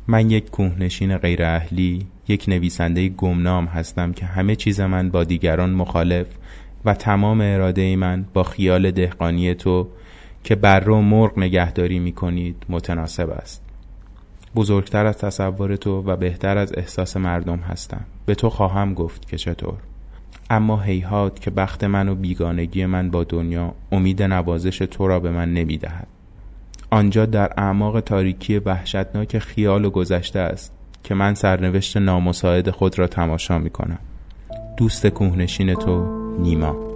من 0.07 0.29
یک 0.29 0.49
کوهنشین 0.49 1.17
غیر 1.17 1.43
اهلی 1.43 2.05
یک 2.27 2.45
نویسنده 2.47 3.09
گمنام 3.09 3.65
هستم 3.65 4.11
که 4.11 4.25
همه 4.25 4.55
چیز 4.55 4.79
من 4.79 5.09
با 5.09 5.23
دیگران 5.23 5.69
مخالف 5.69 6.27
و 6.85 6.93
تمام 6.93 7.41
اراده 7.41 7.95
من 7.95 8.25
با 8.33 8.43
خیال 8.43 8.91
دهقانی 8.91 9.53
تو 9.53 9.87
که 10.43 10.55
بر 10.55 10.89
و 10.89 11.01
مرغ 11.01 11.39
نگهداری 11.39 11.99
می 11.99 12.11
کنید 12.11 12.55
متناسب 12.69 13.29
است. 13.29 13.63
بزرگتر 14.55 15.05
از 15.05 15.17
تصور 15.17 15.75
تو 15.75 16.01
و 16.01 16.15
بهتر 16.15 16.57
از 16.57 16.73
احساس 16.77 17.17
مردم 17.17 17.59
هستم. 17.59 18.05
به 18.25 18.35
تو 18.35 18.49
خواهم 18.49 18.93
گفت 18.93 19.27
که 19.27 19.37
چطور؟ 19.37 19.77
اما 20.49 20.81
هیهات 20.81 21.39
که 21.39 21.51
بخت 21.51 21.83
من 21.83 22.09
و 22.09 22.15
بیگانگی 22.15 22.85
من 22.85 23.11
با 23.11 23.23
دنیا 23.23 23.73
امید 23.91 24.23
نوازش 24.23 24.77
تو 24.77 25.07
را 25.07 25.19
به 25.19 25.31
من 25.31 25.53
نمی 25.53 25.77
دهد. 25.77 26.07
آنجا 26.89 27.25
در 27.25 27.53
اعماق 27.57 27.99
تاریکی 27.99 28.57
وحشتناک 28.57 29.39
خیال 29.39 29.85
و 29.85 29.89
گذشته 29.89 30.39
است 30.39 30.73
که 31.03 31.15
من 31.15 31.33
سرنوشت 31.33 31.97
نامساعد 31.97 32.69
خود 32.69 32.99
را 32.99 33.07
تماشا 33.07 33.57
می 33.57 33.69
کنم 33.69 33.99
دوست 34.77 35.07
کوهنشین 35.07 35.73
تو 35.73 36.19
نیما 36.39 36.88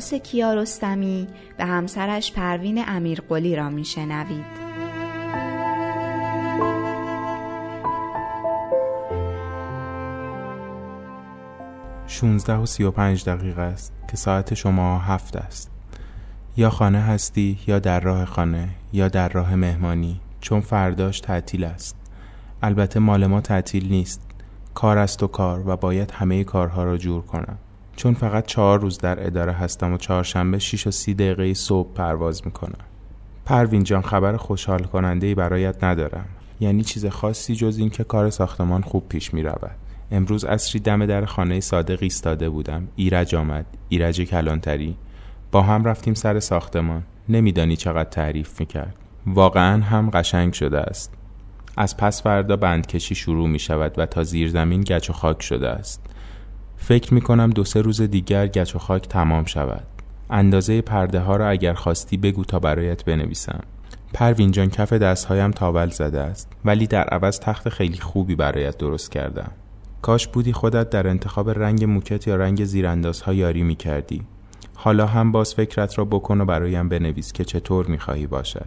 عباس 0.00 0.14
کیارستمی 0.14 1.26
به 1.56 1.64
همسرش 1.64 2.32
پروین 2.32 2.84
امیرقلی 2.86 3.56
را 3.56 3.70
میشنوید. 3.70 4.44
شونزده 12.06 12.56
و 12.56 12.66
سی 12.66 12.84
و 12.84 12.90
پنج 12.90 13.24
دقیقه 13.24 13.62
است 13.62 13.92
که 14.10 14.16
ساعت 14.16 14.54
شما 14.54 14.98
هفت 14.98 15.36
است. 15.36 15.70
یا 16.56 16.70
خانه 16.70 17.00
هستی 17.00 17.58
یا 17.66 17.78
در 17.78 18.00
راه 18.00 18.24
خانه 18.24 18.68
یا 18.92 19.08
در 19.08 19.28
راه 19.28 19.54
مهمانی 19.54 20.20
چون 20.40 20.60
فرداش 20.60 21.20
تعطیل 21.20 21.64
است. 21.64 21.96
البته 22.62 23.00
مال 23.00 23.26
ما 23.26 23.40
تعطیل 23.40 23.88
نیست. 23.88 24.20
کار 24.74 24.98
است 24.98 25.22
و 25.22 25.26
کار 25.26 25.68
و 25.68 25.76
باید 25.76 26.10
همه 26.10 26.44
کارها 26.44 26.84
را 26.84 26.96
جور 26.96 27.22
کنم. 27.22 27.58
چون 27.96 28.14
فقط 28.14 28.46
چهار 28.46 28.80
روز 28.80 28.98
در 28.98 29.26
اداره 29.26 29.52
هستم 29.52 29.92
و 29.92 29.96
چهارشنبه 29.96 30.58
6 30.58 30.86
و 30.86 30.90
سی 30.90 31.14
دقیقه 31.14 31.54
صبح 31.54 31.92
پرواز 31.92 32.42
می‌کنم. 32.44 32.84
پروین 33.44 33.84
جان 33.84 34.02
خبر 34.02 34.36
خوشحال 34.36 34.82
کننده 34.82 35.26
ای 35.26 35.34
برایت 35.34 35.84
ندارم. 35.84 36.26
یعنی 36.60 36.82
چیز 36.82 37.06
خاصی 37.06 37.54
جز 37.54 37.78
این 37.78 37.90
که 37.90 38.04
کار 38.04 38.30
ساختمان 38.30 38.82
خوب 38.82 39.08
پیش 39.08 39.34
می 39.34 39.42
رود. 39.42 39.76
امروز 40.10 40.44
اصری 40.44 40.80
دم 40.80 41.06
در 41.06 41.24
خانه 41.24 41.60
صادق 41.60 41.98
ایستاده 42.02 42.50
بودم. 42.50 42.88
ایرج 42.96 43.34
آمد. 43.34 43.66
ایرج 43.88 44.20
کلانتری. 44.20 44.96
با 45.52 45.62
هم 45.62 45.84
رفتیم 45.84 46.14
سر 46.14 46.40
ساختمان. 46.40 47.02
نمیدانی 47.28 47.76
چقدر 47.76 48.10
تعریف 48.10 48.60
می‌کرد. 48.60 48.94
واقعا 49.26 49.82
هم 49.82 50.10
قشنگ 50.10 50.52
شده 50.52 50.78
است. 50.78 51.14
از 51.76 51.96
پس 51.96 52.22
فردا 52.22 52.56
بندکشی 52.56 53.14
شروع 53.14 53.48
می 53.48 53.58
شود 53.58 53.98
و 53.98 54.06
تا 54.06 54.22
زیر 54.22 54.48
زمین 54.48 54.80
گچ 54.80 55.10
و 55.10 55.12
خاک 55.12 55.42
شده 55.42 55.68
است. 55.68 56.06
فکر 56.82 57.14
می 57.14 57.20
کنم 57.20 57.50
دو 57.50 57.64
سه 57.64 57.80
روز 57.80 58.02
دیگر 58.02 58.46
گچ 58.46 58.76
و 58.76 58.78
خاک 58.78 59.08
تمام 59.08 59.44
شود. 59.44 59.86
اندازه 60.30 60.80
پرده 60.80 61.20
ها 61.20 61.36
را 61.36 61.48
اگر 61.48 61.74
خواستی 61.74 62.16
بگو 62.16 62.44
تا 62.44 62.58
برایت 62.58 63.04
بنویسم. 63.04 63.60
پروین 64.12 64.50
جان 64.50 64.70
کف 64.70 64.92
دستهایم 64.92 65.50
تاول 65.50 65.88
زده 65.90 66.20
است 66.20 66.52
ولی 66.64 66.86
در 66.86 67.04
عوض 67.04 67.40
تخت 67.40 67.68
خیلی 67.68 67.98
خوبی 67.98 68.34
برایت 68.34 68.78
درست 68.78 69.10
کردم. 69.10 69.50
کاش 70.02 70.28
بودی 70.28 70.52
خودت 70.52 70.90
در 70.90 71.08
انتخاب 71.08 71.50
رنگ 71.50 71.84
موکت 71.84 72.26
یا 72.26 72.36
رنگ 72.36 72.64
زیراندازها 72.64 73.34
یاری 73.34 73.62
می 73.62 73.76
کردی 73.76 74.22
حالا 74.74 75.06
هم 75.06 75.32
باز 75.32 75.54
فکرت 75.54 75.98
را 75.98 76.04
بکن 76.04 76.40
و 76.40 76.44
برایم 76.44 76.88
بنویس 76.88 77.32
که 77.32 77.44
چطور 77.44 77.86
می 77.86 77.98
خواهی 77.98 78.26
باشد. 78.26 78.66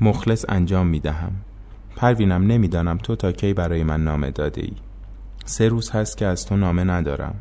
مخلص 0.00 0.44
انجام 0.48 0.86
می 0.86 1.00
دهم 1.00 1.32
پروینم 1.96 2.46
نمی‌دانم 2.46 2.98
تو 2.98 3.16
تا 3.16 3.32
کی 3.32 3.54
برای 3.54 3.84
من 3.84 4.04
نامه 4.04 4.30
داده 4.30 4.60
ای 4.62 4.72
سه 5.44 5.68
روز 5.68 5.90
هست 5.90 6.16
که 6.16 6.26
از 6.26 6.46
تو 6.46 6.56
نامه 6.56 6.84
ندارم. 6.84 7.34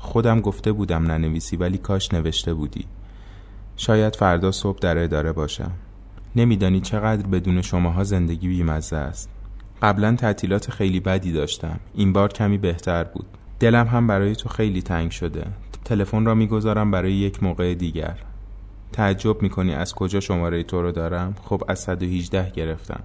خودم 0.00 0.40
گفته 0.40 0.72
بودم 0.72 1.10
ننویسی 1.10 1.56
ولی 1.56 1.78
کاش 1.78 2.14
نوشته 2.14 2.54
بودی. 2.54 2.84
شاید 3.76 4.16
فردا 4.16 4.52
صبح 4.52 4.78
در 4.78 4.98
اداره 4.98 5.32
باشم. 5.32 5.70
نمیدانی 6.36 6.80
چقدر 6.80 7.26
بدون 7.26 7.62
شماها 7.62 8.04
زندگی 8.04 8.48
بیمزه 8.48 8.96
است. 8.96 9.30
قبلا 9.82 10.16
تعطیلات 10.16 10.70
خیلی 10.70 11.00
بدی 11.00 11.32
داشتم. 11.32 11.80
این 11.94 12.12
بار 12.12 12.32
کمی 12.32 12.58
بهتر 12.58 13.04
بود. 13.04 13.26
دلم 13.60 13.86
هم 13.86 14.06
برای 14.06 14.36
تو 14.36 14.48
خیلی 14.48 14.82
تنگ 14.82 15.10
شده. 15.10 15.46
تلفن 15.84 16.24
را 16.24 16.34
می‌گذارم 16.34 16.90
برای 16.90 17.12
یک 17.12 17.42
موقع 17.42 17.74
دیگر. 17.74 18.18
تعجب 18.92 19.42
می‌کنی 19.42 19.74
از 19.74 19.94
کجا 19.94 20.20
شماره 20.20 20.62
تو 20.62 20.82
رو 20.82 20.92
دارم؟ 20.92 21.34
خب 21.42 21.62
از 21.68 21.78
118 21.78 22.50
گرفتم. 22.50 23.00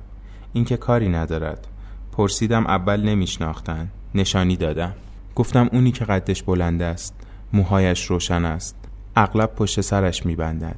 این 0.54 0.66
که 0.66 0.78
کاری 0.78 1.10
ندارد. 1.10 1.68
پرسیدم 2.12 2.66
اول 2.66 3.02
نمیشناختن. 3.02 3.90
نشانی 4.16 4.56
دادم. 4.56 4.94
گفتم 5.36 5.70
اونی 5.72 5.92
که 5.92 6.06
قدش 6.06 6.44
بلند 6.44 6.82
است 6.82 7.16
موهایش 7.54 8.06
روشن 8.06 8.46
است. 8.46 8.76
اغلب 9.16 9.56
پشت 9.56 9.82
سرش 9.82 10.26
میبندد. 10.26 10.76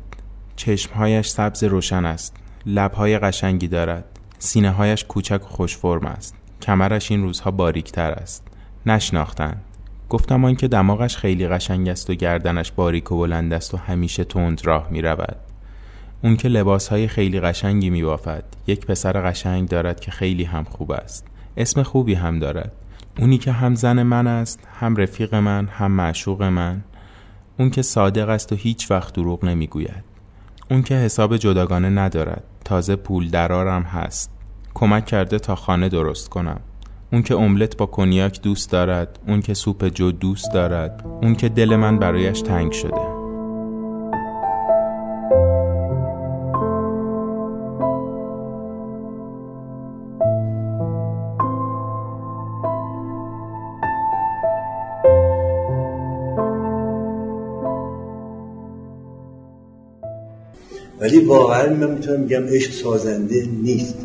چشمهایش 0.56 1.28
سبز 1.28 1.64
روشن 1.64 2.06
است. 2.06 2.36
لبهای 2.66 3.20
قشنگی 3.20 3.68
دارد. 3.68 4.06
سینه 4.40 4.72
هایش 4.72 5.04
کوچک 5.04 5.42
و 5.44 5.48
خوش 5.48 5.78
فرم 5.78 6.06
است. 6.06 6.36
کمرش 6.62 7.12
این 7.12 7.24
روزها 7.24 7.52
باریکتر 7.52 8.12
است. 8.12 8.48
نشناختند. 8.86 9.62
گفتم 10.10 10.46
آن 10.46 10.56
که 10.56 10.68
دماغش 10.68 11.18
خیلی 11.18 11.48
قشنگ 11.48 11.90
است 11.90 12.10
و 12.10 12.14
گردنش 12.14 12.72
باریک 12.72 13.12
و 13.12 13.18
بلند 13.18 13.54
است 13.54 13.74
و 13.74 13.78
همیشه 13.78 14.24
تند 14.24 14.66
راه 14.66 14.88
می 14.92 15.02
رود 15.02 15.38
اون 16.24 16.38
که 16.38 16.48
لباس 16.48 16.88
های 16.88 17.08
خیلی 17.08 17.40
قشنگی 17.40 17.90
می 17.90 18.04
بافد 18.04 18.44
یک 18.68 18.86
پسر 18.86 19.30
قشنگ 19.30 19.70
دارد 19.70 20.00
که 20.00 20.12
خیلی 20.12 20.44
هم 20.44 20.64
خوب 20.64 20.92
است. 20.92 21.28
اسم 21.58 21.84
خوبی 21.84 22.14
هم 22.14 22.40
دارد. 22.40 22.72
اونی 23.20 23.38
که 23.38 23.52
هم 23.52 23.76
زن 23.76 24.04
من 24.04 24.28
است 24.28 24.60
هم 24.80 24.96
رفیق 24.96 25.36
من 25.36 25.68
هم 25.68 25.92
معشوق 25.92 26.44
من. 26.44 26.84
اون 27.60 27.70
که 27.70 27.82
صادق 27.82 28.30
است 28.30 28.52
و 28.52 28.56
هیچ 28.56 28.92
وقت 28.92 29.14
دروغ 29.14 29.46
نمی‌گوید. 29.46 30.04
اون 30.72 30.82
که 30.82 30.96
حساب 30.96 31.38
جداگانه 31.38 31.90
ندارد 31.90 32.44
تازه 32.66 32.96
پول 32.96 33.30
درارم 33.30 33.82
هست. 33.82 34.32
کمک 34.74 35.06
کرده 35.06 35.40
تا 35.40 35.56
خانه 35.56 35.90
درست 35.90 36.30
کنم. 36.30 36.60
اون 37.12 37.22
که 37.22 37.36
املت 37.36 37.78
با 37.78 37.86
کنیاک 37.86 38.42
دوست 38.42 38.72
دارد 38.72 39.20
اون 39.28 39.42
که 39.42 39.54
سوپ 39.54 39.88
جو 39.88 40.12
دوست 40.12 40.54
دارد 40.54 41.06
اون 41.22 41.36
که 41.36 41.50
دل 41.50 41.76
من 41.76 42.00
برایش 42.00 42.42
تنگ 42.42 42.72
شده. 42.72 43.15
واقعا 61.26 61.74
من 61.74 61.92
می‌تونم 61.92 62.26
بگم 62.26 62.44
عشق 62.48 62.72
سازنده 62.72 63.48
نیست. 63.64 63.96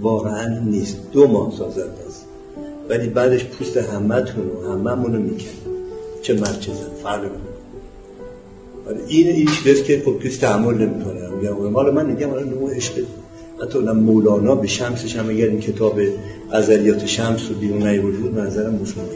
واقعا 0.00 0.58
نیست. 0.58 0.96
دو 1.12 1.26
ماه 1.26 1.52
سازنده 1.58 2.06
است. 2.08 2.24
ولی 2.88 3.08
بعدش 3.08 3.44
پوست 3.44 3.76
همتون 3.76 4.48
و 4.48 4.68
هممونو 4.68 5.18
می‌کنه 5.18 5.48
چه 6.22 6.34
مرد 6.34 6.60
چه 6.60 6.72
زن 6.72 6.90
فرق 7.02 7.30
ولی 8.86 9.00
این 9.06 9.26
ایش 9.26 9.66
دست 9.66 9.84
که 9.84 10.02
خب 10.04 10.18
کسی 10.18 10.38
تحمل 10.38 10.74
نمی‌کنه. 10.74 11.28
میگم 11.28 11.70
مال 11.70 11.94
من 11.94 12.06
میگم 12.06 12.30
الان 12.30 12.48
نوع 12.48 12.74
عشق. 12.74 12.94
حتی 13.62 13.78
مولانا 13.78 14.54
به 14.54 14.66
شمسش 14.66 15.16
هم 15.16 15.28
اگر 15.28 15.46
این 15.46 15.60
کتاب 15.60 16.00
ازلیات 16.50 17.06
شمس 17.06 17.48
رو 17.48 17.54
بیرون 17.54 17.86
نیورد 17.86 18.38
نظرم 18.38 18.74
مفهوم 18.74 19.06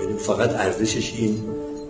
یعنی 0.00 0.18
فقط 0.18 0.50
ارزشش 0.54 1.14
این 1.18 1.34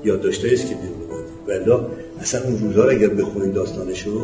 یادداشتایی 0.05 0.55
است 0.55 0.69
که 0.69 0.75
بیرون 0.75 1.03
ولی 1.49 1.83
اصلا 2.23 2.45
اون 2.45 2.59
روزا 2.59 2.89
اگر 2.89 3.09
بخونید 3.09 3.53
داستانشو 3.53 4.21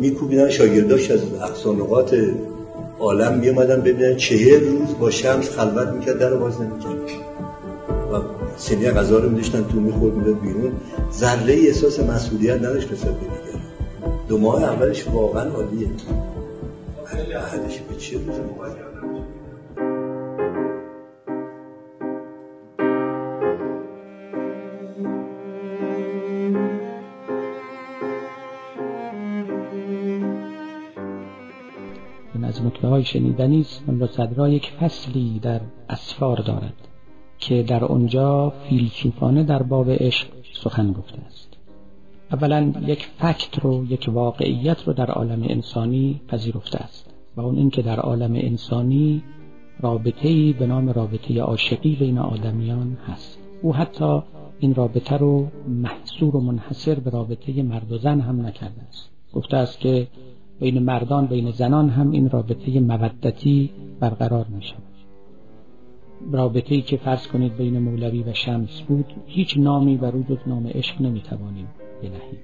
میکوبیدن 0.00 0.50
شاگرداش 0.50 1.10
از 1.10 1.20
اقصانقات 1.42 2.16
عالم 2.98 3.38
میومدن 3.38 3.80
ببینن 3.80 4.16
چهر 4.16 4.58
روز 4.60 4.98
با 4.98 5.10
شمس 5.10 5.50
خلوت 5.50 5.88
می‌کرد 5.88 6.18
در 6.18 6.34
باز 6.34 6.60
نمی‌کرد. 6.60 6.92
و 8.12 8.20
سنی 8.56 8.90
غذا 8.90 9.18
رو 9.18 9.30
میداشتن 9.30 9.64
تو 9.68 9.80
می‌خورد 9.80 10.14
می‌داد 10.14 10.40
بیرون. 10.40 10.72
ذره 11.12 11.54
احساس 11.54 12.00
مسئولیت 12.00 12.56
نداشت 12.56 12.92
نسبت 12.92 13.10
به 13.20 13.26
دو 14.28 14.38
ماه 14.38 14.64
اولش 14.64 15.08
واقعا 15.08 15.50
عالیه. 15.50 15.88
بعدش 17.04 17.80
به 17.80 17.96
چه 17.98 18.16
روز؟ 18.16 18.36
های 33.00 33.06
شنیدنی 33.06 33.60
است 33.60 33.82
صدرا 34.10 34.48
یک 34.48 34.70
فصلی 34.70 35.38
در 35.38 35.60
اسفار 35.88 36.36
دارد 36.36 36.74
که 37.38 37.62
در 37.62 37.84
آنجا 37.84 38.52
فیلسوفانه 38.68 39.42
در 39.42 39.62
باب 39.62 39.90
عشق 39.90 40.26
سخن 40.54 40.92
گفته 40.92 41.18
است. 41.18 41.48
اولا 42.32 42.72
یک 42.86 43.08
فکت 43.18 43.58
رو 43.58 43.84
یک 43.84 44.08
واقعیت 44.12 44.84
رو 44.84 44.92
در 44.92 45.10
عالم 45.10 45.42
انسانی 45.42 46.20
پذیرفته 46.28 46.78
است 46.78 47.14
و 47.36 47.40
اون 47.40 47.56
اینکه 47.56 47.82
در 47.82 48.00
عالم 48.00 48.32
انسانی 48.34 49.22
رابطه‌ای 49.80 50.52
به 50.52 50.66
نام 50.66 50.88
رابطه 50.88 51.40
عاشقی 51.40 51.96
بین 51.96 52.18
آدمیان 52.18 52.96
هست. 53.06 53.38
او 53.62 53.74
حتی 53.74 54.22
این 54.58 54.74
رابطه 54.74 55.16
رو 55.16 55.46
محصور 55.68 56.36
و 56.36 56.40
منحصر 56.40 56.94
به 56.94 57.10
رابطه 57.10 57.62
مرد 57.62 57.92
و 57.92 57.98
زن 57.98 58.20
هم 58.20 58.46
نکرده 58.46 58.82
است. 58.88 59.10
گفته 59.34 59.56
است 59.56 59.80
که 59.80 60.06
بین 60.60 60.78
مردان 60.78 61.26
بین 61.26 61.50
زنان 61.50 61.88
هم 61.88 62.10
این 62.10 62.30
رابطه 62.30 62.80
مودتی 62.80 63.70
برقرار 64.00 64.46
می 64.46 64.62
شود 64.62 64.90
رابطه 66.32 66.74
ای 66.74 66.82
که 66.82 66.96
فرض 66.96 67.26
کنید 67.26 67.56
بین 67.56 67.78
مولوی 67.78 68.22
و 68.22 68.34
شمس 68.34 68.80
بود 68.80 69.04
هیچ 69.26 69.58
نامی 69.58 69.96
بر 69.96 70.16
او 70.16 70.22
جز 70.22 70.38
نام 70.46 70.66
عشق 70.66 71.00
نمی 71.00 71.20
توانیم 71.20 71.66
بنهیم. 72.02 72.38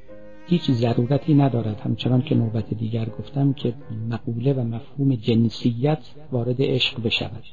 هیچ 0.46 0.70
ضرورتی 0.70 1.34
ندارد 1.34 1.80
همچنان 1.80 2.22
که 2.22 2.34
نوبت 2.34 2.74
دیگر 2.74 3.08
گفتم 3.18 3.52
که 3.52 3.74
مقوله 4.10 4.52
و 4.52 4.60
مفهوم 4.60 5.14
جنسیت 5.14 5.98
وارد 6.32 6.56
عشق 6.58 7.02
بشود. 7.02 7.44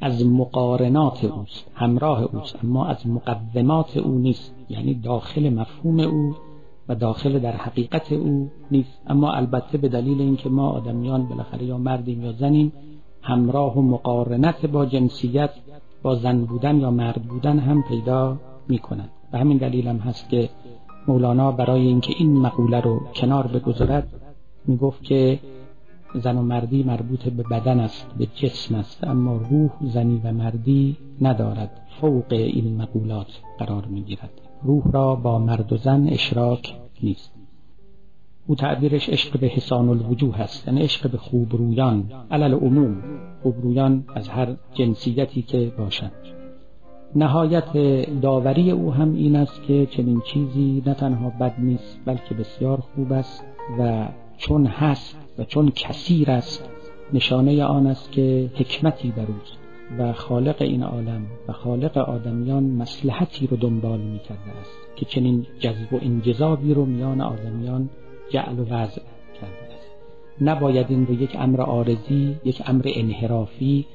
از 0.00 0.26
مقارنات 0.26 1.24
اوست 1.24 1.70
همراه 1.74 2.22
اوست 2.22 2.64
اما 2.64 2.86
از 2.86 3.06
مقدمات 3.06 3.96
او 3.96 4.18
نیست 4.18 4.54
یعنی 4.68 4.94
داخل 4.94 5.50
مفهوم 5.50 6.00
او 6.00 6.34
و 6.88 6.94
داخل 6.94 7.38
در 7.38 7.56
حقیقت 7.56 8.12
او 8.12 8.50
نیست. 8.70 9.00
اما 9.06 9.32
البته 9.32 9.78
به 9.78 9.88
دلیل 9.88 10.20
اینکه 10.20 10.48
ما 10.48 10.70
آدمیان 10.70 11.26
بالاخره 11.26 11.64
یا 11.64 11.78
مردیم 11.78 12.24
یا 12.24 12.32
زنیم 12.32 12.72
همراه 13.22 13.78
و 13.78 13.82
مقارنت 13.82 14.66
با 14.66 14.86
جنسیت 14.86 15.50
با 16.02 16.14
زن 16.14 16.44
بودن 16.44 16.80
یا 16.80 16.90
مرد 16.90 17.22
بودن 17.22 17.58
هم 17.58 17.82
پیدا 17.82 18.36
می 18.68 18.78
کند 18.78 19.10
و 19.32 19.38
همین 19.38 19.56
دلیل 19.56 19.88
هم 19.88 19.98
هست 19.98 20.28
که 20.28 20.48
مولانا 21.08 21.52
برای 21.52 21.86
اینکه 21.86 22.14
این 22.18 22.36
مقوله 22.40 22.80
رو 22.80 23.00
کنار 23.14 23.46
بگذارد 23.46 24.08
می 24.66 24.76
گفت 24.76 25.02
که 25.02 25.38
زن 26.14 26.36
و 26.36 26.42
مردی 26.42 26.82
مربوط 26.82 27.28
به 27.28 27.42
بدن 27.42 27.80
است 27.80 28.06
به 28.18 28.26
جسم 28.26 28.74
است 28.74 29.04
اما 29.04 29.36
روح 29.36 29.70
زنی 29.80 30.20
و 30.24 30.32
مردی 30.32 30.96
ندارد. 31.20 31.80
فوق 32.00 32.26
این 32.30 32.76
مقولات 32.76 33.40
قرار 33.58 33.86
می 33.86 34.02
گیرد 34.02 34.43
روح 34.64 34.90
را 34.92 35.14
با 35.14 35.38
مرد 35.38 35.72
و 35.72 35.76
زن 35.76 36.08
اشراک 36.08 36.74
نیست. 37.02 37.34
او 38.46 38.54
تعبیرش 38.54 39.08
عشق 39.08 39.40
به 39.40 39.46
حسان 39.46 39.88
الوجوه 39.88 40.36
هست 40.36 40.68
یعنی 40.68 40.82
عشق 40.82 41.10
به 41.10 41.18
خوبرویان 41.18 42.10
علل 42.30 42.54
عموم 42.54 43.02
خوبرویان 43.42 44.04
از 44.14 44.28
هر 44.28 44.56
جنسیتی 44.74 45.42
که 45.42 45.72
باشند 45.78 46.12
نهایت 47.16 47.76
داوری 48.22 48.70
او 48.70 48.92
هم 48.92 49.14
این 49.14 49.36
است 49.36 49.62
که 49.62 49.86
چنین 49.86 50.20
چیزی 50.20 50.82
نه 50.86 50.94
تنها 50.94 51.30
بد 51.40 51.54
نیست 51.58 52.00
بلکه 52.04 52.34
بسیار 52.34 52.80
خوب 52.80 53.12
است 53.12 53.44
و 53.78 54.08
چون 54.36 54.66
هست 54.66 55.16
و 55.38 55.44
چون 55.44 55.72
کثیر 55.76 56.30
است 56.30 56.70
نشانه 57.12 57.64
آن 57.64 57.86
است 57.86 58.12
که 58.12 58.50
حکمتی 58.54 59.10
در 59.10 59.26
اوست. 59.26 59.63
و 59.98 60.12
خالق 60.12 60.56
این 60.62 60.82
عالم 60.82 61.26
و 61.48 61.52
خالق 61.52 61.98
آدمیان 61.98 62.64
مسلحتی 62.64 63.46
رو 63.46 63.56
دنبال 63.56 64.00
می 64.00 64.18
کرده 64.18 64.50
است 64.60 64.78
که 64.96 65.06
چنین 65.06 65.46
جذب 65.58 65.92
و 65.92 65.98
انجذابی 66.02 66.74
رو 66.74 66.84
میان 66.84 67.20
آدمیان 67.20 67.88
جعل 68.30 68.58
و 68.58 68.62
وضع 68.62 69.02
کرده 69.40 69.74
است. 69.74 69.90
نباید 70.40 70.86
این 70.88 71.06
رو 71.06 71.14
یک 71.14 71.36
امر 71.38 71.60
عارضی 71.60 72.36
یک 72.44 72.62
امر 72.66 72.82
انحرافی 72.94 73.86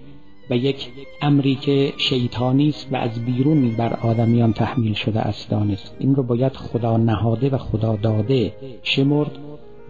و 0.49 0.57
یک 0.57 0.89
امری 1.21 1.55
که 1.55 1.93
شیطانی 1.97 2.69
است 2.69 2.87
و 2.91 2.95
از 2.95 3.25
بیرون 3.25 3.75
بر 3.75 3.93
آدمیان 3.93 4.53
تحمیل 4.53 4.93
شده 4.93 5.19
است 5.19 5.49
دانست. 5.49 5.95
این 5.99 6.15
رو 6.15 6.23
باید 6.23 6.53
خدا 6.53 6.97
نهاده 6.97 7.49
و 7.49 7.57
خدا 7.57 7.95
داده 7.95 8.53
شمرد 8.83 9.31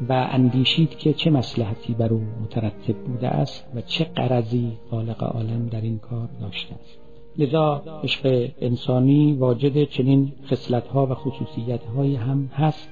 و 0.09 0.27
اندیشید 0.31 0.97
که 0.97 1.13
چه 1.13 1.29
مسلحتی 1.29 1.93
بر 1.93 2.13
او 2.13 2.21
مترتب 2.43 2.97
بوده 2.97 3.27
است 3.27 3.67
و 3.75 3.81
چه 3.81 4.03
قرضی 4.03 4.77
خالق 4.91 5.23
عالم 5.23 5.67
در 5.67 5.81
این 5.81 5.99
کار 5.99 6.29
داشته 6.41 6.75
است. 6.75 6.99
لذا 7.37 7.83
عشق 8.03 8.49
انسانی 8.61 9.33
واجد 9.33 9.83
چنین 9.83 10.31
خصلتها 10.45 11.05
و 11.05 11.13
خصوصیتهایی 11.13 12.15
هم 12.15 12.49
هست 12.53 12.89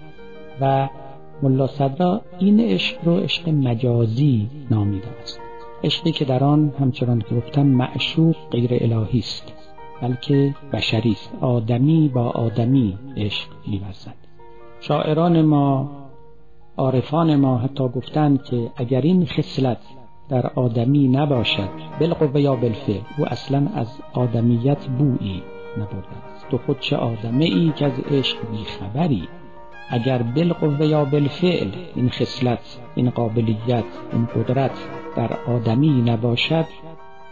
و 0.62 0.90
ملا 1.44 1.68
صدرا 1.68 2.22
این 2.40 2.60
عشق 2.60 2.98
رو 3.04 3.18
عشق 3.18 3.50
مجازی 3.50 4.50
نامیده 4.72 5.08
است. 5.22 5.40
عشقی 5.84 6.12
که 6.12 6.26
در 6.26 6.44
آن 6.44 6.74
همچنان 6.80 7.22
که 7.22 7.36
گفتم 7.36 7.66
معشوق 7.66 8.36
غیر 8.52 8.70
الهی 8.72 9.20
است 9.20 9.54
بلکه 10.02 10.56
بشری 10.74 11.12
است. 11.12 11.34
آدمی 11.42 12.12
با 12.14 12.30
آدمی 12.30 12.98
عشق 13.18 13.48
می‌ورزد. 13.68 14.16
شاعران 14.80 15.42
ما 15.42 15.90
عارفان 16.78 17.36
ما 17.36 17.58
حتی 17.58 17.88
گفتند 17.88 18.44
که 18.44 18.72
اگر 18.76 19.02
این 19.02 19.26
خصلت 19.26 19.78
در 20.30 20.48
آدمی 20.56 21.08
نباشد 21.08 21.70
بالقوه 22.00 22.42
یا 22.42 22.56
بالفعل 22.56 23.02
او 23.18 23.26
اصلا 23.26 23.68
از 23.76 23.88
آدمیت 24.14 24.86
بویی 24.86 25.44
نبرده 25.78 26.18
است. 26.36 26.48
تو 26.50 26.58
خود 26.58 26.80
چه 26.80 26.96
آدمه 26.98 27.46
ای 27.46 27.72
که 27.76 27.86
از 27.86 28.00
عشق 28.12 28.38
بیخبری؟ 28.52 29.28
اگر 29.90 30.22
بالقوه 30.24 30.86
یا 30.86 31.06
بالفعل 31.06 31.70
این 31.96 32.10
خصلت 32.10 32.80
این 32.96 33.10
قابلیت 33.10 33.86
این 34.14 34.26
قدرت 34.26 34.72
در 35.16 35.30
آدمی 35.48 36.02
نباشد 36.02 36.66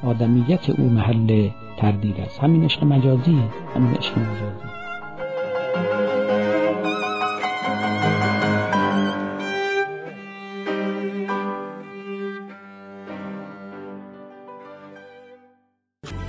آدمیت 0.04 0.70
او 0.70 0.90
محل 0.90 1.50
تردید 1.78 2.20
است. 2.20 2.40
همین 2.40 2.64
عشق 2.64 2.84
مجازی 2.84 3.38
همین 3.76 3.96
عشق 3.96 4.20
مجازی. 4.20 4.75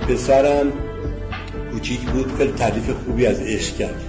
پسرم 0.07 0.71
کوچیک 1.71 1.99
بود 1.99 2.37
خیلی 2.37 2.51
تعریف 2.51 2.89
خوبی 3.05 3.25
از 3.25 3.39
عشق 3.39 3.77
کرد. 3.77 4.01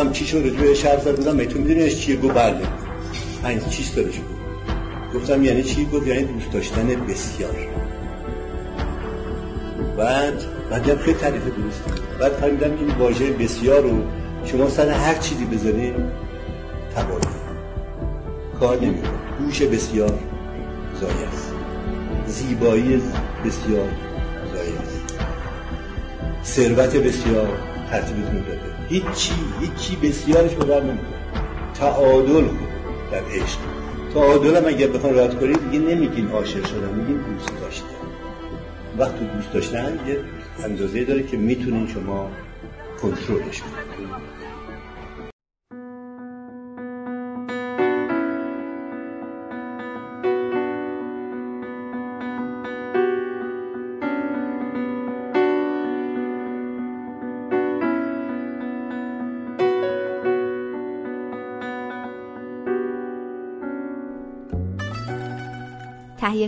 هم 0.00 0.12
چی 0.12 0.26
شد 0.26 0.36
رجوع 0.36 0.74
شهر 0.74 0.98
زد 0.98 1.16
بودم 1.16 1.44
تو 1.44 1.58
می‌دونی 1.58 1.90
چیه؟ 1.90 2.16
گو 2.16 2.28
بله. 2.28 2.60
پنج 3.42 3.68
چیست 3.68 3.96
داره 3.96 4.12
شد 4.12 4.38
گفتم 5.14 5.44
یعنی 5.44 5.62
چی؟ 5.62 5.84
گفت 5.84 6.06
یعنی 6.06 6.24
دوست 6.24 6.52
داشتن 6.52 6.86
بسیار. 6.86 7.56
بعد 9.98 10.34
بعد 10.70 10.98
خیلی 10.98 11.16
تعریف 11.16 11.42
درست 11.42 11.82
بعد 12.20 12.32
فهمیدم 12.32 12.70
این 12.78 12.90
واژه 12.98 13.30
بسیار 13.30 13.80
رو 13.82 14.02
شما 14.44 14.68
سر 14.68 14.88
هر 14.88 15.14
چیزی 15.14 15.44
بذارین 15.44 15.94
تبایی 16.96 17.20
کار 18.60 18.76
نمی‌کنه 18.76 19.10
گوش 19.38 19.62
بسیار 19.62 20.18
زایه 21.00 21.28
است. 21.32 21.52
زیبایی 22.26 23.02
بسیار 23.44 23.88
ثروت 26.54 26.96
بسیار 26.96 27.48
ترتیبتون 27.90 28.40
داده 28.40 28.60
هیچی 28.88 29.32
هیچی 29.60 29.96
بسیارش 29.96 30.54
رو 30.54 30.66
بر 30.66 30.82
تعادل 31.74 32.44
در 33.12 33.22
عشق. 33.24 33.58
تعادل 34.14 34.56
هم 34.56 34.66
اگر 34.66 34.86
بخوان 34.86 35.14
راحت 35.14 35.40
کنید 35.40 35.70
دیگه 35.70 35.84
نمیگین 35.84 36.28
عاشق 36.28 36.66
شدن 36.66 36.94
میگین 36.94 37.16
دوست 37.16 37.60
داشتن. 37.60 37.86
وقتی 38.98 39.24
دوست 39.36 39.52
داشتن 39.52 39.98
یه 40.08 40.20
اندازه 40.64 41.04
داره 41.04 41.22
که 41.22 41.36
می‌تونین 41.36 41.88
شما 41.88 42.30
کنترلش 43.02 43.60
کنید 43.60 44.27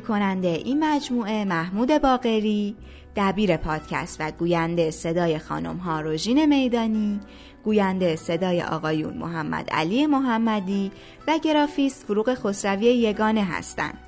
کننده 0.01 0.49
این 0.49 0.85
مجموعه 0.85 1.45
محمود 1.45 1.99
باقری 1.99 2.77
دبیر 3.17 3.57
پادکست 3.57 4.17
و 4.21 4.31
گوینده 4.31 4.91
صدای 4.91 5.39
خانم 5.39 5.77
ها 5.77 6.01
روژین 6.01 6.47
میدانی 6.47 7.21
گوینده 7.65 8.17
صدای 8.17 8.63
آقایون 8.63 9.17
محمد 9.17 9.71
علی 9.71 10.07
محمدی 10.07 10.93
و 11.29 11.39
گرافیست 11.39 12.05
فروغ 12.05 12.35
خسروی 12.35 12.87
یگانه 12.87 13.45
هستند. 13.45 13.99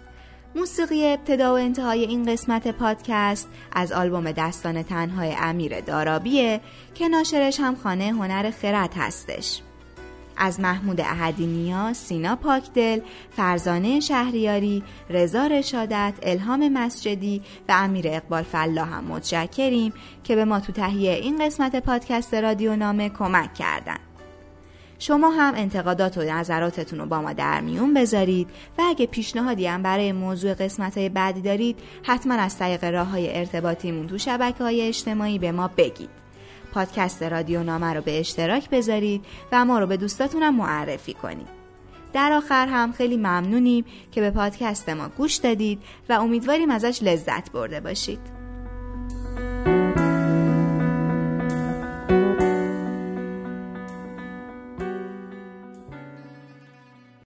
موسیقی 0.55 1.07
ابتدا 1.07 1.55
و 1.55 1.57
انتهای 1.57 2.05
این 2.05 2.33
قسمت 2.33 2.69
پادکست 2.69 3.49
از 3.73 3.93
آلبوم 3.93 4.33
دستان 4.33 4.83
تنهای 4.83 5.35
امیر 5.39 5.81
دارابیه 5.81 6.61
که 6.95 7.09
ناشرش 7.09 7.61
هم 7.61 7.75
خانه 7.75 8.05
هنر 8.05 8.51
خرد 8.51 8.95
هستش. 8.97 9.63
از 10.37 10.61
محمود 10.61 11.01
احدینیا، 11.01 11.93
سینا 11.93 12.37
پاکدل، 12.37 13.01
فرزانه 13.31 14.01
شهریاری، 14.01 14.83
رضا 15.11 15.47
رشادت، 15.47 16.15
الهام 16.23 16.69
مسجدی 16.69 17.43
و 17.69 17.73
امیر 17.77 18.05
اقبال 18.09 18.43
فلا 18.43 18.85
هم 18.85 19.05
متشکریم 19.05 19.93
که 20.25 20.37
به 20.37 20.45
ما 20.45 20.61
تو 20.61 20.73
تهیه 20.73 21.13
این 21.13 21.47
قسمت 21.47 21.77
پادکست 21.77 22.35
رادیو 22.35 22.77
نامه 22.77 23.09
کمک 23.09 23.55
کردن. 23.55 23.99
شما 24.99 25.31
هم 25.31 25.55
انتقادات 25.57 26.19
و 26.19 26.23
نظراتتون 26.23 26.99
رو 26.99 27.07
با 27.07 27.21
ما 27.21 27.33
در 27.33 27.61
میون 27.61 27.95
بذارید 27.95 28.49
و 28.79 28.83
اگه 28.89 29.07
پیشنهادی 29.07 29.67
هم 29.67 29.83
برای 29.83 30.13
موضوع 30.13 30.55
قسمت 30.55 30.99
های 30.99 31.09
بعدی 31.09 31.41
دارید 31.41 31.79
حتما 32.03 32.35
از 32.35 32.59
طریق 32.59 32.85
راه 32.85 33.07
های 33.07 33.39
ارتباطیمون 33.39 34.07
تو 34.07 34.19
شبکه 34.19 34.65
های 34.65 34.89
اجتماعی 34.89 35.39
به 35.39 35.53
ما 35.53 35.71
بگید. 35.77 36.22
پادکست 36.73 37.23
رادیو 37.23 37.63
نامه 37.63 37.93
رو 37.93 38.01
به 38.03 38.21
اشتراک 38.21 38.71
بذارید 38.71 39.25
و 39.53 39.65
ما 39.65 39.79
رو 39.79 39.87
به 39.87 39.97
دوستاتونم 39.97 40.57
معرفی 40.57 41.15
کنید. 41.15 41.63
در 42.13 42.33
آخر 42.33 42.67
هم 42.67 42.93
خیلی 42.93 43.17
ممنونیم 43.17 43.85
که 44.13 44.21
به 44.21 44.31
پادکست 44.31 44.89
ما 44.89 45.09
گوش 45.09 45.37
دادید 45.37 45.83
و 46.09 46.13
امیدواریم 46.13 46.71
ازش 46.71 47.03
لذت 47.03 47.53
برده 47.53 47.81
باشید. 47.81 48.32